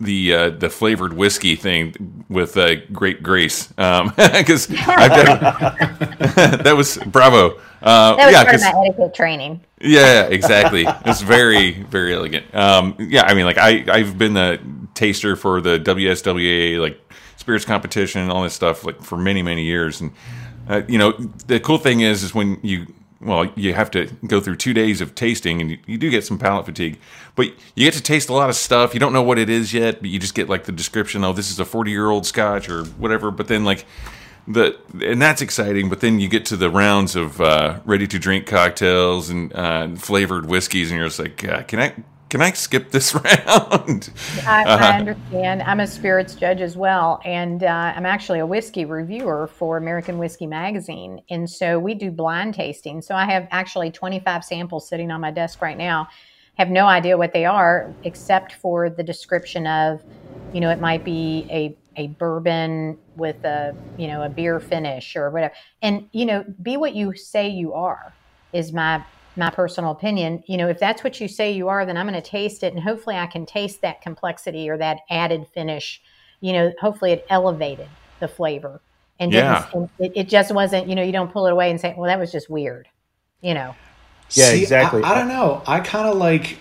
the 0.00 0.34
uh, 0.34 0.50
the 0.50 0.70
flavored 0.70 1.12
whiskey 1.12 1.56
thing 1.56 2.24
with 2.28 2.56
uh, 2.56 2.76
great 2.92 3.22
grace 3.22 3.66
because 3.76 4.66
got 4.66 5.08
that 6.64 6.74
was 6.76 6.98
bravo. 6.98 7.60
Uh, 7.80 8.16
that 8.16 8.26
was 8.26 8.32
yeah, 8.32 8.44
part 8.44 8.54
of 8.54 8.60
my 8.60 8.84
etiquette 8.86 9.14
training. 9.14 9.60
yeah, 9.80 10.22
exactly. 10.24 10.84
It's 11.06 11.20
very, 11.20 11.82
very 11.84 12.12
elegant. 12.14 12.52
Um, 12.54 12.96
yeah, 12.98 13.22
I 13.22 13.34
mean, 13.34 13.44
like 13.44 13.58
I, 13.58 13.84
I've 13.88 14.18
been 14.18 14.34
the 14.34 14.60
taster 14.94 15.36
for 15.36 15.60
the 15.60 15.78
WSWA 15.78 16.80
like 16.80 17.00
spirits 17.36 17.64
competition, 17.64 18.30
all 18.30 18.42
this 18.42 18.54
stuff, 18.54 18.84
like 18.84 19.00
for 19.02 19.16
many, 19.16 19.42
many 19.42 19.64
years. 19.64 20.00
And 20.00 20.12
uh, 20.68 20.82
you 20.88 20.98
know, 20.98 21.12
the 21.46 21.60
cool 21.60 21.78
thing 21.78 22.00
is, 22.00 22.22
is 22.22 22.34
when 22.34 22.58
you, 22.62 22.86
well, 23.20 23.50
you 23.56 23.74
have 23.74 23.90
to 23.92 24.06
go 24.26 24.40
through 24.40 24.56
two 24.56 24.72
days 24.72 25.00
of 25.00 25.14
tasting, 25.14 25.60
and 25.60 25.70
you, 25.70 25.78
you 25.86 25.98
do 25.98 26.08
get 26.08 26.24
some 26.24 26.38
palate 26.38 26.66
fatigue. 26.66 26.98
But 27.34 27.46
you 27.74 27.84
get 27.84 27.94
to 27.94 28.02
taste 28.02 28.28
a 28.28 28.32
lot 28.32 28.48
of 28.48 28.56
stuff. 28.56 28.94
You 28.94 29.00
don't 29.00 29.12
know 29.12 29.22
what 29.22 29.38
it 29.38 29.50
is 29.50 29.72
yet, 29.74 30.00
but 30.00 30.10
you 30.10 30.18
just 30.18 30.34
get 30.34 30.48
like 30.48 30.64
the 30.64 30.72
description. 30.72 31.24
Oh, 31.24 31.32
this 31.32 31.50
is 31.50 31.58
a 31.58 31.64
forty-year-old 31.64 32.26
Scotch 32.26 32.68
or 32.68 32.84
whatever. 32.84 33.30
But 33.30 33.48
then 33.48 33.64
like 33.64 33.86
the 34.46 34.78
and 35.04 35.20
that's 35.20 35.42
exciting. 35.42 35.88
But 35.88 36.00
then 36.00 36.20
you 36.20 36.28
get 36.28 36.46
to 36.46 36.56
the 36.56 36.70
rounds 36.70 37.16
of 37.16 37.40
uh, 37.40 37.80
ready 37.84 38.06
to 38.06 38.18
drink 38.18 38.46
cocktails 38.46 39.30
and 39.30 39.52
uh, 39.52 39.88
flavored 39.96 40.46
whiskeys, 40.46 40.90
and 40.90 40.98
you're 40.98 41.08
just 41.08 41.18
like, 41.18 41.44
uh, 41.44 41.62
can 41.64 41.80
I 41.80 41.94
can 42.28 42.42
I 42.42 42.52
skip 42.52 42.90
this 42.90 43.14
round? 43.46 44.10
I, 44.46 44.64
Uh-huh. 44.64 44.84
I 44.84 44.96
understand. 44.98 45.62
I'm 45.62 45.80
a 45.80 45.86
spirits 45.86 46.34
judge 46.34 46.60
as 46.60 46.76
well, 46.76 47.20
and 47.24 47.64
uh, 47.64 47.92
I'm 47.96 48.06
actually 48.06 48.38
a 48.38 48.46
whiskey 48.46 48.84
reviewer 48.84 49.46
for 49.46 49.76
American 49.76 50.18
Whiskey 50.18 50.46
Magazine. 50.46 51.20
And 51.30 51.48
so 51.48 51.78
we 51.78 51.94
do 51.94 52.10
blind 52.10 52.54
tasting. 52.54 53.02
So 53.02 53.14
I 53.14 53.24
have 53.24 53.48
actually 53.50 53.90
25 53.90 54.44
samples 54.44 54.88
sitting 54.88 55.10
on 55.10 55.20
my 55.20 55.30
desk 55.30 55.62
right 55.62 55.76
now. 55.76 56.08
Have 56.56 56.70
no 56.70 56.86
idea 56.86 57.16
what 57.16 57.32
they 57.32 57.44
are, 57.44 57.94
except 58.04 58.52
for 58.52 58.90
the 58.90 59.02
description 59.02 59.66
of, 59.66 60.02
you 60.52 60.60
know, 60.60 60.70
it 60.70 60.80
might 60.80 61.04
be 61.04 61.46
a 61.50 61.76
a 61.96 62.06
bourbon 62.06 62.96
with 63.16 63.44
a 63.44 63.74
you 63.96 64.06
know 64.06 64.22
a 64.22 64.28
beer 64.28 64.60
finish 64.60 65.16
or 65.16 65.30
whatever. 65.30 65.54
And 65.82 66.08
you 66.12 66.26
know, 66.26 66.44
be 66.62 66.76
what 66.76 66.94
you 66.94 67.14
say 67.14 67.48
you 67.48 67.74
are 67.74 68.12
is 68.52 68.72
my 68.72 69.04
my 69.36 69.50
personal 69.50 69.92
opinion. 69.92 70.42
You 70.46 70.56
know, 70.56 70.68
if 70.68 70.78
that's 70.78 71.04
what 71.04 71.20
you 71.20 71.28
say 71.28 71.52
you 71.52 71.68
are, 71.68 71.86
then 71.86 71.96
I'm 71.96 72.08
going 72.08 72.20
to 72.20 72.28
taste 72.28 72.62
it, 72.62 72.72
and 72.74 72.82
hopefully 72.82 73.16
I 73.16 73.26
can 73.26 73.46
taste 73.46 73.82
that 73.82 74.00
complexity 74.02 74.68
or 74.68 74.76
that 74.78 74.98
added 75.10 75.46
finish. 75.54 76.00
You 76.40 76.52
know, 76.52 76.72
hopefully 76.80 77.12
it 77.12 77.26
elevated 77.30 77.88
the 78.20 78.28
flavor, 78.28 78.80
and 79.18 79.32
Yeah. 79.32 79.66
and 79.74 79.88
it, 79.98 80.12
it 80.14 80.28
just 80.28 80.52
wasn't. 80.54 80.88
You 80.88 80.94
know, 80.94 81.02
you 81.02 81.12
don't 81.12 81.32
pull 81.32 81.46
it 81.46 81.52
away 81.52 81.70
and 81.70 81.80
say, 81.80 81.94
"Well, 81.96 82.08
that 82.08 82.18
was 82.18 82.32
just 82.32 82.48
weird." 82.50 82.88
You 83.40 83.54
know, 83.54 83.74
Yeah, 84.34 84.50
See, 84.50 84.62
exactly. 84.62 85.02
I, 85.02 85.12
I 85.12 85.14
don't 85.14 85.28
know. 85.28 85.62
I 85.66 85.80
kind 85.80 86.08
of 86.08 86.16
like 86.16 86.44
T- 86.44 86.58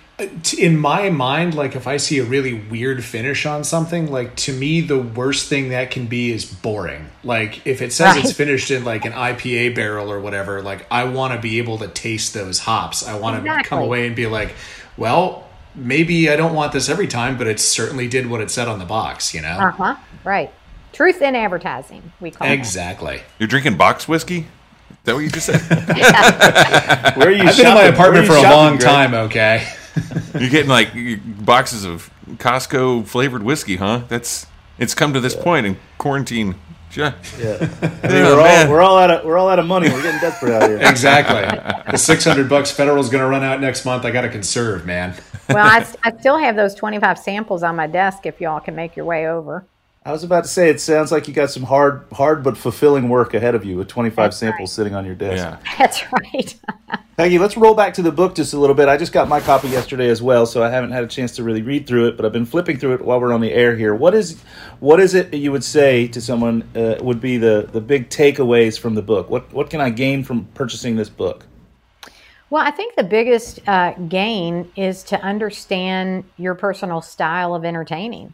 In 0.57 0.79
my 0.79 1.11
mind, 1.11 1.53
like 1.53 1.75
if 1.75 1.85
I 1.85 1.97
see 1.97 2.17
a 2.17 2.23
really 2.23 2.53
weird 2.53 3.03
finish 3.03 3.45
on 3.45 3.63
something, 3.63 4.11
like 4.11 4.35
to 4.37 4.53
me, 4.53 4.81
the 4.81 4.97
worst 4.97 5.47
thing 5.47 5.69
that 5.69 5.91
can 5.91 6.07
be 6.07 6.31
is 6.31 6.43
boring. 6.43 7.09
Like 7.23 7.67
if 7.67 7.83
it 7.83 7.93
says 7.93 8.17
it's 8.17 8.31
finished 8.33 8.71
in 8.71 8.83
like 8.83 9.05
an 9.05 9.11
IPA 9.13 9.75
barrel 9.75 10.11
or 10.11 10.19
whatever, 10.19 10.63
like 10.63 10.87
I 10.89 11.03
want 11.03 11.33
to 11.33 11.39
be 11.39 11.59
able 11.59 11.77
to 11.79 11.87
taste 11.87 12.33
those 12.33 12.59
hops. 12.59 13.07
I 13.07 13.19
want 13.19 13.45
to 13.45 13.63
come 13.63 13.79
away 13.79 14.07
and 14.07 14.15
be 14.15 14.25
like, 14.25 14.55
well, 14.97 15.47
maybe 15.75 16.29
I 16.29 16.35
don't 16.35 16.55
want 16.55 16.71
this 16.71 16.89
every 16.89 17.07
time, 17.07 17.37
but 17.37 17.45
it 17.45 17.59
certainly 17.59 18.07
did 18.07 18.27
what 18.27 18.41
it 18.41 18.49
said 18.49 18.67
on 18.67 18.79
the 18.79 18.85
box, 18.85 19.33
you 19.33 19.41
know? 19.41 19.49
Uh 19.49 19.71
huh. 19.71 19.95
Right. 20.23 20.51
Truth 20.93 21.21
in 21.21 21.35
advertising, 21.35 22.11
we 22.19 22.31
call 22.31 22.47
it. 22.47 22.53
Exactly. 22.53 23.21
You're 23.37 23.47
drinking 23.47 23.77
box 23.77 24.07
whiskey? 24.07 24.39
Is 24.39 24.97
that 25.03 25.13
what 25.13 25.19
you 25.19 25.29
just 25.29 25.45
said? 25.45 25.61
Where 27.17 27.27
are 27.27 27.31
you 27.31 27.43
I've 27.43 27.55
been 27.55 27.67
in 27.67 27.73
my 27.75 27.83
apartment 27.83 28.25
for 28.25 28.33
a 28.33 28.41
long 28.41 28.77
Greg? 28.77 28.81
time, 28.81 29.13
okay? 29.13 29.67
You're 30.39 30.49
getting 30.49 30.69
like 30.69 30.89
boxes 31.45 31.83
of 31.85 32.09
Costco 32.35 33.05
flavored 33.07 33.43
whiskey, 33.43 33.77
huh? 33.77 34.03
That's 34.07 34.47
it's 34.77 34.93
come 34.93 35.13
to 35.13 35.19
this 35.19 35.35
point 35.35 35.65
in 35.65 35.77
quarantine. 35.97 36.55
Yeah. 36.95 37.13
Yeah. 37.37 37.57
I 38.03 38.07
mean, 38.07 38.23
Oh, 38.23 38.37
we're, 38.37 38.41
all, 38.41 38.69
we're 38.69 38.81
all 38.81 38.97
out 38.97 39.11
of 39.11 39.25
we're 39.25 39.37
all 39.37 39.49
out 39.49 39.59
of 39.59 39.65
money. 39.65 39.89
We're 39.89 40.01
getting 40.01 40.19
desperate 40.21 40.53
out 40.53 40.69
here. 40.69 40.79
Exactly. 40.81 41.41
the 41.91 41.97
600 41.97 42.49
bucks 42.49 42.71
federal's 42.71 43.09
going 43.09 43.23
to 43.23 43.29
run 43.29 43.43
out 43.43 43.59
next 43.61 43.85
month. 43.85 44.05
I 44.05 44.11
got 44.11 44.21
to 44.21 44.29
conserve, 44.29 44.85
man. 44.85 45.13
well, 45.49 45.65
I, 45.65 45.85
I 46.03 46.17
still 46.17 46.37
have 46.37 46.55
those 46.55 46.73
25 46.75 47.19
samples 47.19 47.61
on 47.63 47.75
my 47.75 47.87
desk 47.87 48.25
if 48.25 48.39
y'all 48.41 48.59
can 48.59 48.75
make 48.75 48.95
your 48.95 49.05
way 49.05 49.27
over. 49.27 49.65
I 50.07 50.13
was 50.13 50.23
about 50.23 50.45
to 50.45 50.49
say 50.49 50.69
it 50.69 50.79
sounds 50.79 51.11
like 51.11 51.27
you 51.27 51.33
got 51.33 51.51
some 51.51 51.63
hard 51.63 52.05
hard 52.13 52.41
but 52.41 52.57
fulfilling 52.57 53.09
work 53.09 53.33
ahead 53.33 53.55
of 53.55 53.65
you 53.65 53.75
with 53.75 53.89
25 53.89 54.15
That's 54.15 54.37
samples 54.37 54.69
right. 54.69 54.75
sitting 54.75 54.95
on 54.95 55.05
your 55.05 55.15
desk. 55.15 55.43
Yeah. 55.43 55.75
That's 55.77 56.01
right. 56.13 56.57
Peggy, 57.17 57.37
let's 57.37 57.57
roll 57.57 57.73
back 57.75 57.93
to 57.95 58.01
the 58.01 58.11
book 58.11 58.33
just 58.33 58.53
a 58.53 58.57
little 58.57 58.73
bit. 58.73 58.87
I 58.87 58.95
just 58.95 59.11
got 59.11 59.27
my 59.27 59.41
copy 59.41 59.67
yesterday 59.67 60.07
as 60.07 60.21
well, 60.21 60.45
so 60.45 60.63
I 60.63 60.69
haven't 60.69 60.91
had 60.91 61.03
a 61.03 61.07
chance 61.07 61.35
to 61.35 61.43
really 61.43 61.61
read 61.61 61.87
through 61.87 62.07
it, 62.07 62.15
but 62.15 62.25
I've 62.25 62.31
been 62.31 62.45
flipping 62.45 62.77
through 62.77 62.93
it 62.93 63.01
while 63.01 63.19
we're 63.19 63.33
on 63.33 63.41
the 63.41 63.51
air 63.51 63.75
here. 63.75 63.93
What 63.93 64.15
is 64.15 64.41
what 64.79 65.01
is 65.01 65.13
it 65.13 65.31
that 65.31 65.39
you 65.39 65.51
would 65.51 65.65
say 65.65 66.07
to 66.07 66.21
someone 66.21 66.63
uh, 66.73 66.95
would 67.01 67.19
be 67.19 67.35
the 67.35 67.67
the 67.69 67.81
big 67.81 68.09
takeaways 68.09 68.79
from 68.79 68.95
the 68.95 69.01
book? 69.01 69.29
What 69.29 69.51
what 69.51 69.69
can 69.69 69.81
I 69.81 69.89
gain 69.89 70.23
from 70.23 70.45
purchasing 70.53 70.95
this 70.95 71.09
book? 71.09 71.45
Well, 72.49 72.63
I 72.65 72.71
think 72.71 72.95
the 72.95 73.03
biggest 73.03 73.59
uh, 73.67 73.91
gain 74.07 74.71
is 74.77 75.03
to 75.03 75.19
understand 75.21 76.23
your 76.37 76.55
personal 76.55 77.01
style 77.01 77.53
of 77.53 77.65
entertaining. 77.65 78.33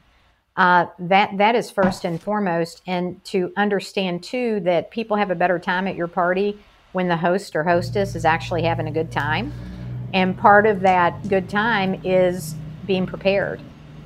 Uh, 0.55 0.85
that 0.99 1.35
that 1.37 1.55
is 1.55 1.71
first 1.71 2.05
and 2.05 2.21
foremost, 2.21 2.81
and 2.85 3.23
to 3.25 3.51
understand 3.57 4.21
too 4.23 4.59
that 4.59 4.91
people 4.91 5.17
have 5.17 5.31
a 5.31 5.35
better 5.35 5.57
time 5.57 5.87
at 5.87 5.95
your 5.95 6.07
party 6.07 6.59
when 6.91 7.07
the 7.07 7.17
host 7.17 7.55
or 7.55 7.63
hostess 7.63 8.15
is 8.15 8.23
actually 8.23 8.61
having 8.61 8.87
a 8.87 8.91
good 8.91 9.11
time, 9.11 9.51
and 10.13 10.37
part 10.37 10.67
of 10.67 10.81
that 10.81 11.27
good 11.27 11.49
time 11.49 11.99
is 12.03 12.53
being 12.85 13.07
prepared. 13.07 13.59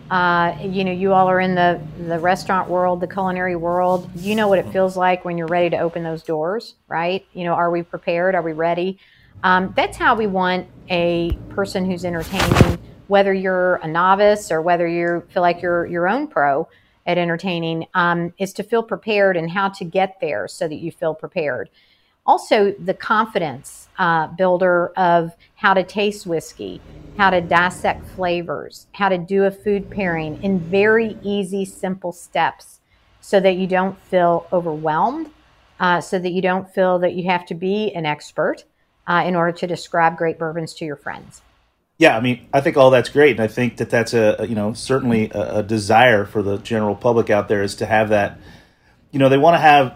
Uh, 0.09 0.55
you 0.61 0.85
know, 0.85 0.91
you 0.91 1.11
all 1.11 1.29
are 1.29 1.41
in 1.41 1.53
the 1.53 1.81
the 2.07 2.17
restaurant 2.17 2.69
world, 2.69 3.01
the 3.01 3.07
culinary 3.07 3.57
world. 3.57 4.09
You 4.15 4.35
know 4.35 4.47
what 4.47 4.57
it 4.57 4.71
feels 4.71 4.95
like 4.95 5.25
when 5.25 5.37
you're 5.37 5.47
ready 5.47 5.69
to 5.71 5.77
open 5.79 6.03
those 6.03 6.23
doors, 6.23 6.75
right? 6.87 7.25
You 7.33 7.43
know, 7.43 7.53
are 7.55 7.69
we 7.69 7.83
prepared? 7.83 8.35
Are 8.35 8.41
we 8.41 8.53
ready? 8.53 8.99
Um, 9.43 9.73
that's 9.75 9.97
how 9.97 10.15
we 10.15 10.25
want 10.25 10.67
a 10.89 11.31
person 11.49 11.85
who's 11.85 12.05
entertaining, 12.05 12.79
whether 13.07 13.33
you're 13.33 13.75
a 13.77 13.87
novice 13.87 14.51
or 14.51 14.61
whether 14.61 14.87
you 14.87 15.23
feel 15.29 15.41
like 15.41 15.61
you're 15.61 15.85
your 15.85 16.07
own 16.07 16.27
pro 16.27 16.67
at 17.05 17.17
entertaining, 17.17 17.87
um, 17.93 18.33
is 18.37 18.53
to 18.53 18.63
feel 18.63 18.83
prepared 18.83 19.37
and 19.37 19.49
how 19.49 19.69
to 19.69 19.85
get 19.85 20.17
there 20.19 20.47
so 20.47 20.67
that 20.67 20.75
you 20.75 20.91
feel 20.91 21.13
prepared. 21.13 21.69
Also, 22.25 22.73
the 22.83 22.93
confidence 22.93 23.87
uh, 23.97 24.27
builder 24.27 24.89
of 24.97 25.33
how 25.55 25.73
to 25.73 25.83
taste 25.83 26.27
whiskey, 26.27 26.81
how 27.17 27.29
to 27.29 27.39
dissect 27.39 28.05
flavors, 28.09 28.87
how 28.91 29.07
to 29.07 29.17
do 29.17 29.45
a 29.45 29.51
food 29.51 29.89
pairing 29.89 30.41
in 30.43 30.59
very 30.59 31.17
easy, 31.23 31.63
simple 31.63 32.11
steps 32.11 32.81
so 33.21 33.39
that 33.39 33.55
you 33.55 33.65
don't 33.65 33.97
feel 34.03 34.45
overwhelmed, 34.51 35.31
uh, 35.79 36.01
so 36.01 36.19
that 36.19 36.31
you 36.31 36.41
don't 36.41 36.69
feel 36.73 36.99
that 36.99 37.13
you 37.13 37.29
have 37.29 37.45
to 37.45 37.55
be 37.55 37.93
an 37.93 38.05
expert 38.05 38.65
uh, 39.07 39.23
in 39.25 39.35
order 39.35 39.53
to 39.53 39.65
describe 39.65 40.17
great 40.17 40.37
bourbons 40.37 40.73
to 40.73 40.83
your 40.83 40.97
friends. 40.97 41.41
Yeah, 41.99 42.15
I 42.15 42.19
mean, 42.19 42.47
I 42.53 42.61
think 42.61 42.77
all 42.77 42.91
that's 42.91 43.09
great, 43.09 43.31
and 43.31 43.39
I 43.39 43.47
think 43.47 43.77
that 43.77 43.89
that's 43.89 44.13
a 44.13 44.45
you 44.47 44.55
know 44.55 44.73
certainly 44.73 45.31
a, 45.31 45.57
a 45.59 45.63
desire 45.63 46.25
for 46.25 46.41
the 46.43 46.57
general 46.57 46.95
public 46.95 47.29
out 47.29 47.47
there 47.47 47.63
is 47.63 47.75
to 47.75 47.85
have 47.85 48.09
that. 48.09 48.39
You 49.11 49.19
know, 49.19 49.29
they 49.29 49.37
want 49.37 49.55
to 49.55 49.59
have. 49.59 49.95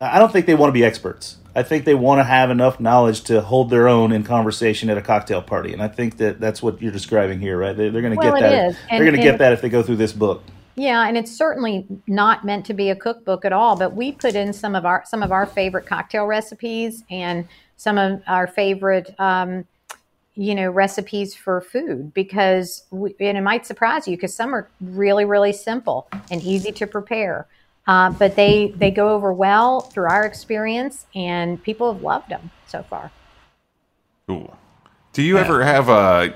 I 0.00 0.18
don't 0.18 0.32
think 0.32 0.46
they 0.46 0.54
want 0.54 0.68
to 0.68 0.74
be 0.74 0.84
experts. 0.84 1.36
I 1.54 1.62
think 1.62 1.84
they 1.84 1.94
want 1.94 2.20
to 2.20 2.24
have 2.24 2.50
enough 2.50 2.78
knowledge 2.78 3.22
to 3.24 3.40
hold 3.40 3.70
their 3.70 3.88
own 3.88 4.12
in 4.12 4.22
conversation 4.22 4.88
at 4.88 4.96
a 4.98 5.02
cocktail 5.02 5.42
party, 5.42 5.72
and 5.72 5.82
I 5.82 5.88
think 5.88 6.18
that 6.18 6.40
that's 6.40 6.62
what 6.62 6.80
you're 6.80 6.92
describing 6.92 7.40
here, 7.40 7.58
right? 7.58 7.76
They, 7.76 7.88
they're 7.88 8.02
going 8.02 8.14
to 8.14 8.18
Well, 8.18 8.34
get 8.34 8.44
it 8.44 8.50
that. 8.50 8.66
is. 8.70 8.76
They're 8.88 9.04
going 9.04 9.16
to 9.16 9.22
get 9.22 9.38
that 9.38 9.52
if 9.52 9.60
they 9.60 9.68
go 9.68 9.82
through 9.82 9.96
this 9.96 10.12
book. 10.12 10.42
Yeah, 10.76 11.06
and 11.06 11.18
it's 11.18 11.32
certainly 11.36 11.86
not 12.06 12.44
meant 12.44 12.64
to 12.66 12.74
be 12.74 12.88
a 12.90 12.96
cookbook 12.96 13.44
at 13.44 13.52
all. 13.52 13.76
But 13.76 13.94
we 13.94 14.12
put 14.12 14.34
in 14.34 14.52
some 14.52 14.74
of 14.74 14.86
our 14.86 15.02
some 15.06 15.22
of 15.22 15.32
our 15.32 15.44
favorite 15.46 15.86
cocktail 15.86 16.26
recipes 16.26 17.02
and 17.10 17.48
some 17.76 17.98
of 17.98 18.22
our 18.26 18.46
favorite, 18.46 19.14
um, 19.18 19.64
you 20.40 20.54
know, 20.54 20.70
recipes 20.70 21.34
for 21.34 21.60
food 21.60 22.14
because 22.14 22.84
we, 22.90 23.14
and 23.20 23.36
it 23.36 23.42
might 23.42 23.66
surprise 23.66 24.08
you 24.08 24.16
because 24.16 24.34
some 24.34 24.54
are 24.54 24.70
really 24.80 25.26
really 25.26 25.52
simple 25.52 26.08
and 26.30 26.42
easy 26.42 26.72
to 26.72 26.86
prepare. 26.86 27.46
Uh, 27.86 28.08
but 28.08 28.36
they 28.36 28.72
they 28.76 28.90
go 28.90 29.10
over 29.10 29.34
well 29.34 29.82
through 29.82 30.06
our 30.06 30.24
experience, 30.24 31.04
and 31.14 31.62
people 31.62 31.92
have 31.92 32.02
loved 32.02 32.30
them 32.30 32.50
so 32.66 32.82
far. 32.82 33.12
Cool. 34.26 34.56
Do 35.12 35.22
you 35.22 35.38
ever 35.38 35.62
have 35.62 35.88
uh 35.88 36.28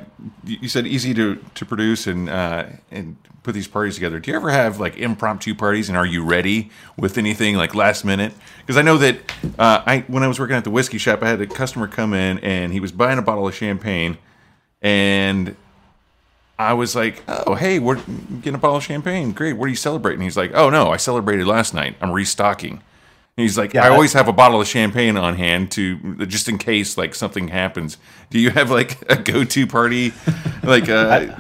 you 0.45 0.59
you 0.63 0.69
said 0.69 0.87
easy 0.87 1.15
to 1.15 1.37
to 1.55 1.65
produce 1.65 2.07
and 2.07 2.29
uh 2.29 2.67
and 2.91 3.17
put 3.45 3.53
these 3.55 3.69
parties 3.69 3.95
together. 3.95 4.19
Do 4.19 4.31
you 4.31 4.37
ever 4.37 4.51
have 4.51 4.81
like 4.81 4.97
impromptu 4.97 5.55
parties 5.55 5.89
and 5.89 5.99
are 5.99 6.07
you 6.07 6.25
ready 6.25 6.71
with 6.97 7.19
anything 7.19 7.57
like 7.57 7.75
last 7.75 8.05
minute? 8.05 8.33
Because 8.59 8.77
I 8.77 8.83
know 8.83 8.97
that 8.99 9.17
uh 9.59 9.83
I 9.87 10.05
when 10.09 10.23
I 10.23 10.29
was 10.29 10.41
working 10.41 10.57
at 10.57 10.65
the 10.65 10.71
whiskey 10.71 10.99
shop 10.99 11.23
I 11.23 11.29
had 11.29 11.41
a 11.41 11.47
customer 11.47 11.87
come 11.87 12.15
in 12.15 12.39
and 12.39 12.73
he 12.73 12.81
was 12.81 12.91
buying 12.91 13.19
a 13.19 13.23
bottle 13.23 13.47
of 13.47 13.55
champagne 13.55 14.19
and 14.83 15.55
I 16.57 16.73
was 16.75 16.95
like, 16.95 17.23
"Oh, 17.27 17.57
hey, 17.57 17.81
we're 17.81 17.97
getting 17.97 18.55
a 18.55 18.59
bottle 18.59 18.77
of 18.77 18.85
champagne. 18.85 19.33
Great. 19.33 19.55
What 19.55 19.67
are 19.67 19.71
you 19.71 19.77
celebrating?" 19.77 20.23
He's 20.23 20.37
like, 20.37 20.53
"Oh 20.55 20.71
no, 20.71 20.93
I 20.93 20.99
celebrated 20.99 21.47
last 21.47 21.75
night. 21.75 21.97
I'm 22.01 22.13
restocking." 22.13 22.81
And 23.37 23.43
he's 23.43 23.59
like, 23.59 23.75
Yeah, 23.75 23.83
"I 23.83 23.87
I- 23.89 23.91
always 23.91 24.13
have 24.13 24.29
a 24.29 24.33
bottle 24.33 24.61
of 24.61 24.69
champagne 24.69 25.17
on 25.17 25.35
hand 25.35 25.73
to 25.73 26.25
just 26.27 26.49
in 26.49 26.57
case 26.57 26.97
like 26.97 27.17
something 27.17 27.49
happens." 27.49 27.97
Do 28.31 28.39
you 28.39 28.51
have 28.51 28.71
like 28.71 28.97
a 29.11 29.17
go-to 29.17 29.67
party, 29.67 30.13
like 30.63 30.89
a 30.89 31.37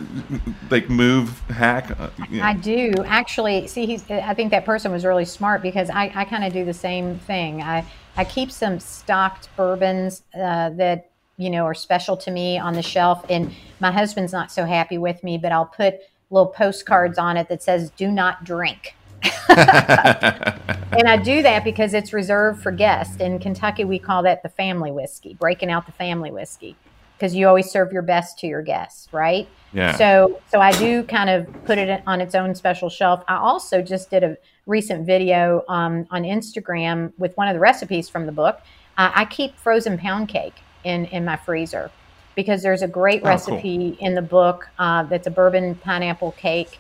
like 0.71 0.91
move 0.91 1.39
hack? 1.51 1.93
Uh, 1.99 2.11
you 2.29 2.39
know? 2.39 2.45
I 2.45 2.55
do 2.55 2.93
actually. 3.07 3.69
See, 3.69 3.87
he's. 3.87 4.11
I 4.11 4.35
think 4.35 4.51
that 4.51 4.65
person 4.65 4.91
was 4.91 5.05
really 5.05 5.25
smart 5.25 5.63
because 5.63 5.89
I, 5.89 6.11
I 6.17 6.25
kind 6.25 6.43
of 6.43 6.53
do 6.53 6.65
the 6.65 6.75
same 6.75 7.21
thing. 7.21 7.63
I 7.63 7.85
I 8.17 8.25
keep 8.25 8.51
some 8.51 8.81
stocked 8.81 9.49
bourbons 9.57 10.25
uh, 10.35 10.71
that 10.71 11.11
you 11.37 11.49
know 11.49 11.65
are 11.65 11.75
special 11.75 12.17
to 12.17 12.31
me 12.33 12.59
on 12.59 12.75
the 12.75 12.83
shelf, 12.83 13.25
and 13.31 13.55
my 13.79 13.93
husband's 13.93 14.33
not 14.33 14.51
so 14.51 14.65
happy 14.65 14.99
with 14.99 15.23
me, 15.23 15.39
but 15.39 15.53
I'll 15.53 15.67
put 15.67 15.95
little 16.31 16.49
postcards 16.49 17.19
on 17.19 17.37
it 17.37 17.49
that 17.51 17.63
says 17.63 17.91
"Do 17.91 18.11
not 18.11 18.43
drink." 18.43 18.97
and 19.49 21.09
I 21.09 21.17
do 21.23 21.43
that 21.43 21.65
because 21.65 21.95
it's 21.95 22.13
reserved 22.13 22.63
for 22.63 22.73
guests. 22.73 23.17
In 23.17 23.39
Kentucky, 23.39 23.85
we 23.85 23.99
call 23.99 24.23
that 24.23 24.43
the 24.43 24.49
family 24.49 24.91
whiskey, 24.91 25.35
breaking 25.35 25.71
out 25.71 25.87
the 25.87 25.93
family 25.93 26.31
whiskey, 26.31 26.77
because 27.17 27.35
you 27.35 27.49
always 27.49 27.71
serve 27.71 27.93
your 27.93 28.03
best 28.03 28.39
to 28.41 28.47
your 28.47 28.63
guests, 28.63 29.09
right? 29.13 29.49
Yeah. 29.73 29.97
So, 29.97 30.41
so 30.51 30.61
I 30.61 30.73
do 30.73 31.03
kind 31.05 31.31
of 31.31 31.47
put 31.65 31.79
it 31.79 32.03
on 32.07 32.21
its 32.21 32.35
own 32.35 32.55
special 32.55 32.89
shelf. 32.89 33.25
I 33.29 33.37
also 33.37 33.83
just 33.83 34.11
did 34.11 34.23
a 34.23 34.37
recent 34.67 35.07
video 35.07 35.65
um, 35.69 36.07
on 36.11 36.23
Instagram 36.23 37.13
with 37.19 37.37
one 37.37 37.49
of 37.49 37.55
the 37.55 37.61
recipes 37.61 38.09
from 38.09 38.27
the 38.27 38.33
book. 38.33 38.61
Uh, 38.97 39.11
I 39.15 39.25
keep 39.25 39.57
frozen 39.59 39.99
pound 39.99 40.29
cake 40.29 40.55
in 40.85 41.07
in 41.07 41.25
my 41.25 41.37
freezer 41.37 41.91
because 42.37 42.63
there's 42.63 42.83
a 42.83 42.89
great 42.89 43.21
Oh, 43.21 43.23
cool. 43.23 43.31
recipe 43.31 43.97
in 44.01 44.15
the 44.15 44.23
book 44.23 44.69
uh, 44.79 45.03
that's 45.05 45.27
a 45.27 45.31
bourbon 45.31 45.75
pineapple 45.77 46.33
cake, 46.33 46.79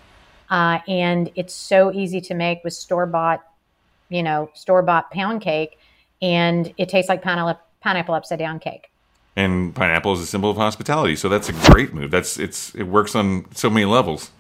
uh, 0.50 0.78
and 0.88 1.30
it's 1.34 1.54
so 1.54 1.92
easy 1.92 2.20
to 2.22 2.34
make 2.34 2.62
with 2.64 2.72
store 2.72 3.06
bought, 3.06 3.42
you 4.08 4.22
know, 4.22 4.50
store 4.54 4.82
bought 4.82 5.10
pound 5.10 5.40
cake, 5.40 5.78
and 6.22 6.72
it 6.78 6.88
tastes 6.88 7.08
like 7.08 7.22
pineapple 7.22 7.60
pineapple 7.80 8.14
upside 8.14 8.38
down 8.38 8.58
cake. 8.58 8.90
and 9.36 9.74
pineapple 9.74 10.12
is 10.14 10.20
a 10.20 10.26
symbol 10.26 10.50
of 10.50 10.56
hospitality, 10.56 11.16
so 11.16 11.28
that's 11.28 11.48
a 11.48 11.52
great 11.70 11.92
move. 11.92 12.10
That's 12.10 12.38
it's 12.38 12.74
it 12.74 12.84
works 12.84 13.14
on 13.14 13.46
so 13.54 13.68
many 13.70 13.84
levels. 13.86 14.30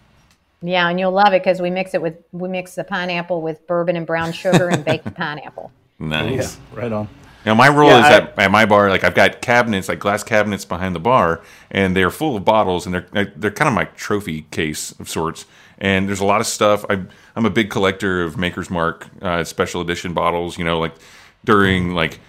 Yeah, 0.62 0.88
and 0.88 0.98
you'll 0.98 1.12
love 1.12 1.34
it 1.34 1.42
because 1.42 1.60
we 1.60 1.68
mix 1.70 1.92
it 1.94 2.00
with 2.00 2.16
we 2.32 2.48
mix 2.48 2.74
the 2.74 2.84
pineapple 2.84 3.42
with 3.42 3.66
bourbon 3.66 3.96
and 3.96 4.06
brown 4.06 4.32
sugar 4.32 4.68
and 4.68 4.84
baked 4.84 5.12
pineapple. 5.16 5.70
Nice. 5.98 6.58
right 6.72 6.90
on. 6.92 7.08
Now 7.44 7.54
my 7.54 7.66
rule 7.66 7.88
Yeah, 7.88 7.98
is 8.00 8.04
I- 8.06 8.10
that 8.20 8.38
at 8.38 8.50
my 8.50 8.64
bar, 8.64 8.88
like 8.88 9.04
I've 9.04 9.14
got 9.14 9.42
cabinets, 9.42 9.88
like 9.90 9.98
glass 9.98 10.22
cabinets 10.24 10.64
behind 10.64 10.94
the 10.94 11.00
bar, 11.00 11.42
and 11.70 11.94
they're 11.94 12.10
full 12.10 12.36
of 12.36 12.44
bottles, 12.46 12.86
and 12.86 12.94
they're 12.94 13.32
they're 13.36 13.50
kind 13.50 13.68
of 13.68 13.74
my 13.74 13.84
trophy 13.84 14.42
case 14.50 14.92
of 14.98 15.08
sorts. 15.10 15.44
And 15.78 16.08
there's 16.08 16.20
a 16.20 16.24
lot 16.24 16.40
of 16.40 16.46
stuff. 16.46 16.84
I'm 16.88 17.08
I'm 17.36 17.46
a 17.46 17.50
big 17.50 17.70
collector 17.70 18.22
of 18.22 18.36
Maker's 18.36 18.70
Mark 18.70 19.08
uh, 19.22 19.44
special 19.44 19.80
edition 19.80 20.14
bottles. 20.14 20.58
You 20.58 20.64
know, 20.64 20.78
like 20.78 20.94
during 21.44 21.94
like 21.94 22.20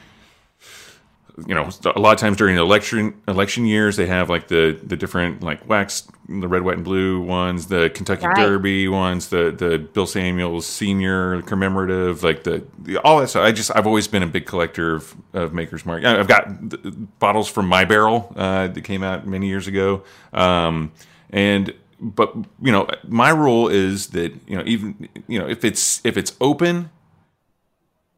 you 1.47 1.53
know, 1.53 1.69
a 1.95 1.99
lot 1.99 2.13
of 2.13 2.19
times 2.19 2.37
during 2.37 2.55
the 2.55 2.61
election 2.61 3.21
election 3.27 3.65
years, 3.65 3.97
they 3.97 4.05
have 4.05 4.29
like 4.29 4.47
the 4.47 4.79
the 4.81 4.95
different 4.95 5.43
like 5.43 5.67
wax, 5.67 6.07
the 6.29 6.47
red, 6.47 6.61
white, 6.61 6.75
and 6.75 6.85
blue 6.85 7.19
ones, 7.21 7.67
the 7.67 7.89
Kentucky 7.89 8.25
Right. 8.25 8.35
Derby 8.37 8.87
ones, 8.87 9.27
the 9.29 9.51
the 9.51 9.77
Bill 9.77 10.07
Samuels 10.07 10.65
Senior 10.65 11.41
commemorative, 11.41 12.23
like 12.23 12.43
the, 12.43 12.63
the 12.79 12.97
all 12.99 13.19
that 13.19 13.27
stuff. 13.27 13.43
I 13.43 13.51
just 13.51 13.69
I've 13.75 13.85
always 13.85 14.07
been 14.07 14.23
a 14.23 14.27
big 14.27 14.45
collector 14.45 14.95
of, 14.95 15.13
of 15.33 15.53
Maker's 15.53 15.85
Mark. 15.85 16.05
I've 16.05 16.27
got 16.27 16.69
th- 16.69 16.81
bottles 17.19 17.49
from 17.49 17.67
My 17.67 17.83
Barrel 17.83 18.31
uh, 18.37 18.69
that 18.69 18.81
came 18.83 19.03
out 19.03 19.27
many 19.27 19.47
years 19.47 19.67
ago, 19.67 20.03
um, 20.31 20.93
and 21.31 21.73
but 22.05 22.35
you 22.61 22.71
know 22.71 22.87
my 23.07 23.29
rule 23.29 23.67
is 23.67 24.07
that 24.07 24.31
you 24.47 24.55
know 24.55 24.63
even 24.65 25.09
you 25.27 25.39
know 25.39 25.47
if 25.47 25.65
it's 25.65 26.01
if 26.03 26.17
it's 26.17 26.35
open 26.39 26.89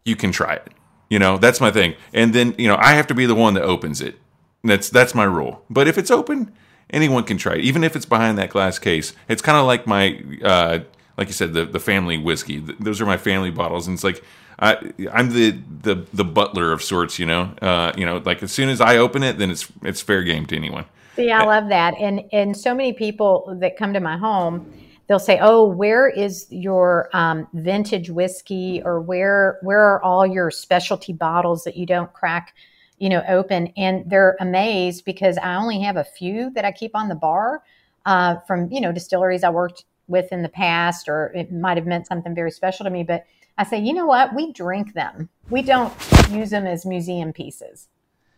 you 0.07 0.15
can 0.15 0.31
try 0.31 0.55
it. 0.55 0.71
You 1.09 1.19
know, 1.19 1.37
that's 1.37 1.61
my 1.61 1.69
thing. 1.69 1.95
And 2.13 2.33
then, 2.33 2.55
you 2.57 2.67
know, 2.67 2.77
I 2.77 2.93
have 2.93 3.07
to 3.07 3.13
be 3.13 3.25
the 3.25 3.35
one 3.35 3.53
that 3.53 3.63
opens 3.63 4.01
it. 4.01 4.15
That's 4.63 4.89
that's 4.89 5.13
my 5.13 5.23
rule. 5.25 5.63
But 5.69 5.87
if 5.87 5.97
it's 5.97 6.09
open, 6.09 6.51
anyone 6.89 7.23
can 7.23 7.37
try 7.37 7.55
it, 7.55 7.61
even 7.61 7.83
if 7.83 7.95
it's 7.95 8.05
behind 8.05 8.37
that 8.37 8.49
glass 8.49 8.79
case. 8.79 9.13
It's 9.29 9.41
kind 9.41 9.57
of 9.57 9.65
like 9.65 9.85
my, 9.85 10.21
uh, 10.43 10.79
like 11.17 11.27
you 11.27 11.33
said, 11.33 11.53
the 11.53 11.65
the 11.65 11.79
family 11.79 12.17
whiskey. 12.17 12.57
Those 12.57 12.99
are 12.99 13.05
my 13.05 13.17
family 13.17 13.51
bottles, 13.51 13.87
and 13.87 13.93
it's 13.93 14.03
like 14.03 14.23
I 14.59 14.91
I'm 15.13 15.29
the 15.31 15.51
the 15.51 16.05
the 16.11 16.25
butler 16.25 16.71
of 16.73 16.81
sorts. 16.83 17.19
You 17.19 17.27
know, 17.27 17.53
uh, 17.61 17.93
you 17.95 18.05
know, 18.05 18.21
like 18.25 18.43
as 18.43 18.51
soon 18.51 18.67
as 18.67 18.81
I 18.81 18.97
open 18.97 19.23
it, 19.23 19.37
then 19.37 19.51
it's 19.51 19.71
it's 19.83 20.01
fair 20.01 20.23
game 20.23 20.45
to 20.47 20.55
anyone. 20.55 20.85
See, 21.17 21.31
I 21.31 21.43
love 21.45 21.69
that. 21.69 21.95
And 21.97 22.25
and 22.31 22.55
so 22.55 22.75
many 22.75 22.93
people 22.93 23.57
that 23.59 23.75
come 23.75 23.91
to 23.91 23.99
my 23.99 24.17
home, 24.17 24.71
they'll 25.07 25.17
say, 25.17 25.39
"Oh, 25.41 25.65
where 25.65 26.07
is 26.07 26.45
your 26.51 27.09
um, 27.11 27.47
vintage 27.53 28.11
whiskey, 28.11 28.83
or 28.85 29.01
where 29.01 29.57
where 29.63 29.79
are 29.79 30.03
all 30.03 30.27
your 30.27 30.51
specialty 30.51 31.13
bottles 31.13 31.63
that 31.63 31.75
you 31.75 31.87
don't 31.87 32.13
crack, 32.13 32.53
you 32.99 33.09
know, 33.09 33.23
open?" 33.27 33.73
And 33.75 34.07
they're 34.07 34.37
amazed 34.39 35.05
because 35.05 35.39
I 35.39 35.55
only 35.55 35.81
have 35.81 35.97
a 35.97 36.03
few 36.03 36.51
that 36.51 36.65
I 36.65 36.71
keep 36.71 36.95
on 36.95 37.09
the 37.09 37.15
bar 37.15 37.63
uh, 38.05 38.35
from 38.41 38.71
you 38.71 38.79
know 38.79 38.91
distilleries 38.91 39.43
I 39.43 39.49
worked 39.49 39.85
with 40.07 40.31
in 40.31 40.43
the 40.43 40.49
past, 40.49 41.09
or 41.09 41.31
it 41.33 41.51
might 41.51 41.77
have 41.77 41.87
meant 41.87 42.05
something 42.05 42.35
very 42.35 42.51
special 42.51 42.83
to 42.83 42.91
me. 42.91 43.03
But 43.03 43.25
I 43.57 43.63
say, 43.63 43.79
you 43.79 43.91
know 43.91 44.05
what? 44.05 44.35
We 44.35 44.53
drink 44.53 44.93
them. 44.93 45.29
We 45.49 45.63
don't 45.63 45.91
use 46.29 46.51
them 46.51 46.67
as 46.67 46.85
museum 46.85 47.33
pieces. 47.33 47.87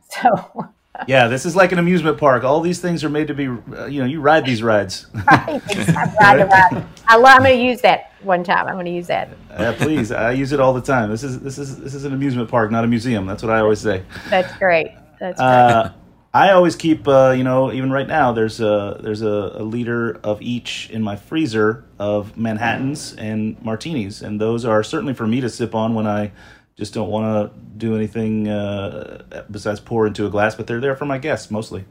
So. 0.09 0.73
Yeah, 1.07 1.27
this 1.27 1.45
is 1.45 1.55
like 1.55 1.71
an 1.71 1.79
amusement 1.79 2.17
park. 2.17 2.43
All 2.43 2.61
these 2.61 2.81
things 2.81 3.03
are 3.03 3.09
made 3.09 3.27
to 3.27 3.33
be, 3.33 3.47
uh, 3.47 3.85
you 3.85 4.01
know, 4.01 4.05
you 4.05 4.21
ride 4.21 4.45
these 4.45 4.61
rides. 4.63 5.07
Right, 5.29 5.61
exactly. 5.69 6.15
Ride 6.19 6.49
ride. 6.49 6.85
I 7.07 7.15
love, 7.15 7.37
I'm 7.37 7.43
going 7.43 7.57
to 7.57 7.63
use 7.63 7.81
that 7.81 8.13
one 8.21 8.43
time. 8.43 8.67
I'm 8.67 8.73
going 8.73 8.85
to 8.85 8.91
use 8.91 9.07
that. 9.07 9.29
Uh, 9.51 9.73
please, 9.73 10.11
I 10.11 10.31
use 10.31 10.51
it 10.51 10.59
all 10.59 10.73
the 10.73 10.81
time. 10.81 11.09
This 11.09 11.23
is 11.23 11.39
this 11.39 11.57
is 11.57 11.77
this 11.77 11.93
is 11.93 12.05
an 12.05 12.13
amusement 12.13 12.49
park, 12.49 12.71
not 12.71 12.83
a 12.83 12.87
museum. 12.87 13.25
That's 13.25 13.43
what 13.43 13.51
I 13.51 13.59
always 13.59 13.79
say. 13.79 14.03
That's 14.29 14.55
great. 14.57 14.91
That's 15.19 15.39
great. 15.39 15.47
Uh, 15.47 15.91
I 16.33 16.51
always 16.51 16.75
keep, 16.75 17.07
uh, 17.07 17.33
you 17.35 17.43
know, 17.43 17.71
even 17.71 17.91
right 17.91 18.07
now, 18.07 18.31
there's 18.31 18.59
a 18.59 18.99
there's 19.01 19.21
a, 19.21 19.51
a 19.55 19.63
liter 19.63 20.19
of 20.23 20.41
each 20.41 20.89
in 20.91 21.01
my 21.01 21.15
freezer 21.15 21.85
of 21.97 22.37
Manhattans 22.37 23.15
and 23.15 23.59
martinis, 23.63 24.21
and 24.21 24.39
those 24.39 24.65
are 24.65 24.83
certainly 24.83 25.13
for 25.13 25.25
me 25.25 25.41
to 25.41 25.49
sip 25.49 25.73
on 25.73 25.95
when 25.95 26.05
I 26.05 26.31
just 26.79 26.93
don't 26.93 27.09
want 27.09 27.53
to 27.53 27.59
do 27.77 27.95
anything 27.95 28.47
uh, 28.47 29.43
besides 29.51 29.79
pour 29.79 30.07
into 30.07 30.25
a 30.25 30.29
glass. 30.29 30.55
But 30.55 30.65
they're 30.65 30.79
there 30.79 30.95
for 30.95 31.05
my 31.05 31.17
guests 31.17 31.51
mostly. 31.51 31.85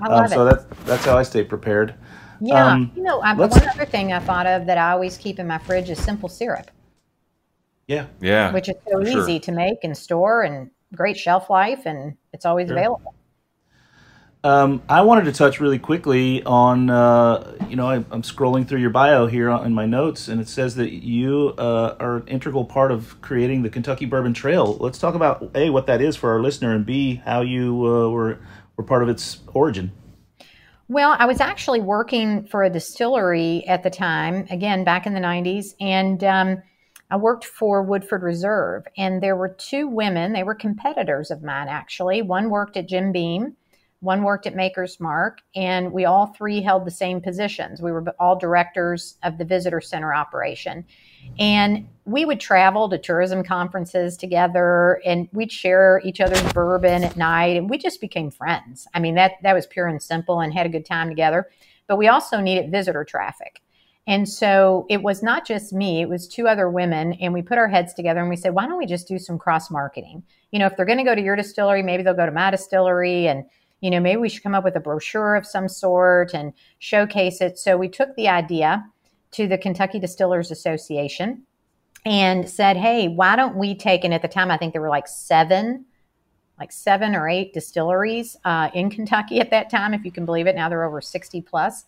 I 0.00 0.08
love 0.08 0.24
um, 0.24 0.28
so 0.28 0.46
it. 0.46 0.50
that's 0.50 0.84
that's 0.84 1.04
how 1.04 1.18
I 1.18 1.22
stay 1.22 1.42
prepared. 1.42 1.94
yeah. 2.40 2.66
um, 2.66 2.92
you 2.94 3.02
know, 3.02 3.20
I, 3.20 3.32
one 3.32 3.50
other 3.68 3.86
thing 3.86 4.12
I 4.12 4.20
thought 4.20 4.46
of 4.46 4.66
that 4.66 4.78
I 4.78 4.92
always 4.92 5.16
keep 5.16 5.38
in 5.38 5.46
my 5.46 5.58
fridge 5.58 5.88
is 5.88 5.98
simple 6.02 6.28
syrup, 6.28 6.70
Yeah, 7.86 8.06
Yeah, 8.20 8.52
which 8.52 8.68
is 8.68 8.74
so 8.86 9.00
for 9.00 9.06
sure. 9.06 9.22
easy 9.22 9.40
to 9.40 9.52
make 9.52 9.78
and 9.82 9.96
store 9.96 10.42
and 10.42 10.70
great 10.94 11.16
shelf 11.16 11.48
life, 11.48 11.86
and 11.86 12.16
it's 12.32 12.44
always 12.44 12.70
available. 12.70 13.13
Um, 14.44 14.82
I 14.90 15.00
wanted 15.00 15.24
to 15.24 15.32
touch 15.32 15.58
really 15.58 15.78
quickly 15.78 16.42
on, 16.44 16.90
uh, 16.90 17.56
you 17.66 17.76
know, 17.76 17.86
I, 17.86 17.94
I'm 18.10 18.20
scrolling 18.20 18.68
through 18.68 18.80
your 18.80 18.90
bio 18.90 19.26
here 19.26 19.48
in 19.48 19.72
my 19.72 19.86
notes, 19.86 20.28
and 20.28 20.38
it 20.38 20.48
says 20.48 20.74
that 20.74 20.92
you 20.92 21.54
uh, 21.56 21.96
are 21.98 22.16
an 22.16 22.28
integral 22.28 22.66
part 22.66 22.92
of 22.92 23.18
creating 23.22 23.62
the 23.62 23.70
Kentucky 23.70 24.04
Bourbon 24.04 24.34
Trail. 24.34 24.76
Let's 24.76 24.98
talk 24.98 25.14
about 25.14 25.50
a 25.54 25.70
what 25.70 25.86
that 25.86 26.02
is 26.02 26.14
for 26.14 26.30
our 26.30 26.42
listener, 26.42 26.74
and 26.74 26.84
b 26.84 27.22
how 27.24 27.40
you 27.40 27.86
uh, 27.86 28.10
were 28.10 28.38
were 28.76 28.84
part 28.84 29.02
of 29.02 29.08
its 29.08 29.38
origin. 29.54 29.92
Well, 30.88 31.16
I 31.18 31.24
was 31.24 31.40
actually 31.40 31.80
working 31.80 32.44
for 32.44 32.62
a 32.62 32.68
distillery 32.68 33.66
at 33.66 33.82
the 33.82 33.88
time, 33.88 34.46
again, 34.50 34.84
back 34.84 35.06
in 35.06 35.14
the 35.14 35.20
90s, 35.20 35.74
and 35.80 36.22
um, 36.22 36.62
I 37.10 37.16
worked 37.16 37.46
for 37.46 37.82
Woodford 37.82 38.22
Reserve. 38.22 38.84
And 38.98 39.22
there 39.22 39.36
were 39.36 39.48
two 39.48 39.88
women, 39.88 40.34
they 40.34 40.42
were 40.42 40.54
competitors 40.54 41.30
of 41.30 41.42
mine, 41.42 41.68
actually. 41.68 42.20
One 42.20 42.50
worked 42.50 42.76
at 42.76 42.86
Jim 42.86 43.12
Beam, 43.12 43.56
one 44.04 44.22
worked 44.22 44.46
at 44.46 44.54
Maker's 44.54 45.00
Mark, 45.00 45.40
and 45.56 45.90
we 45.92 46.04
all 46.04 46.26
three 46.26 46.60
held 46.60 46.84
the 46.84 46.90
same 46.90 47.20
positions. 47.20 47.80
We 47.80 47.90
were 47.90 48.04
all 48.20 48.38
directors 48.38 49.16
of 49.22 49.38
the 49.38 49.44
visitor 49.44 49.80
center 49.80 50.14
operation. 50.14 50.84
And 51.38 51.88
we 52.04 52.26
would 52.26 52.38
travel 52.38 52.88
to 52.90 52.98
tourism 52.98 53.42
conferences 53.42 54.18
together 54.18 55.00
and 55.06 55.26
we'd 55.32 55.50
share 55.50 56.02
each 56.04 56.20
other's 56.20 56.52
bourbon 56.52 57.02
at 57.02 57.16
night 57.16 57.56
and 57.56 57.70
we 57.70 57.78
just 57.78 57.98
became 57.98 58.30
friends. 58.30 58.86
I 58.92 59.00
mean, 59.00 59.14
that, 59.14 59.32
that 59.42 59.54
was 59.54 59.66
pure 59.66 59.88
and 59.88 60.02
simple 60.02 60.40
and 60.40 60.52
had 60.52 60.66
a 60.66 60.68
good 60.68 60.84
time 60.84 61.08
together. 61.08 61.48
But 61.86 61.96
we 61.96 62.08
also 62.08 62.40
needed 62.40 62.70
visitor 62.70 63.04
traffic. 63.04 63.62
And 64.06 64.28
so 64.28 64.84
it 64.90 65.02
was 65.02 65.22
not 65.22 65.46
just 65.46 65.72
me, 65.72 66.02
it 66.02 66.10
was 66.10 66.28
two 66.28 66.46
other 66.46 66.68
women. 66.68 67.14
And 67.14 67.32
we 67.32 67.40
put 67.40 67.56
our 67.56 67.68
heads 67.68 67.94
together 67.94 68.20
and 68.20 68.28
we 68.28 68.36
said, 68.36 68.54
why 68.54 68.66
don't 68.66 68.76
we 68.76 68.84
just 68.84 69.08
do 69.08 69.18
some 69.18 69.38
cross 69.38 69.70
marketing? 69.70 70.22
You 70.50 70.58
know, 70.58 70.66
if 70.66 70.76
they're 70.76 70.84
going 70.84 70.98
to 70.98 71.04
go 71.04 71.14
to 71.14 71.22
your 71.22 71.36
distillery, 71.36 71.82
maybe 71.82 72.02
they'll 72.02 72.12
go 72.12 72.26
to 72.26 72.32
my 72.32 72.50
distillery. 72.50 73.28
And, 73.28 73.46
you 73.84 73.90
know, 73.90 74.00
maybe 74.00 74.16
we 74.16 74.30
should 74.30 74.42
come 74.42 74.54
up 74.54 74.64
with 74.64 74.76
a 74.76 74.80
brochure 74.80 75.34
of 75.34 75.44
some 75.44 75.68
sort 75.68 76.32
and 76.32 76.54
showcase 76.78 77.42
it. 77.42 77.58
So 77.58 77.76
we 77.76 77.86
took 77.86 78.16
the 78.16 78.28
idea 78.28 78.82
to 79.32 79.46
the 79.46 79.58
Kentucky 79.58 79.98
Distillers 79.98 80.50
Association 80.50 81.42
and 82.06 82.48
said, 82.48 82.78
hey, 82.78 83.08
why 83.08 83.36
don't 83.36 83.56
we 83.56 83.74
take, 83.74 84.02
and 84.02 84.14
at 84.14 84.22
the 84.22 84.28
time 84.28 84.50
I 84.50 84.56
think 84.56 84.72
there 84.72 84.80
were 84.80 84.88
like 84.88 85.06
seven, 85.06 85.84
like 86.58 86.72
seven 86.72 87.14
or 87.14 87.28
eight 87.28 87.52
distilleries 87.52 88.38
uh, 88.46 88.70
in 88.72 88.88
Kentucky 88.88 89.38
at 89.38 89.50
that 89.50 89.68
time, 89.68 89.92
if 89.92 90.02
you 90.02 90.10
can 90.10 90.24
believe 90.24 90.46
it. 90.46 90.56
Now 90.56 90.70
they're 90.70 90.84
over 90.84 91.02
60 91.02 91.42
plus. 91.42 91.84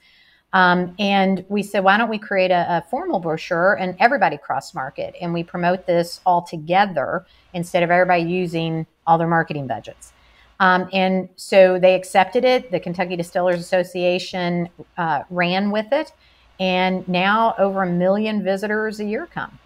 Um, 0.53 0.95
and 0.99 1.47
we 1.49 1.63
said, 1.63 1.83
why 1.83 1.97
don't 1.97 2.11
we 2.11 2.19
create 2.19 2.51
a, 2.51 2.77
a 2.77 2.85
formal 2.91 3.21
brochure 3.21 3.73
and 3.73 3.97
everybody 4.01 4.37
cross 4.37 4.75
market 4.75 5.15
and 5.19 5.33
we 5.33 5.43
promote 5.43 5.87
this 5.87 6.21
all 6.27 6.43
together 6.43 7.25
instead 7.55 7.83
of 7.83 7.91
everybody 7.91 8.23
using 8.23 8.87
all 9.07 9.17
their 9.17 9.27
marketing 9.27 9.67
budgets. 9.67 10.13
Um, 10.59 10.89
and 10.93 11.29
so 11.37 11.79
they 11.79 11.95
accepted 11.95 12.45
it. 12.45 12.71
The 12.71 12.81
Kentucky 12.81 13.17
Distillers 13.17 13.61
Association 13.61 14.69
uh, 14.97 15.25
ran 15.31 15.71
with 15.71 15.93
it. 15.93 16.13
And 16.59 17.07
now 17.07 17.55
over 17.59 17.83
a 17.83 17.91
million 17.91 18.43
visitors 18.43 18.99
a 19.01 19.05
year 19.05 19.27
come. 19.27 19.59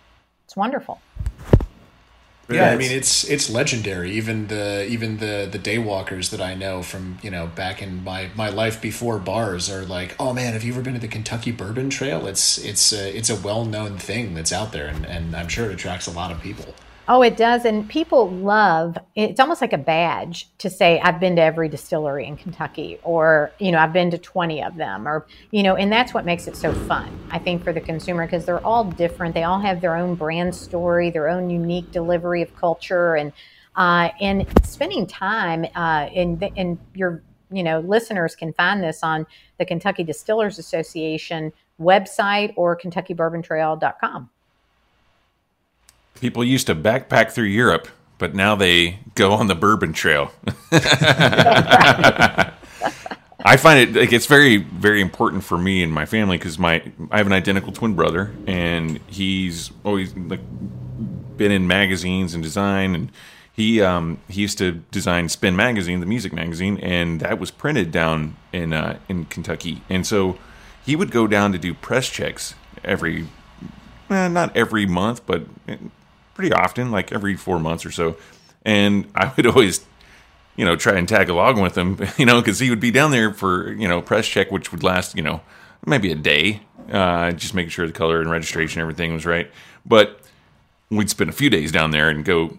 It's 0.44 0.56
wonderful. 0.56 1.00
Yeah, 2.52 2.70
I 2.70 2.76
mean 2.76 2.90
it's 2.90 3.22
it's 3.30 3.48
legendary. 3.48 4.10
Even 4.12 4.48
the 4.48 4.86
even 4.88 5.18
the 5.18 5.48
the 5.50 5.58
daywalkers 5.58 6.30
that 6.30 6.40
I 6.40 6.54
know 6.54 6.82
from 6.82 7.18
you 7.22 7.30
know 7.30 7.46
back 7.46 7.80
in 7.80 8.02
my 8.02 8.30
my 8.34 8.48
life 8.48 8.80
before 8.80 9.18
bars 9.18 9.70
are 9.70 9.84
like, 9.84 10.16
oh 10.18 10.32
man, 10.32 10.52
have 10.54 10.64
you 10.64 10.72
ever 10.72 10.82
been 10.82 10.94
to 10.94 11.00
the 11.00 11.08
Kentucky 11.08 11.52
Bourbon 11.52 11.90
Trail? 11.90 12.26
It's 12.26 12.58
it's 12.58 12.92
a, 12.92 13.16
it's 13.16 13.30
a 13.30 13.36
well 13.36 13.64
known 13.64 13.98
thing 13.98 14.34
that's 14.34 14.52
out 14.52 14.72
there, 14.72 14.88
and, 14.88 15.06
and 15.06 15.36
I'm 15.36 15.48
sure 15.48 15.70
it 15.70 15.74
attracts 15.74 16.06
a 16.08 16.10
lot 16.10 16.32
of 16.32 16.40
people. 16.40 16.74
Oh, 17.12 17.22
it 17.22 17.36
does. 17.36 17.64
And 17.64 17.88
people 17.88 18.30
love 18.30 18.96
it's 19.16 19.40
almost 19.40 19.60
like 19.60 19.72
a 19.72 19.78
badge 19.78 20.48
to 20.58 20.70
say, 20.70 21.00
I've 21.00 21.18
been 21.18 21.34
to 21.36 21.42
every 21.42 21.68
distillery 21.68 22.24
in 22.24 22.36
Kentucky, 22.36 23.00
or, 23.02 23.50
you 23.58 23.72
know, 23.72 23.78
I've 23.78 23.92
been 23.92 24.12
to 24.12 24.18
20 24.18 24.62
of 24.62 24.76
them, 24.76 25.08
or, 25.08 25.26
you 25.50 25.64
know, 25.64 25.74
and 25.74 25.90
that's 25.90 26.14
what 26.14 26.24
makes 26.24 26.46
it 26.46 26.56
so 26.56 26.72
fun, 26.72 27.10
I 27.32 27.40
think, 27.40 27.64
for 27.64 27.72
the 27.72 27.80
consumer, 27.80 28.26
because 28.26 28.46
they're 28.46 28.64
all 28.64 28.84
different. 28.84 29.34
They 29.34 29.42
all 29.42 29.58
have 29.58 29.80
their 29.80 29.96
own 29.96 30.14
brand 30.14 30.54
story, 30.54 31.10
their 31.10 31.28
own 31.28 31.50
unique 31.50 31.90
delivery 31.90 32.42
of 32.42 32.54
culture, 32.54 33.16
and, 33.16 33.32
uh, 33.74 34.10
and 34.20 34.46
spending 34.62 35.04
time, 35.08 35.66
uh, 35.74 36.08
in, 36.12 36.40
in 36.54 36.78
your, 36.94 37.24
you 37.50 37.64
know, 37.64 37.80
listeners 37.80 38.36
can 38.36 38.52
find 38.52 38.84
this 38.84 39.02
on 39.02 39.26
the 39.58 39.64
Kentucky 39.64 40.04
Distillers 40.04 40.60
Association 40.60 41.52
website 41.80 42.52
or 42.54 42.78
KentuckyBourbonTrail.com. 42.78 44.30
People 46.20 46.44
used 46.44 46.66
to 46.66 46.74
backpack 46.74 47.30
through 47.30 47.44
Europe, 47.44 47.88
but 48.18 48.34
now 48.34 48.54
they 48.54 48.98
go 49.14 49.32
on 49.32 49.46
the 49.46 49.54
bourbon 49.54 49.92
trail. 49.92 50.32
I 53.42 53.56
find 53.56 53.80
it 53.80 53.98
like 53.98 54.12
it's 54.12 54.26
very 54.26 54.58
very 54.58 55.00
important 55.00 55.44
for 55.44 55.56
me 55.56 55.82
and 55.82 55.92
my 55.92 56.04
family 56.04 56.36
because 56.36 56.58
my 56.58 56.82
I 57.10 57.16
have 57.18 57.26
an 57.26 57.32
identical 57.32 57.72
twin 57.72 57.94
brother 57.94 58.32
and 58.46 59.00
he's 59.06 59.70
always 59.84 60.14
like 60.14 60.40
been 61.36 61.50
in 61.50 61.66
magazines 61.66 62.34
and 62.34 62.42
design 62.42 62.94
and 62.94 63.10
he 63.52 63.80
um 63.80 64.18
he 64.28 64.42
used 64.42 64.58
to 64.58 64.72
design 64.90 65.28
Spin 65.28 65.56
magazine 65.56 66.00
the 66.00 66.06
music 66.06 66.32
magazine 66.32 66.78
and 66.78 67.20
that 67.20 67.38
was 67.38 67.50
printed 67.50 67.90
down 67.90 68.36
in 68.52 68.72
uh, 68.72 68.98
in 69.08 69.24
Kentucky 69.24 69.82
and 69.88 70.06
so 70.06 70.38
he 70.84 70.94
would 70.94 71.10
go 71.10 71.26
down 71.26 71.52
to 71.52 71.58
do 71.58 71.72
press 71.72 72.10
checks 72.10 72.54
every 72.84 73.26
eh, 74.10 74.28
not 74.28 74.54
every 74.54 74.84
month 74.84 75.24
but 75.24 75.46
pretty 76.40 76.52
often 76.54 76.90
like 76.90 77.12
every 77.12 77.36
four 77.36 77.58
months 77.58 77.84
or 77.84 77.90
so 77.90 78.16
and 78.64 79.06
I 79.14 79.32
would 79.36 79.46
always 79.46 79.84
you 80.56 80.66
know, 80.66 80.76
try 80.76 80.98
and 80.98 81.08
tag 81.08 81.30
along 81.30 81.60
with 81.62 81.78
him, 81.78 81.98
you 82.18 82.26
know, 82.26 82.38
because 82.38 82.58
he 82.58 82.68
would 82.68 82.80
be 82.80 82.90
down 82.90 83.12
there 83.12 83.32
for 83.32 83.72
you 83.72 83.88
know 83.88 84.02
press 84.02 84.26
check, 84.26 84.50
which 84.50 84.72
would 84.72 84.82
last 84.82 85.16
you 85.16 85.22
know 85.22 85.40
maybe 85.86 86.12
a 86.12 86.14
day, 86.14 86.60
uh, 86.92 87.32
just 87.32 87.54
making 87.54 87.70
sure 87.70 87.86
the 87.86 87.94
color 87.94 88.20
and 88.20 88.30
registration 88.30 88.80
and 88.80 88.82
everything 88.82 89.14
was 89.14 89.24
right. 89.24 89.50
But 89.86 90.20
we'd 90.90 91.08
spend 91.08 91.30
a 91.30 91.32
few 91.32 91.48
days 91.48 91.72
down 91.72 91.92
there 91.92 92.10
and 92.10 92.26
go 92.26 92.58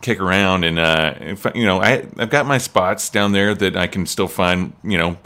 kick 0.00 0.18
around 0.18 0.64
and 0.64 0.78
uh, 0.78 1.14
if, 1.20 1.44
you 1.54 1.66
know 1.66 1.80
I 1.80 2.06
I've 2.16 2.30
got 2.30 2.46
my 2.46 2.56
spots 2.56 3.10
down 3.10 3.32
there 3.32 3.54
that 3.54 3.76
I 3.76 3.86
can 3.86 4.06
still 4.06 4.28
find 4.28 4.72
you 4.82 4.96
know 4.96 5.18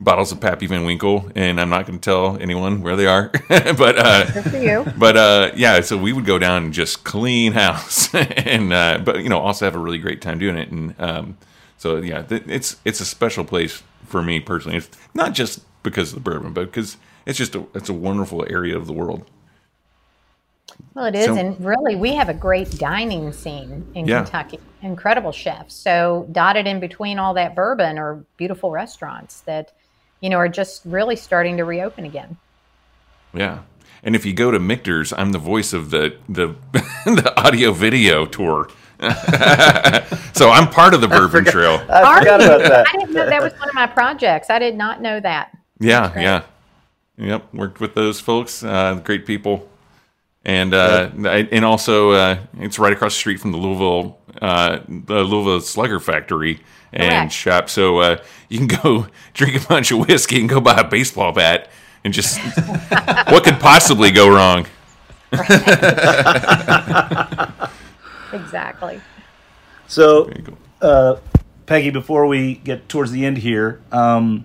bottles 0.00 0.32
of 0.32 0.40
Pappy 0.40 0.66
Van 0.66 0.84
Winkle, 0.84 1.30
and 1.34 1.60
I'm 1.60 1.70
not 1.70 1.86
going 1.86 1.98
to 1.98 2.04
tell 2.04 2.36
anyone 2.38 2.82
where 2.82 2.96
they 2.96 3.06
are. 3.06 3.30
but 3.48 3.98
uh, 3.98 4.30
Good 4.32 4.44
for 4.50 4.56
you. 4.58 4.84
but 4.98 5.16
uh, 5.16 5.52
yeah, 5.56 5.80
so 5.80 5.96
we 5.96 6.12
would 6.12 6.24
go 6.26 6.38
down 6.38 6.64
and 6.64 6.72
just 6.72 7.04
clean 7.04 7.52
house, 7.52 8.12
and 8.14 8.72
uh, 8.72 9.00
but 9.04 9.22
you 9.22 9.28
know 9.28 9.38
also 9.38 9.64
have 9.64 9.74
a 9.74 9.78
really 9.78 9.98
great 9.98 10.20
time 10.20 10.38
doing 10.38 10.56
it, 10.56 10.70
and 10.70 10.94
um, 11.00 11.38
so 11.78 11.96
yeah, 11.96 12.22
th- 12.22 12.42
it's 12.46 12.76
it's 12.84 13.00
a 13.00 13.04
special 13.04 13.44
place 13.44 13.82
for 14.06 14.22
me 14.22 14.40
personally. 14.40 14.76
It's 14.78 14.90
not 15.14 15.32
just 15.32 15.60
because 15.82 16.12
of 16.12 16.16
the 16.22 16.30
bourbon, 16.30 16.52
but 16.52 16.66
because 16.66 16.96
it's 17.26 17.38
just 17.38 17.54
a 17.54 17.64
it's 17.74 17.88
a 17.88 17.94
wonderful 17.94 18.44
area 18.50 18.76
of 18.76 18.86
the 18.86 18.92
world. 18.92 19.24
Well, 20.94 21.06
it 21.06 21.14
is, 21.14 21.26
So- 21.26 21.36
and 21.36 21.64
really, 21.64 21.94
we 21.96 22.14
have 22.14 22.28
a 22.28 22.34
great 22.34 22.70
dining 22.78 23.32
scene 23.32 23.86
in 23.94 24.06
Yeah. 24.06 24.22
Kentucky. 24.22 24.58
Incredible 24.82 25.32
chefs. 25.32 25.74
So 25.74 26.26
dotted 26.32 26.66
in 26.66 26.78
between 26.80 27.18
all 27.18 27.34
that 27.34 27.54
bourbon 27.54 27.96
are 27.98 28.24
beautiful 28.36 28.70
restaurants 28.70 29.40
that, 29.42 29.72
you 30.20 30.30
know, 30.30 30.36
are 30.36 30.48
just 30.48 30.82
really 30.84 31.16
starting 31.16 31.56
to 31.56 31.64
reopen 31.64 32.04
again. 32.04 32.36
Yeah. 33.32 33.60
And 34.02 34.14
if 34.14 34.26
you 34.26 34.32
go 34.32 34.50
to 34.50 34.58
Michter's, 34.58 35.12
I'm 35.12 35.32
the 35.32 35.38
voice 35.38 35.72
of 35.72 35.90
the 35.90 36.16
the, 36.28 36.54
the 37.04 37.32
audio 37.36 37.72
video 37.72 38.26
tour. 38.26 38.68
so 40.34 40.50
I'm 40.50 40.68
part 40.68 40.94
of 40.94 41.00
the 41.00 41.08
Bourbon 41.08 41.44
Trail. 41.44 41.84
I 41.88 42.18
forgot 42.18 42.40
about 42.42 42.60
that. 42.60 42.86
I 42.88 42.96
didn't 42.98 43.12
know 43.12 43.26
that 43.26 43.42
was 43.42 43.52
one 43.54 43.68
of 43.68 43.74
my 43.74 43.86
projects. 43.86 44.50
I 44.50 44.58
did 44.58 44.76
not 44.76 45.02
know 45.02 45.20
that. 45.20 45.56
Yeah, 45.80 46.12
yeah, 46.18 46.42
yep. 47.16 47.52
Worked 47.52 47.80
with 47.80 47.94
those 47.94 48.20
folks, 48.20 48.62
uh, 48.62 48.94
great 49.04 49.26
people, 49.26 49.68
and 50.44 50.72
uh, 50.72 51.10
I, 51.24 51.48
and 51.50 51.64
also 51.64 52.12
uh, 52.12 52.38
it's 52.60 52.78
right 52.78 52.92
across 52.92 53.14
the 53.14 53.18
street 53.18 53.40
from 53.40 53.50
the 53.52 53.58
Louisville 53.58 54.18
uh, 54.40 54.80
the 54.88 55.22
Louisville 55.22 55.60
Slugger 55.60 56.00
Factory 56.00 56.60
and 56.94 57.10
Correct. 57.10 57.32
shop. 57.32 57.68
So 57.68 57.98
uh, 57.98 58.16
you 58.48 58.58
can 58.66 58.66
go 58.82 59.06
drink 59.34 59.62
a 59.62 59.66
bunch 59.68 59.90
of 59.90 59.98
whiskey 60.08 60.40
and 60.40 60.48
go 60.48 60.60
buy 60.60 60.78
a 60.80 60.84
baseball 60.88 61.32
bat 61.32 61.68
and 62.04 62.14
just 62.14 62.38
what 63.28 63.44
could 63.44 63.60
possibly 63.60 64.10
go 64.10 64.28
wrong? 64.28 64.66
Exactly. 68.32 69.00
So, 69.86 70.24
There 70.24 70.36
you 70.38 70.42
go. 70.42 70.56
uh, 70.86 71.20
Peggy, 71.66 71.90
before 71.90 72.26
we 72.26 72.54
get 72.56 72.88
towards 72.88 73.10
the 73.12 73.24
end 73.24 73.38
here, 73.38 73.80
um, 73.92 74.44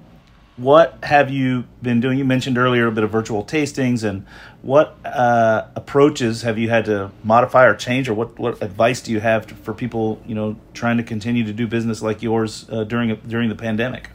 what 0.58 0.98
have 1.04 1.30
you 1.30 1.66
been 1.82 2.00
doing? 2.00 2.18
You 2.18 2.26
mentioned 2.26 2.58
earlier 2.58 2.88
a 2.88 2.92
bit 2.92 3.04
of 3.04 3.10
virtual 3.10 3.44
tastings, 3.44 4.04
and 4.04 4.26
what 4.62 4.98
uh, 5.06 5.68
approaches 5.76 6.42
have 6.42 6.58
you 6.58 6.70
had 6.70 6.86
to 6.86 7.12
modify 7.24 7.66
or 7.66 7.76
change, 7.76 8.10
or 8.10 8.14
what, 8.14 8.38
what 8.38 8.62
advice 8.62 9.02
do 9.02 9.12
you 9.12 9.20
have 9.20 9.48
to, 9.48 9.56
for 9.56 9.74
people, 9.74 10.22
you 10.26 10.36
know, 10.36 10.58
trying 10.74 10.98
to 10.98 11.04
continue 11.04 11.46
to 11.46 11.54
do 11.54 11.66
business 11.66 12.02
like 12.02 12.22
yours 12.22 12.66
uh, 12.70 12.84
during 12.84 13.16
during 13.28 13.50
the 13.50 13.56
pandemic? 13.56 14.10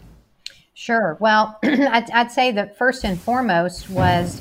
Sure. 0.75 1.17
Well, 1.21 1.59
I'd, 1.63 2.11
I'd 2.11 2.31
say 2.31 2.51
that 2.53 2.77
first 2.77 3.05
and 3.05 3.19
foremost 3.19 3.89
was, 3.89 4.41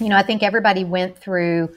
you 0.00 0.08
know, 0.08 0.16
I 0.16 0.22
think 0.22 0.42
everybody 0.42 0.82
went 0.82 1.16
through, 1.16 1.74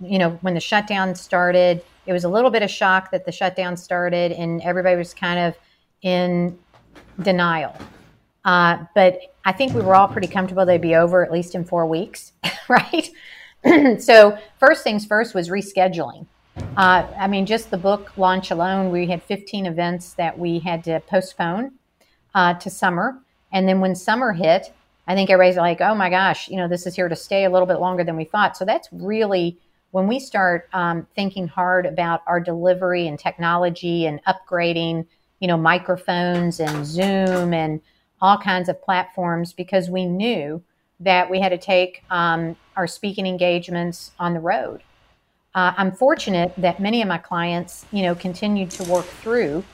you 0.00 0.18
know, 0.18 0.30
when 0.40 0.54
the 0.54 0.60
shutdown 0.60 1.14
started, 1.14 1.84
it 2.06 2.12
was 2.12 2.24
a 2.24 2.28
little 2.28 2.50
bit 2.50 2.62
of 2.62 2.70
shock 2.70 3.10
that 3.10 3.26
the 3.26 3.32
shutdown 3.32 3.76
started 3.76 4.32
and 4.32 4.62
everybody 4.62 4.96
was 4.96 5.12
kind 5.12 5.38
of 5.38 5.56
in 6.02 6.58
denial. 7.20 7.76
Uh, 8.48 8.86
but 8.94 9.20
I 9.44 9.52
think 9.52 9.74
we 9.74 9.82
were 9.82 9.94
all 9.94 10.08
pretty 10.08 10.26
comfortable 10.26 10.64
they'd 10.64 10.80
be 10.80 10.94
over 10.94 11.22
at 11.22 11.30
least 11.30 11.54
in 11.54 11.66
four 11.66 11.84
weeks, 11.84 12.32
right? 12.70 13.10
so, 14.00 14.38
first 14.58 14.82
things 14.82 15.04
first 15.04 15.34
was 15.34 15.50
rescheduling. 15.50 16.24
Uh, 16.78 17.06
I 17.18 17.26
mean, 17.26 17.44
just 17.44 17.70
the 17.70 17.76
book 17.76 18.16
launch 18.16 18.50
alone, 18.50 18.90
we 18.90 19.06
had 19.06 19.22
15 19.22 19.66
events 19.66 20.14
that 20.14 20.38
we 20.38 20.60
had 20.60 20.82
to 20.84 21.00
postpone 21.00 21.72
uh, 22.34 22.54
to 22.54 22.70
summer. 22.70 23.18
And 23.52 23.68
then 23.68 23.80
when 23.80 23.94
summer 23.94 24.32
hit, 24.32 24.72
I 25.06 25.14
think 25.14 25.28
everybody's 25.28 25.58
like, 25.58 25.82
oh 25.82 25.94
my 25.94 26.08
gosh, 26.08 26.48
you 26.48 26.56
know, 26.56 26.68
this 26.68 26.86
is 26.86 26.96
here 26.96 27.10
to 27.10 27.16
stay 27.16 27.44
a 27.44 27.50
little 27.50 27.66
bit 27.66 27.80
longer 27.80 28.02
than 28.02 28.16
we 28.16 28.24
thought. 28.24 28.56
So 28.56 28.64
that's 28.64 28.88
really 28.92 29.58
when 29.90 30.06
we 30.06 30.18
start 30.18 30.70
um, 30.72 31.06
thinking 31.14 31.48
hard 31.48 31.84
about 31.84 32.22
our 32.26 32.40
delivery 32.40 33.08
and 33.08 33.18
technology 33.18 34.06
and 34.06 34.24
upgrading, 34.24 35.06
you 35.38 35.48
know, 35.48 35.58
microphones 35.58 36.60
and 36.60 36.86
Zoom 36.86 37.52
and 37.52 37.82
all 38.20 38.38
kinds 38.38 38.68
of 38.68 38.80
platforms 38.82 39.52
because 39.52 39.88
we 39.88 40.06
knew 40.06 40.62
that 41.00 41.30
we 41.30 41.40
had 41.40 41.50
to 41.50 41.58
take 41.58 42.02
um, 42.10 42.56
our 42.76 42.86
speaking 42.86 43.26
engagements 43.26 44.12
on 44.18 44.34
the 44.34 44.40
road. 44.40 44.82
Uh, 45.54 45.72
I'm 45.76 45.92
fortunate 45.92 46.52
that 46.58 46.80
many 46.80 47.02
of 47.02 47.08
my 47.08 47.18
clients, 47.18 47.86
you 47.92 48.02
know, 48.02 48.14
continued 48.14 48.70
to 48.72 48.84
work 48.84 49.06
through 49.06 49.64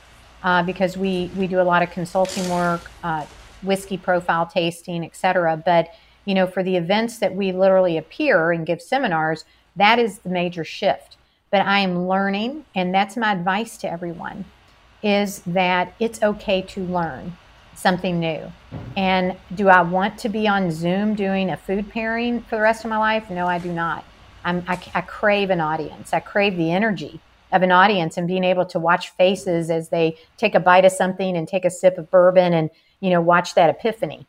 uh, 0.43 0.63
because 0.63 0.97
we 0.97 1.31
we 1.35 1.47
do 1.47 1.59
a 1.59 1.63
lot 1.63 1.81
of 1.81 1.89
consulting 1.91 2.47
work, 2.49 2.89
uh, 3.03 3.25
whiskey 3.63 3.97
profile 3.97 4.45
tasting, 4.45 5.03
et 5.03 5.15
cetera. 5.15 5.57
But 5.57 5.89
you 6.25 6.33
know, 6.33 6.47
for 6.47 6.63
the 6.63 6.75
events 6.75 7.19
that 7.19 7.35
we 7.35 7.51
literally 7.51 7.97
appear 7.97 8.51
and 8.51 8.65
give 8.65 8.81
seminars, 8.81 9.45
that 9.75 9.99
is 9.99 10.19
the 10.19 10.29
major 10.29 10.63
shift. 10.63 11.17
But 11.51 11.61
I 11.61 11.79
am 11.79 12.07
learning, 12.07 12.65
and 12.73 12.93
that's 12.93 13.17
my 13.17 13.31
advice 13.31 13.77
to 13.77 13.91
everyone: 13.91 14.45
is 15.03 15.41
that 15.45 15.93
it's 15.99 16.21
okay 16.21 16.61
to 16.61 16.83
learn 16.83 17.37
something 17.75 18.19
new. 18.19 18.51
And 18.97 19.37
do 19.53 19.69
I 19.69 19.81
want 19.81 20.17
to 20.19 20.29
be 20.29 20.47
on 20.47 20.71
Zoom 20.71 21.15
doing 21.15 21.49
a 21.49 21.57
food 21.57 21.89
pairing 21.89 22.41
for 22.41 22.55
the 22.55 22.61
rest 22.61 22.83
of 22.83 22.89
my 22.89 22.97
life? 22.97 23.29
No, 23.29 23.47
I 23.47 23.59
do 23.59 23.71
not. 23.71 24.05
I'm, 24.43 24.63
I, 24.67 24.79
I 24.93 25.01
crave 25.01 25.49
an 25.49 25.59
audience. 25.59 26.13
I 26.13 26.19
crave 26.19 26.55
the 26.55 26.71
energy 26.71 27.19
of 27.51 27.61
an 27.61 27.71
audience 27.71 28.17
and 28.17 28.27
being 28.27 28.43
able 28.43 28.65
to 28.65 28.79
watch 28.79 29.11
faces 29.11 29.69
as 29.69 29.89
they 29.89 30.17
take 30.37 30.55
a 30.55 30.59
bite 30.59 30.85
of 30.85 30.91
something 30.91 31.35
and 31.35 31.47
take 31.47 31.65
a 31.65 31.69
sip 31.69 31.97
of 31.97 32.09
bourbon 32.11 32.53
and 32.53 32.69
you 32.99 33.09
know 33.09 33.21
watch 33.21 33.55
that 33.55 33.69
epiphany. 33.69 34.27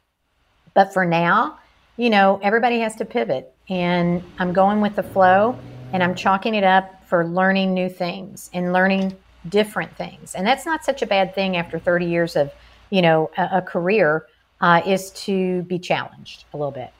But 0.75 0.93
for 0.93 1.05
now, 1.05 1.59
you 1.97 2.11
know, 2.11 2.39
everybody 2.43 2.81
has 2.81 2.95
to 2.97 3.05
pivot, 3.05 3.53
and 3.69 4.23
I'm 4.39 4.53
going 4.53 4.81
with 4.81 4.97
the 4.97 5.03
flow, 5.03 5.59
and 5.93 6.03
I'm 6.03 6.15
chalking 6.15 6.55
it 6.55 6.65
up 6.65 7.05
for 7.09 7.27
learning 7.27 7.73
new 7.73 7.89
things 7.89 8.51
and 8.53 8.73
learning 8.73 9.17
different 9.49 9.97
things. 9.97 10.35
And 10.35 10.47
that's 10.47 10.67
not 10.67 10.85
such 10.85 11.03
a 11.03 11.07
bad 11.07 11.35
thing 11.35 11.57
after 11.57 11.79
30 11.79 12.07
years 12.07 12.37
of 12.37 12.53
you 12.91 13.03
know 13.03 13.31
a, 13.37 13.59
a 13.59 13.63
career 13.63 14.27
uh, 14.61 14.83
is 14.87 15.11
to 15.11 15.63
be 15.63 15.79
challenged 15.79 16.45
a 16.53 16.57
little 16.57 16.73
bit. 16.73 16.91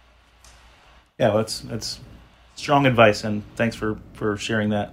Yeah, 1.19 1.29
well, 1.29 1.39
that's 1.39 1.61
that's 1.61 2.01
strong 2.57 2.87
advice, 2.87 3.25
and 3.25 3.43
thanks 3.57 3.77
for 3.77 3.99
for 4.15 4.37
sharing 4.37 4.71
that. 4.71 4.93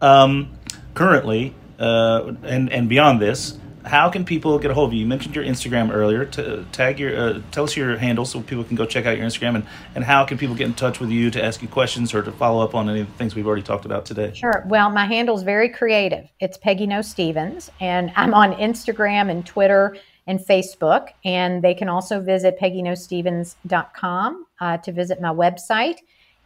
Um, 0.00 0.52
currently, 0.94 1.54
uh, 1.78 2.32
and 2.42 2.72
and 2.72 2.88
beyond 2.88 3.20
this, 3.20 3.58
how 3.84 4.10
can 4.10 4.24
people 4.24 4.58
get 4.58 4.70
a 4.70 4.74
hold 4.74 4.90
of 4.90 4.94
you? 4.94 5.00
You 5.00 5.06
mentioned 5.06 5.34
your 5.34 5.44
Instagram 5.44 5.92
earlier. 5.92 6.24
To 6.24 6.64
tag 6.72 7.00
your, 7.00 7.18
uh, 7.18 7.42
tell 7.50 7.64
us 7.64 7.76
your 7.76 7.96
handle 7.96 8.24
so 8.24 8.40
people 8.42 8.64
can 8.64 8.76
go 8.76 8.86
check 8.86 9.06
out 9.06 9.16
your 9.16 9.26
Instagram, 9.26 9.56
and 9.56 9.66
and 9.94 10.04
how 10.04 10.24
can 10.24 10.38
people 10.38 10.54
get 10.54 10.66
in 10.66 10.74
touch 10.74 11.00
with 11.00 11.10
you 11.10 11.30
to 11.32 11.44
ask 11.44 11.62
you 11.62 11.68
questions 11.68 12.14
or 12.14 12.22
to 12.22 12.32
follow 12.32 12.62
up 12.62 12.74
on 12.74 12.88
any 12.88 13.00
of 13.00 13.06
the 13.08 13.14
things 13.14 13.34
we've 13.34 13.46
already 13.46 13.62
talked 13.62 13.84
about 13.84 14.04
today? 14.04 14.32
Sure. 14.34 14.64
Well, 14.68 14.90
my 14.90 15.06
handle 15.06 15.36
is 15.36 15.42
very 15.42 15.68
creative. 15.68 16.28
It's 16.38 16.58
Peggy 16.58 16.86
Noe 16.86 17.02
Stevens, 17.02 17.70
and 17.80 18.12
I'm 18.14 18.34
on 18.34 18.54
Instagram 18.54 19.30
and 19.30 19.44
Twitter 19.44 19.96
and 20.26 20.38
Facebook. 20.38 21.08
And 21.24 21.62
they 21.62 21.74
can 21.74 21.88
also 21.88 22.20
visit 22.20 22.58
PeggyNoeStevens.com 22.60 24.46
uh, 24.60 24.76
to 24.78 24.92
visit 24.92 25.20
my 25.20 25.30
website. 25.30 25.96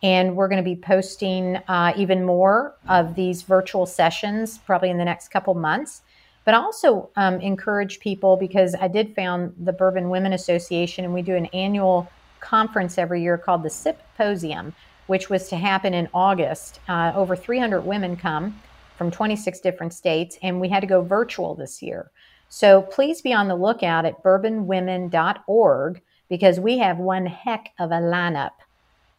And 0.02 0.36
we're 0.36 0.48
going 0.48 0.62
to 0.62 0.68
be 0.68 0.76
posting 0.76 1.56
uh, 1.68 1.94
even 1.96 2.24
more 2.24 2.74
of 2.88 3.14
these 3.14 3.42
virtual 3.42 3.86
sessions 3.86 4.58
probably 4.58 4.90
in 4.90 4.98
the 4.98 5.04
next 5.04 5.28
couple 5.28 5.54
months. 5.54 6.02
But 6.44 6.54
I 6.54 6.58
also 6.58 7.08
um, 7.16 7.40
encourage 7.40 8.00
people 8.00 8.36
because 8.36 8.74
I 8.74 8.88
did 8.88 9.14
found 9.14 9.54
the 9.58 9.72
Bourbon 9.72 10.10
Women 10.10 10.34
Association, 10.34 11.04
and 11.04 11.14
we 11.14 11.22
do 11.22 11.34
an 11.34 11.46
annual 11.46 12.10
conference 12.40 12.98
every 12.98 13.22
year 13.22 13.38
called 13.38 13.62
the 13.62 13.70
Symposium, 13.70 14.74
which 15.06 15.30
was 15.30 15.48
to 15.48 15.56
happen 15.56 15.94
in 15.94 16.08
August. 16.12 16.80
Uh, 16.86 17.12
over 17.14 17.34
300 17.34 17.80
women 17.80 18.16
come 18.16 18.60
from 18.98 19.10
26 19.10 19.60
different 19.60 19.94
states, 19.94 20.38
and 20.42 20.60
we 20.60 20.68
had 20.68 20.80
to 20.80 20.86
go 20.86 21.02
virtual 21.02 21.54
this 21.54 21.82
year. 21.82 22.10
So 22.48 22.82
please 22.82 23.20
be 23.20 23.32
on 23.32 23.48
the 23.48 23.56
lookout 23.56 24.04
at 24.04 24.22
bourbonwomen.org 24.22 26.02
because 26.28 26.60
we 26.60 26.78
have 26.78 26.98
one 26.98 27.26
heck 27.26 27.72
of 27.78 27.90
a 27.90 28.00
lineup 28.00 28.52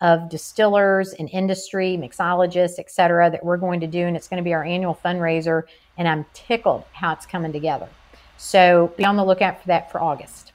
of 0.02 0.30
distillers 0.30 1.14
and 1.14 1.30
industry, 1.32 1.98
mixologists, 2.00 2.80
et 2.80 2.92
cetera, 2.92 3.30
that 3.30 3.44
we're 3.44 3.58
going 3.58 3.80
to 3.80 3.88
do. 3.88 4.06
And 4.06 4.16
it's 4.16 4.28
going 4.28 4.38
to 4.38 4.44
be 4.44 4.54
our 4.54 4.64
annual 4.64 4.98
fundraiser. 5.04 5.64
And 5.98 6.08
I'm 6.08 6.26
tickled 6.34 6.84
how 6.92 7.14
it's 7.14 7.26
coming 7.26 7.52
together. 7.52 7.90
So 8.38 8.94
be 8.98 9.06
on 9.06 9.16
the 9.16 9.26
lookout 9.26 9.62
for 9.62 9.68
that 9.68 9.92
for 9.92 10.02
August. 10.02 10.52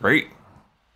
Great. 0.00 0.28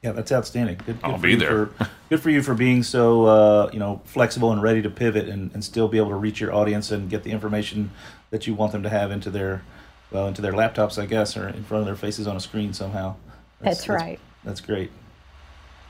Yeah, 0.03 0.13
that's 0.13 0.33
outstanding. 0.33 0.77
Good, 0.79 0.87
good 0.87 0.99
I'll 1.03 1.17
for 1.17 1.23
be 1.23 1.33
you 1.33 1.37
there. 1.37 1.67
For, 1.67 1.91
good 2.09 2.21
for 2.21 2.31
you 2.31 2.43
for 2.43 2.55
being 2.55 2.83
so 2.83 3.27
uh, 3.27 3.71
you 3.73 3.79
know 3.79 4.01
flexible 4.05 4.53
and 4.53 4.63
ready 4.63 4.81
to 4.81 4.89
pivot 4.89 5.29
and, 5.29 5.53
and 5.53 5.63
still 5.63 5.89
be 5.89 5.99
able 5.99 6.09
to 6.09 6.17
reach 6.17 6.41
your 6.41 6.55
audience 6.55 6.91
and 6.91 7.11
get 7.11 7.23
the 7.23 7.31
information 7.31 7.91
that 8.31 8.47
you 8.47 8.55
want 8.55 8.73
them 8.73 8.83
to 8.83 8.89
have 8.89 9.11
into 9.11 9.31
their 9.31 9.63
well 10.11 10.27
into 10.27 10.43
their 10.43 10.53
laptops, 10.53 11.01
I 11.01 11.07
guess, 11.07 11.37
or 11.37 11.49
in 11.49 11.65
front 11.65 11.81
of 11.83 11.87
their 11.87 11.97
faces 11.97 12.27
on 12.27 12.37
a 12.37 12.41
screen 12.41 12.73
somehow. 12.73 13.17
That's 13.61 13.89
right. 13.89 14.19
That's 14.45 14.61
great. 14.61 14.91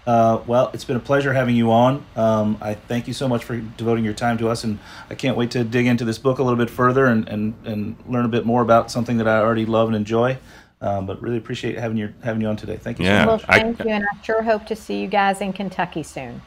Uh, 0.07 0.41
well, 0.47 0.71
it's 0.73 0.85
been 0.85 0.97
a 0.97 1.01
pleasure 1.01 1.33
having 1.35 1.55
you 1.55 1.71
on. 1.71 2.05
Um, 2.17 2.59
I 2.61 2.75
thank 2.75 3.07
you 3.07 3.13
so 3.13 3.29
much 3.29 3.45
for 3.45 3.59
devoting 3.59 4.05
your 4.05 4.15
time 4.15 4.39
to 4.39 4.49
us, 4.49 4.65
and 4.65 4.79
I 5.11 5.15
can't 5.15 5.37
wait 5.37 5.51
to 5.53 5.63
dig 5.63 5.87
into 5.87 6.05
this 6.05 6.19
book 6.19 6.39
a 6.39 6.43
little 6.43 6.57
bit 6.59 6.71
further 6.71 7.07
and, 7.07 7.29
and, 7.29 7.55
and 7.65 7.97
learn 8.09 8.25
a 8.25 8.29
bit 8.29 8.47
more 8.47 8.63
about 8.63 8.91
something 8.91 9.19
that 9.19 9.29
I 9.29 9.39
already 9.39 9.67
love 9.67 9.89
and 9.89 9.97
enjoy. 9.97 10.39
Um, 10.83 11.05
but 11.05 11.21
really 11.21 11.37
appreciate 11.37 11.77
having 11.79 11.99
you 11.99 12.15
having 12.23 12.41
you 12.41 12.49
on 12.49 12.57
today. 12.57 12.79
Thank 12.79 12.99
you. 12.99 13.05
Yeah. 13.05 13.25
So 13.25 13.27
Well, 13.29 13.37
much. 13.37 13.45
I- 13.49 13.61
thank 13.61 13.79
you, 13.81 13.91
and 13.91 14.03
I 14.05 14.23
sure 14.25 14.43
hope 14.43 14.65
to 14.67 14.75
see 14.75 15.03
you 15.03 15.09
guys 15.09 15.43
in 15.43 15.53
Kentucky 15.53 16.03
soon. 16.03 16.41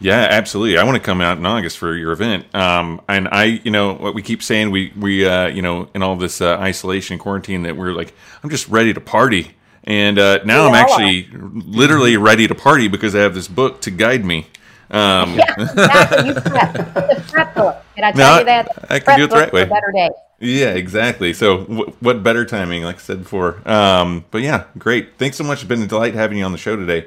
Yeah, 0.00 0.28
absolutely. 0.30 0.78
I 0.78 0.84
want 0.84 0.96
to 0.96 1.02
come 1.02 1.20
out 1.20 1.38
in 1.38 1.46
August 1.46 1.76
for 1.78 1.94
your 1.96 2.12
event. 2.12 2.54
Um, 2.54 3.00
and 3.08 3.28
I, 3.28 3.44
you 3.44 3.70
know, 3.70 3.94
what 3.94 4.14
we 4.14 4.22
keep 4.22 4.42
saying, 4.42 4.70
we, 4.70 4.92
we, 4.96 5.26
uh, 5.26 5.48
you 5.48 5.60
know, 5.62 5.88
in 5.94 6.02
all 6.02 6.14
this 6.16 6.40
uh, 6.40 6.56
isolation 6.58 7.14
and 7.14 7.20
quarantine, 7.20 7.62
that 7.62 7.76
we're 7.76 7.92
like, 7.92 8.14
I'm 8.42 8.50
just 8.50 8.68
ready 8.68 8.94
to 8.94 9.00
party. 9.00 9.52
And 9.84 10.18
uh, 10.18 10.40
now 10.44 10.68
I'm 10.68 10.74
actually 10.74 11.28
literally 11.32 12.16
ready 12.16 12.46
to 12.46 12.54
party 12.54 12.88
because 12.88 13.14
I 13.14 13.20
have 13.20 13.34
this 13.34 13.48
book 13.48 13.80
to 13.82 13.90
guide 13.90 14.24
me. 14.24 14.46
Um, 14.90 15.38
Exactly. 15.58 16.28
You 16.28 16.34
prep. 16.34 16.72
The 16.74 17.24
prep 17.28 17.54
book. 17.54 17.84
Did 17.96 18.04
I 18.04 18.12
tell 18.12 18.34
No, 18.34 18.38
you 18.38 18.44
that? 18.44 18.86
I 18.90 19.00
can 19.00 19.18
do 19.18 19.24
it 19.24 19.30
the 19.30 19.36
right 19.36 19.52
way. 19.52 19.64
Better 19.64 19.92
days. 19.94 20.10
Yeah, 20.40 20.70
exactly. 20.74 21.32
So, 21.32 21.64
w- 21.64 21.92
what 22.00 22.22
better 22.22 22.44
timing, 22.44 22.84
like 22.84 22.96
I 22.96 23.00
said 23.00 23.24
before? 23.24 23.60
Um, 23.68 24.24
but 24.30 24.42
yeah, 24.42 24.64
great. 24.78 25.18
Thanks 25.18 25.36
so 25.36 25.42
much. 25.44 25.58
It's 25.60 25.68
been 25.68 25.82
a 25.82 25.86
delight 25.86 26.14
having 26.14 26.38
you 26.38 26.44
on 26.44 26.52
the 26.52 26.58
show 26.58 26.76
today. 26.76 27.06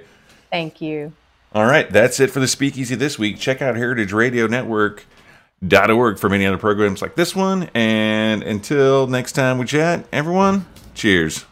Thank 0.52 0.82
you. 0.82 1.14
All 1.54 1.66
right, 1.66 1.90
that's 1.90 2.22
it 2.22 2.32
for 2.32 2.40
the 2.40 2.48
Speakeasy 2.48 2.96
this 2.96 3.20
week. 3.20 3.38
Check 3.38 3.62
out 3.62 3.76
heritageradionetwork.org 3.76 6.20
for 6.20 6.30
many 6.30 6.46
other 6.46 6.58
programs 6.58 7.02
like 7.02 7.16
this 7.16 7.36
one. 7.36 7.70
And 7.74 8.42
until 8.42 9.08
next 9.08 9.34
time 9.34 9.58
we 9.58 9.66
chat, 9.66 10.06
everyone, 10.14 10.66
cheers. 10.94 11.44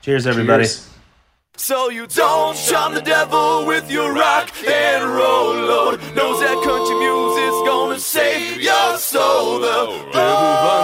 Cheers, 0.00 0.26
everybody. 0.26 0.64
Cheers. 0.64 0.88
So 1.56 1.88
you 1.88 2.08
don't 2.08 2.56
shun 2.56 2.94
the 2.94 3.00
devil 3.00 3.64
with 3.64 3.88
your 3.90 4.12
rock 4.12 4.50
and 4.66 5.04
roll 5.04 5.54
load. 5.54 6.00
Knows 6.16 6.40
that 6.40 6.60
country 6.64 6.96
music's 6.96 7.62
gonna 7.68 8.00
save 8.00 8.60
your 8.60 8.98
soul. 8.98 9.60
The 9.60 9.86
devil 10.12 10.83